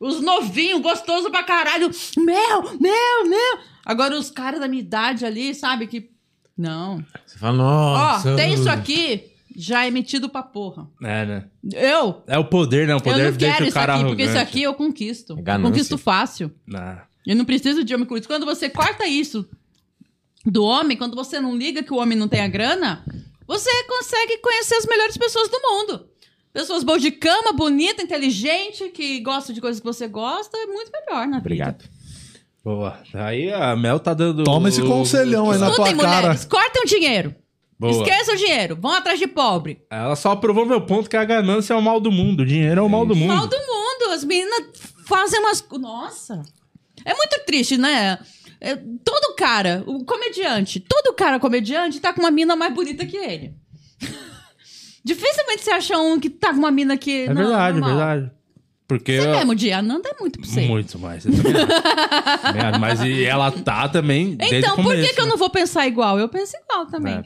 [0.00, 1.90] Os novinhos, gostoso pra caralho.
[2.16, 3.58] Meu, meu, meu.
[3.84, 6.10] Agora os caras da minha idade ali, sabe, que...
[6.56, 7.04] Não.
[7.26, 8.34] Você fala, Ó, nossa.
[8.36, 9.24] tem isso aqui,
[9.56, 10.86] já é metido pra porra.
[11.02, 11.44] É, né?
[11.72, 12.94] Eu, É o poder, né?
[12.94, 15.34] O eu poder não deixa quero o isso cara aqui, porque isso aqui eu conquisto.
[15.34, 15.70] É Eu ganância.
[15.70, 16.50] conquisto fácil.
[16.66, 16.98] Não.
[17.26, 18.26] Eu não preciso de homem com isso.
[18.28, 19.48] Quando você corta isso
[20.44, 23.04] do homem, quando você não liga que o homem não tem a grana,
[23.46, 26.06] você consegue conhecer as melhores pessoas do mundo.
[26.52, 30.90] Pessoas boas de cama, bonita, inteligente, que gostam de coisas que você gosta, é muito
[30.92, 31.38] melhor na vida.
[31.40, 31.84] Obrigado.
[32.62, 32.98] Boa.
[33.12, 34.44] Aí a Mel tá dando.
[34.44, 36.20] Toma esse conselhão aí na tua Escutem, cara.
[36.20, 37.34] mulheres, cortem o dinheiro.
[37.78, 37.92] Boa.
[37.92, 38.78] Esqueçam o dinheiro.
[38.80, 39.82] Vão atrás de pobre.
[39.90, 42.40] Ela só provou meu ponto que a ganância é o mal do mundo.
[42.40, 43.34] O dinheiro é o mal do mundo.
[43.34, 44.12] Mal do mundo.
[44.12, 44.62] As meninas
[45.06, 45.64] fazem umas.
[45.72, 46.42] Nossa.
[47.04, 48.18] É muito triste, né?
[48.60, 53.16] É, todo cara, o comediante, todo cara comediante tá com uma mina mais bonita que
[53.16, 53.54] ele.
[55.04, 57.24] Dificilmente você acha um que tá com uma mina que.
[57.24, 57.98] É não, verdade, é normal.
[57.98, 58.30] verdade.
[58.88, 59.20] Porque.
[59.20, 60.62] Você eu- mesmo, Dia, Ananda é muito pra você.
[60.62, 61.24] Muito mais.
[62.54, 64.36] É, Mas e ela tá também.
[64.40, 65.30] Então, por começo, que, que eu né?
[65.30, 66.18] não vou pensar igual?
[66.18, 67.14] Eu penso igual também.
[67.14, 67.24] É.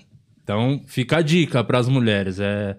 [0.49, 2.41] Então, fica a dica pras mulheres.
[2.41, 2.75] É...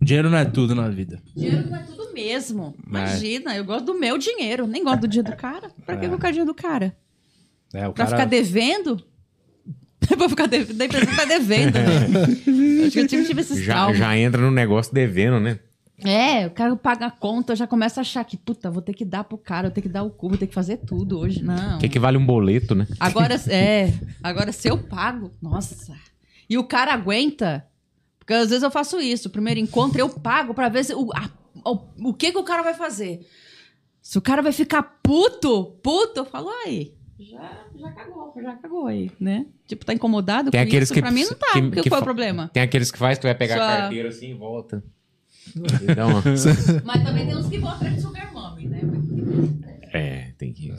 [0.00, 1.20] Dinheiro não é tudo na vida.
[1.34, 2.76] Dinheiro não é tudo mesmo.
[2.78, 2.88] É.
[2.88, 5.68] Imagina, eu gosto do meu dinheiro, nem gosto do dia do cara.
[5.84, 6.96] Pra que eu vou ficar dinheiro do cara?
[7.74, 8.18] É, o Pra cara...
[8.18, 9.02] ficar devendo?
[10.16, 12.06] pra ficar devendo, da empresa tá devendo, né?
[12.46, 15.58] Eu acho que eu tive, tive esses Já, já entra no negócio devendo, né?
[16.04, 19.04] É, o cara paga a conta, já começa a achar que, puta, vou ter que
[19.04, 21.42] dar pro cara, vou ter que dar o cu, vou ter que fazer tudo hoje.
[21.42, 21.78] Não.
[21.78, 22.86] O que, que vale um boleto, né?
[23.00, 23.92] Agora, é,
[24.22, 25.96] agora se eu pago, nossa.
[26.48, 27.66] E o cara aguenta,
[28.18, 31.30] porque às vezes eu faço isso, primeiro encontro eu pago pra ver se, o, a-
[31.64, 33.26] o, o que que o cara vai fazer.
[34.00, 38.86] Se o cara vai ficar puto, puto, eu falo, aí, já, já cagou, já cagou
[38.86, 39.44] aí, né?
[39.66, 40.94] Tipo, tá incomodado Tem com aqueles isso?
[40.94, 42.48] que- pra mim não tá, que- porque que qual é o problema?
[42.52, 44.82] Tem aqueles que faz que vai pegar Sua- a carteira assim e volta.
[45.54, 46.22] E uma-
[46.84, 48.80] Mas também tem uns que atrás de sugar mommy, né?
[49.92, 50.72] É, tem que.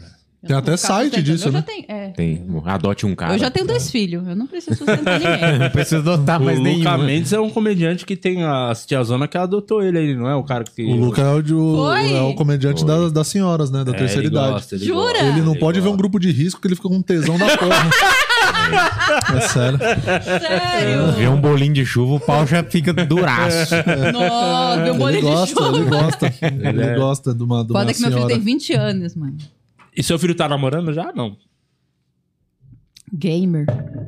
[0.47, 1.59] Tem até site disso, eu né?
[1.59, 2.07] Já tenho, é.
[2.11, 2.45] Tem.
[2.65, 3.33] Adote um cara.
[3.33, 5.59] Eu já tenho dois filhos, eu não preciso sustentar ninguém.
[5.59, 6.77] Não precisa adotar O mais nenhum.
[6.77, 7.05] Luca né?
[7.05, 10.35] Mendes é um comediante que tem a tiazona que adotou ele aí, não é?
[10.35, 10.81] O cara que...
[10.85, 13.83] O Luca é o, de- o- é o comediante das, das senhoras, né?
[13.83, 14.51] Da É, terceira ele idade.
[14.53, 15.01] gosta, ele Jura?
[15.11, 15.25] gosta.
[15.25, 15.97] Ele não Ele pode ver um gosta.
[15.97, 17.89] grupo de risco que ele fica com um tesão da porra.
[19.35, 19.79] é sério.
[19.79, 21.11] Sério?
[21.17, 23.75] Vê um bolinho de chuva, o pau já fica duraço.
[24.13, 25.89] Nossa, meu Ele bolinho de gosta, ele chuva.
[26.01, 26.33] gosta.
[26.41, 28.33] Ele é- gosta de uma, de uma Foda que meu filho senhora.
[28.35, 29.37] tem 20 anos, mano.
[29.95, 31.11] E seu filho tá namorando já?
[31.13, 31.37] Não.
[33.13, 33.65] Gamer.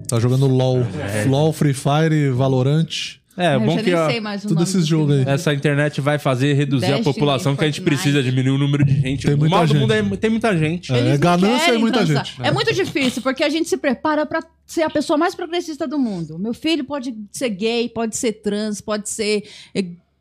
[0.08, 0.80] Tá jogando LOL.
[1.28, 3.20] LOL, Free Fire, Valorant.
[3.38, 5.24] É, eu bom já que nem ó, sei mais o tudo nome esses jogos aí.
[5.26, 8.02] essa internet vai fazer reduzir a Destiny, população que a gente Fortnite.
[8.04, 9.26] precisa diminuir o número de gente.
[9.26, 9.80] Tem o muita mal do gente.
[9.80, 10.94] mundo é tem muita gente.
[10.94, 12.26] É, não ganância e muita transar.
[12.26, 12.42] gente.
[12.46, 12.52] É.
[12.52, 16.38] muito difícil, porque a gente se prepara pra ser a pessoa mais progressista do mundo.
[16.38, 19.44] Meu filho pode ser gay, pode ser trans, pode ser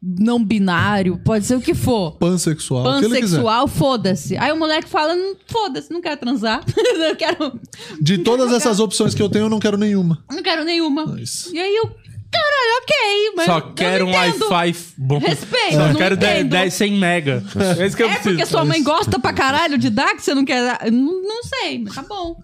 [0.03, 2.13] não binário, pode ser o que for.
[2.19, 2.85] Pansexual.
[2.85, 4.37] Pansexual, foda-se.
[4.37, 6.63] Aí o moleque fala, "Hum, foda-se, não quero transar.
[6.99, 7.61] não quero,
[8.01, 10.23] De todas essas opções que eu tenho, eu não quero nenhuma.
[10.31, 11.05] não quero nenhuma.
[11.07, 14.17] Mas- E aí eu, caralho, ok, mas Só quero um não.
[14.19, 15.19] Wi-Fi bom.
[15.19, 16.51] Respeito, Só não quero 10, entendo.
[16.51, 17.45] 10 100 mega.
[17.79, 18.37] É isso que eu É preciso.
[18.37, 20.91] porque sua mãe gosta pra caralho de dar, que você não quer?
[20.91, 22.37] Não, não sei, mas tá bom.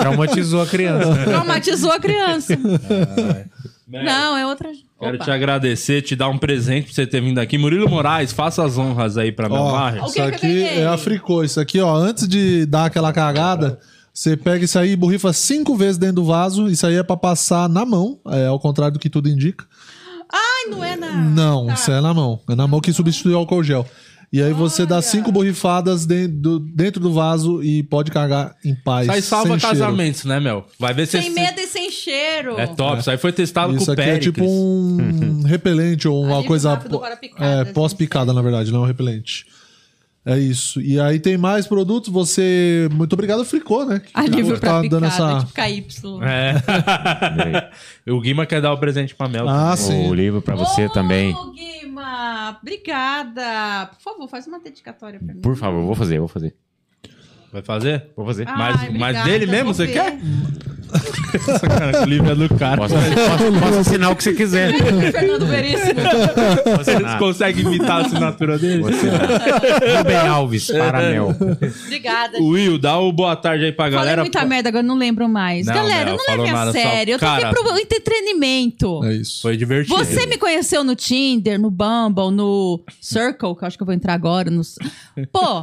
[0.00, 1.24] Traumatizou a criança.
[1.24, 2.56] Traumatizou a criança.
[3.90, 4.70] Não, é outra.
[4.98, 5.24] Quero Opa.
[5.24, 7.56] te agradecer, te dar um presente pra você ter vindo aqui.
[7.56, 10.02] Murilo Moraes, faça as honras aí pra Maher.
[10.04, 11.44] O isso aqui é africô.
[11.44, 13.78] Isso aqui, ó, antes de dar aquela cagada,
[14.12, 16.68] você pega isso aí e borrifa cinco vezes dentro do vaso.
[16.68, 19.64] Isso aí é pra passar na mão, é ao contrário do que tudo indica.
[20.32, 21.12] Ai, não é na.
[21.12, 21.74] Não, Tá.
[21.74, 22.40] isso é na mão.
[22.50, 23.86] É na mão que substitui o álcool gel.
[24.30, 28.74] E aí você dá cinco borrifadas dentro do, dentro do vaso e pode cagar em
[28.74, 29.06] paz.
[29.06, 29.74] Isso aí salva sem cheiro.
[29.78, 30.66] casamentos, né, Mel?
[30.78, 32.58] Vai ver se Sem medo e sem cheiro.
[32.58, 33.00] É top.
[33.00, 34.34] Isso aí foi testado Isso com o aqui é Péricles.
[34.34, 36.78] tipo um repelente ou uma Alívio coisa.
[37.38, 39.46] é, pós-picada, na verdade, não é um repelente.
[40.26, 40.80] É isso.
[40.80, 42.12] E aí tem mais produtos.
[42.12, 42.88] Você.
[42.92, 44.00] Muito obrigado, Fricô, né?
[44.00, 45.38] Que Alívio pra tá dando essa.
[45.40, 45.86] tipo KY.
[46.22, 47.70] É.
[48.12, 49.48] o Guima quer dar o presente pra Mel.
[49.48, 50.14] Ah, O sim.
[50.14, 51.34] livro pra você Ô, também.
[51.54, 53.86] Guima, obrigada.
[53.86, 55.40] Por favor, faz uma dedicatória pra mim.
[55.40, 56.54] Por favor, vou fazer, vou fazer.
[57.50, 58.08] Vai fazer?
[58.14, 58.46] Vou fazer.
[58.46, 60.18] Ai, Mas, mas obrigada, dele mesmo, você ver.
[60.88, 61.58] Quer?
[61.58, 62.76] Sacanagem, o livro é do cara.
[62.76, 64.72] Posso, posso, posso assinar o que você quiser.
[65.12, 66.00] Fernando Veríssimo.
[66.76, 68.82] Vocês conseguem imitar a assinatura dele?
[68.82, 71.34] Rubem Alves, para Mel.
[71.86, 72.38] Obrigada.
[72.40, 74.22] Will, dá o boa tarde aí pra Falei galera.
[74.22, 75.66] muita merda, agora eu não lembro mais.
[75.66, 77.12] Não, Galera, não, não, leve a sério.
[77.12, 79.04] Eu tô Cara, aqui pro entretenimento.
[79.04, 79.42] É isso.
[79.42, 79.96] Foi divertido.
[79.96, 83.94] Você me conheceu no Tinder, no Bumble, no Circle, que eu acho que eu vou
[83.94, 84.50] entrar agora.
[84.50, 84.62] No...
[85.32, 85.62] Pô,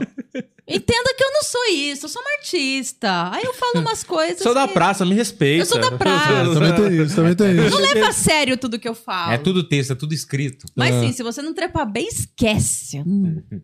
[0.67, 3.31] entenda que eu não sou isso, eu sou uma artista.
[3.33, 4.39] Aí eu falo umas coisas.
[4.39, 5.61] Sou da que- praça, me respeita.
[5.61, 6.53] Eu sou da praça.
[6.53, 7.69] Também tem isso, também tem isso.
[7.69, 9.33] Não leva a sério tudo que eu falo.
[9.33, 10.65] É tudo texto, é tudo escrito.
[10.75, 12.99] Mas sim, se você não trepar bem, esquece.
[13.05, 13.41] Hum,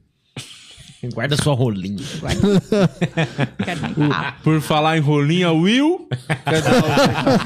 [1.15, 2.05] Guarda sua rolinha.
[2.21, 2.41] papo.
[4.43, 6.07] Por falar em rolinha, Will.
[6.45, 7.41] quer dar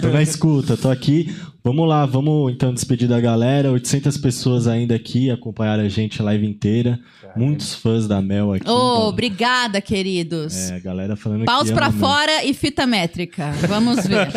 [0.00, 1.34] Tô na escuta, tô aqui.
[1.68, 3.70] Vamos lá, vamos então despedir da galera.
[3.70, 6.98] 800 pessoas ainda aqui acompanharam a gente a live inteira.
[7.36, 8.66] Muitos fãs da Mel aqui.
[8.66, 10.70] Ô, então, obrigada, queridos.
[10.70, 12.08] é, a galera falando Paus que pra ama a Mel.
[12.08, 13.52] fora e fita métrica.
[13.68, 14.28] Vamos ver.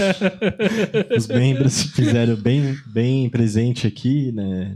[1.18, 4.76] Os membros fizeram bem, bem presente aqui, né?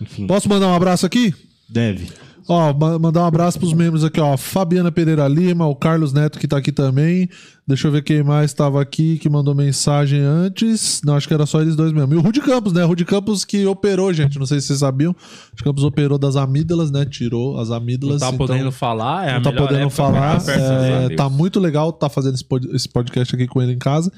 [0.00, 1.34] Enfim, Posso mandar um abraço aqui?
[1.68, 2.06] deve.
[2.52, 4.36] Ó, ma- mandar um abraço pros membros aqui, ó.
[4.36, 7.28] Fabiana Pereira Lima, o Carlos Neto que tá aqui também.
[7.64, 11.00] Deixa eu ver quem mais tava aqui que mandou mensagem antes.
[11.04, 12.12] Não, acho que era só eles dois mesmo.
[12.12, 12.82] E o Rudy Campos, né?
[12.82, 14.36] Rudy Campos que operou, gente.
[14.36, 15.12] Não sei se vocês sabiam.
[15.52, 17.04] Rudy Campos operou das amígdalas, né?
[17.04, 18.18] Tirou as Não amígdalas.
[18.20, 20.42] tá então- podendo falar, é não tá podendo falar.
[20.48, 22.34] é, tá muito legal tá fazendo
[22.74, 24.10] esse podcast aqui com ele em casa.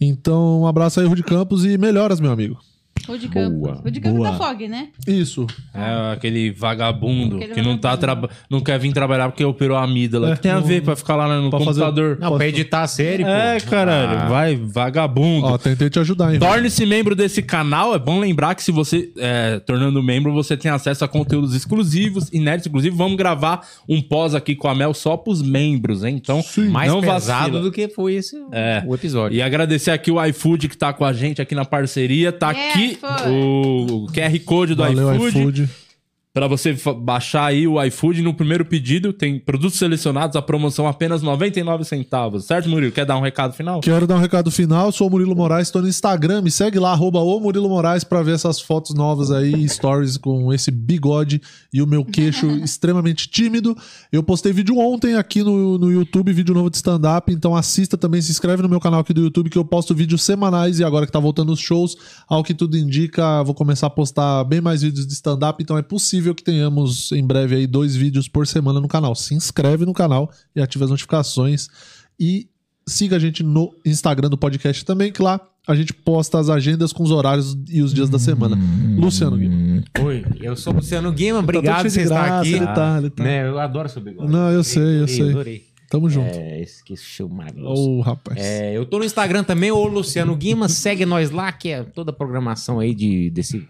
[0.00, 2.58] Então, um abraço aí, Rudy Campos, e melhoras, meu amigo.
[3.06, 3.58] Rude Campos.
[3.58, 4.30] Boa, Rude Campos boa.
[4.30, 4.88] da Fog, né?
[5.06, 5.46] Isso.
[5.74, 9.84] É aquele vagabundo Aquele que não, tá traba- não quer vir trabalhar porque operou a
[9.84, 10.32] amígdala.
[10.32, 12.18] É, que tem a ver pra ficar lá no pra fazer- computador?
[12.20, 13.30] Não, pra editar a série, pô.
[13.30, 14.28] É, caralho, Ah.
[14.28, 15.46] vai, vagabundo.
[15.46, 16.38] Ó, tentei te ajudar, hein?
[16.40, 17.94] Torne-se membro desse canal.
[17.94, 22.28] É bom lembrar que se você, é, tornando membro, você tem acesso a conteúdos exclusivos,
[22.32, 22.66] inéditos.
[22.68, 26.16] Inclusive, vamos gravar um pós aqui com a Mel só pros membros, hein?
[26.16, 27.60] Então, Mais não pesado vacila.
[27.62, 28.82] do que foi esse É.
[28.86, 29.36] o episódio.
[29.36, 32.32] E agradecer aqui o iFood que tá com a gente aqui na parceria.
[32.32, 33.30] Tá É, aqui foi.
[33.30, 35.38] o, o QR Code do Valeu, iFood.
[35.38, 35.68] iFood.
[36.36, 41.22] Pra você baixar aí o iFood no primeiro pedido, tem produtos selecionados, a promoção apenas
[41.22, 42.44] 99 centavos.
[42.44, 42.92] Certo, Murilo?
[42.92, 43.80] Quer dar um recado final?
[43.80, 44.92] Quero dar um recado final.
[44.92, 46.42] Sou o Murilo Moraes, estou no Instagram.
[46.42, 50.52] Me segue lá, arroba o Murilo Moraes, pra ver essas fotos novas aí, stories com
[50.52, 51.40] esse bigode
[51.72, 53.74] e o meu queixo extremamente tímido.
[54.12, 57.32] Eu postei vídeo ontem aqui no, no YouTube, vídeo novo de stand-up.
[57.32, 60.22] Então assista também, se inscreve no meu canal aqui do YouTube, que eu posto vídeos
[60.22, 60.80] semanais.
[60.80, 61.96] E agora que tá voltando os shows,
[62.28, 65.62] ao que tudo indica, vou começar a postar bem mais vídeos de stand-up.
[65.62, 69.14] Então é possível que tenhamos em breve aí dois vídeos por semana no canal.
[69.14, 71.68] Se inscreve no canal e ative as notificações.
[72.18, 72.48] E
[72.88, 76.92] siga a gente no Instagram do podcast também, que lá a gente posta as agendas
[76.92, 78.56] com os horários e os dias da semana.
[78.96, 79.82] Luciano Guima.
[80.00, 82.54] Oi, eu sou o Luciano Guima, obrigado Tá todo por você estar aqui.
[82.54, 83.24] ele tá, ele tá.
[83.24, 84.30] Né, eu adoro seu bigode.
[84.30, 85.30] Não, eu sei, eu sei.
[85.30, 85.66] Adorei.
[85.90, 86.34] Tamo junto.
[86.34, 87.80] É, esse show maravilhoso.
[87.80, 88.38] Ô, rapaz.
[88.38, 92.10] É, eu tô no Instagram também, o Luciano Guima, segue nós lá, que é toda
[92.10, 93.66] a programação aí de, desse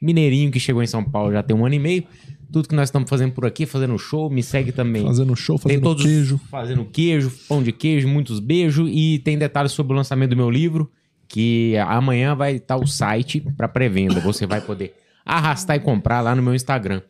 [0.00, 2.04] mineirinho que chegou em São Paulo já tem um ano e meio.
[2.52, 5.04] Tudo que nós estamos fazendo por aqui, fazendo show, me segue também.
[5.04, 6.40] Fazendo show, fazendo todos queijo.
[6.50, 10.50] fazendo queijo, pão de queijo, muitos beijos e tem detalhes sobre o lançamento do meu
[10.50, 10.90] livro,
[11.28, 14.18] que amanhã vai estar o site para pré-venda.
[14.20, 14.94] Você vai poder
[15.24, 17.02] arrastar e comprar lá no meu Instagram.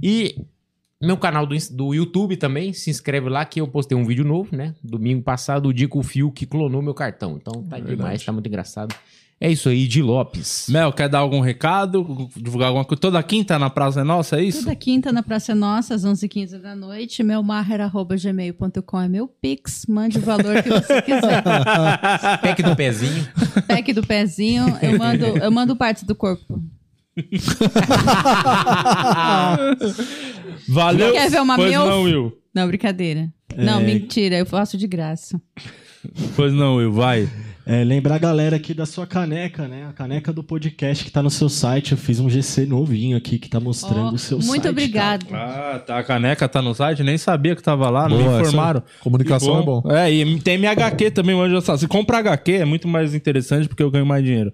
[0.00, 0.36] E
[1.02, 4.56] meu canal do, do YouTube também, se inscreve lá que eu postei um vídeo novo,
[4.56, 4.74] né?
[4.82, 7.36] Domingo passado, o dia que o Fio que clonou meu cartão.
[7.36, 8.94] Então tá demais, tá muito engraçado.
[9.40, 10.66] É isso aí, de Lopes.
[10.70, 12.28] Mel, quer dar algum recado?
[12.36, 13.00] Divulgar alguma coisa?
[13.00, 14.60] Toda quinta na Praça é Nossa, é isso?
[14.60, 17.22] Toda quinta na Praça é Nossa, às 11h15 da noite.
[17.22, 19.84] Melmaher.gmail.com é meu pix.
[19.88, 21.42] Mande o valor que você quiser.
[22.40, 23.28] Pack do pezinho.
[23.66, 24.64] Pack do pezinho.
[24.80, 26.62] Eu mando, eu mando partes do corpo.
[30.68, 31.12] Valeu.
[31.12, 31.86] Quer ver uma pois milf?
[31.86, 32.32] não, Will.
[32.54, 33.32] Não, brincadeira.
[33.56, 34.36] Não, mentira.
[34.36, 35.40] Eu faço de graça.
[36.34, 37.28] Pois não, Will, vai.
[37.66, 39.86] É, lembrar a galera aqui da sua caneca, né?
[39.88, 41.92] A caneca do podcast que tá no seu site.
[41.92, 44.68] Eu fiz um GC novinho aqui que tá mostrando Ó, o seu muito site.
[44.68, 45.26] obrigado.
[45.32, 45.98] Ah, tá.
[45.98, 48.82] A caneca tá no site, nem sabia que tava lá, não Boa, me informaram.
[49.00, 49.82] comunicação Que é bom.
[49.90, 51.80] É, e tem minha HQ também, sabe.
[51.80, 54.52] Se compra HQ é muito mais interessante porque eu ganho mais dinheiro.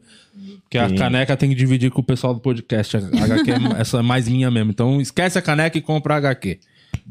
[0.63, 0.95] Porque a Sim.
[0.95, 2.97] caneca tem que dividir com o pessoal do podcast.
[2.97, 4.71] A HQ é, essa é mais minha mesmo.
[4.71, 6.61] Então esquece a caneca e compra a HQ.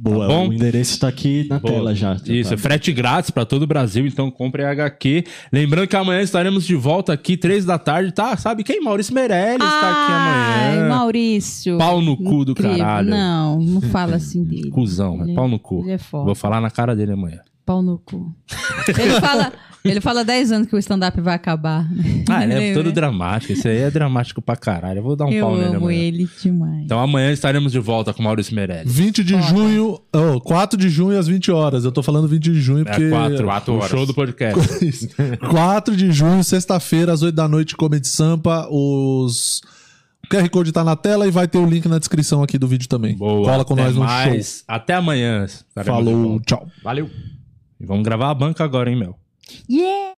[0.02, 0.48] Boa, Tá bom?
[0.48, 1.74] o endereço tá aqui na Boa.
[1.74, 2.16] tela já.
[2.16, 2.56] já Isso, tá.
[2.56, 5.26] é frete grátis pra todo o Brasil, então compre a HQ.
[5.52, 8.38] Lembrando que amanhã estaremos de volta aqui, três da tarde, tá?
[8.38, 8.82] Sabe quem?
[8.82, 10.90] Maurício Meirelles tá aqui Ai, amanhã.
[10.90, 11.78] Maurício.
[11.78, 12.78] Pau no cu do Incrível.
[12.78, 13.10] caralho.
[13.10, 14.70] Não, não fala assim dele.
[14.72, 15.82] Cusão, é Ele- pau no cu.
[15.82, 16.26] Ele é foda.
[16.26, 17.40] Vou falar na cara dele amanhã.
[17.66, 18.34] Pau no cu.
[18.88, 19.52] Ele fala,
[19.84, 21.88] ele fala 10 anos que o stand-up vai acabar.
[22.30, 23.53] Ah, ele é todo dramático.
[23.53, 24.99] Esse aí é dramático pra caralho.
[24.99, 25.99] Eu vou dar um Eu pau nele amo amanhã.
[26.01, 26.84] ele demais.
[26.84, 28.91] Então amanhã estaremos de volta com o Maurício Meirelles.
[28.91, 31.85] 20 de junho, oh, 4 de junho às 20 horas.
[31.85, 33.03] Eu tô falando 20 de junho porque.
[33.03, 33.89] É quatro, quatro o horas.
[33.89, 34.60] show do podcast.
[34.85, 35.07] Isso.
[35.49, 38.68] 4 de junho, sexta-feira, às 8 da noite, Comedy Sampa.
[38.69, 39.61] Os.
[40.26, 42.68] O QR Code tá na tela e vai ter o link na descrição aqui do
[42.68, 43.15] vídeo também.
[43.15, 43.49] Boa.
[43.49, 44.64] Cola com até nós no mais.
[44.68, 45.47] Até amanhã.
[45.47, 45.64] show.
[45.69, 46.68] estaremos de Falou, tchau.
[46.84, 47.10] Valeu.
[47.80, 49.18] E vamos gravar a banca agora, hein, Mel?
[49.68, 50.14] Yeah!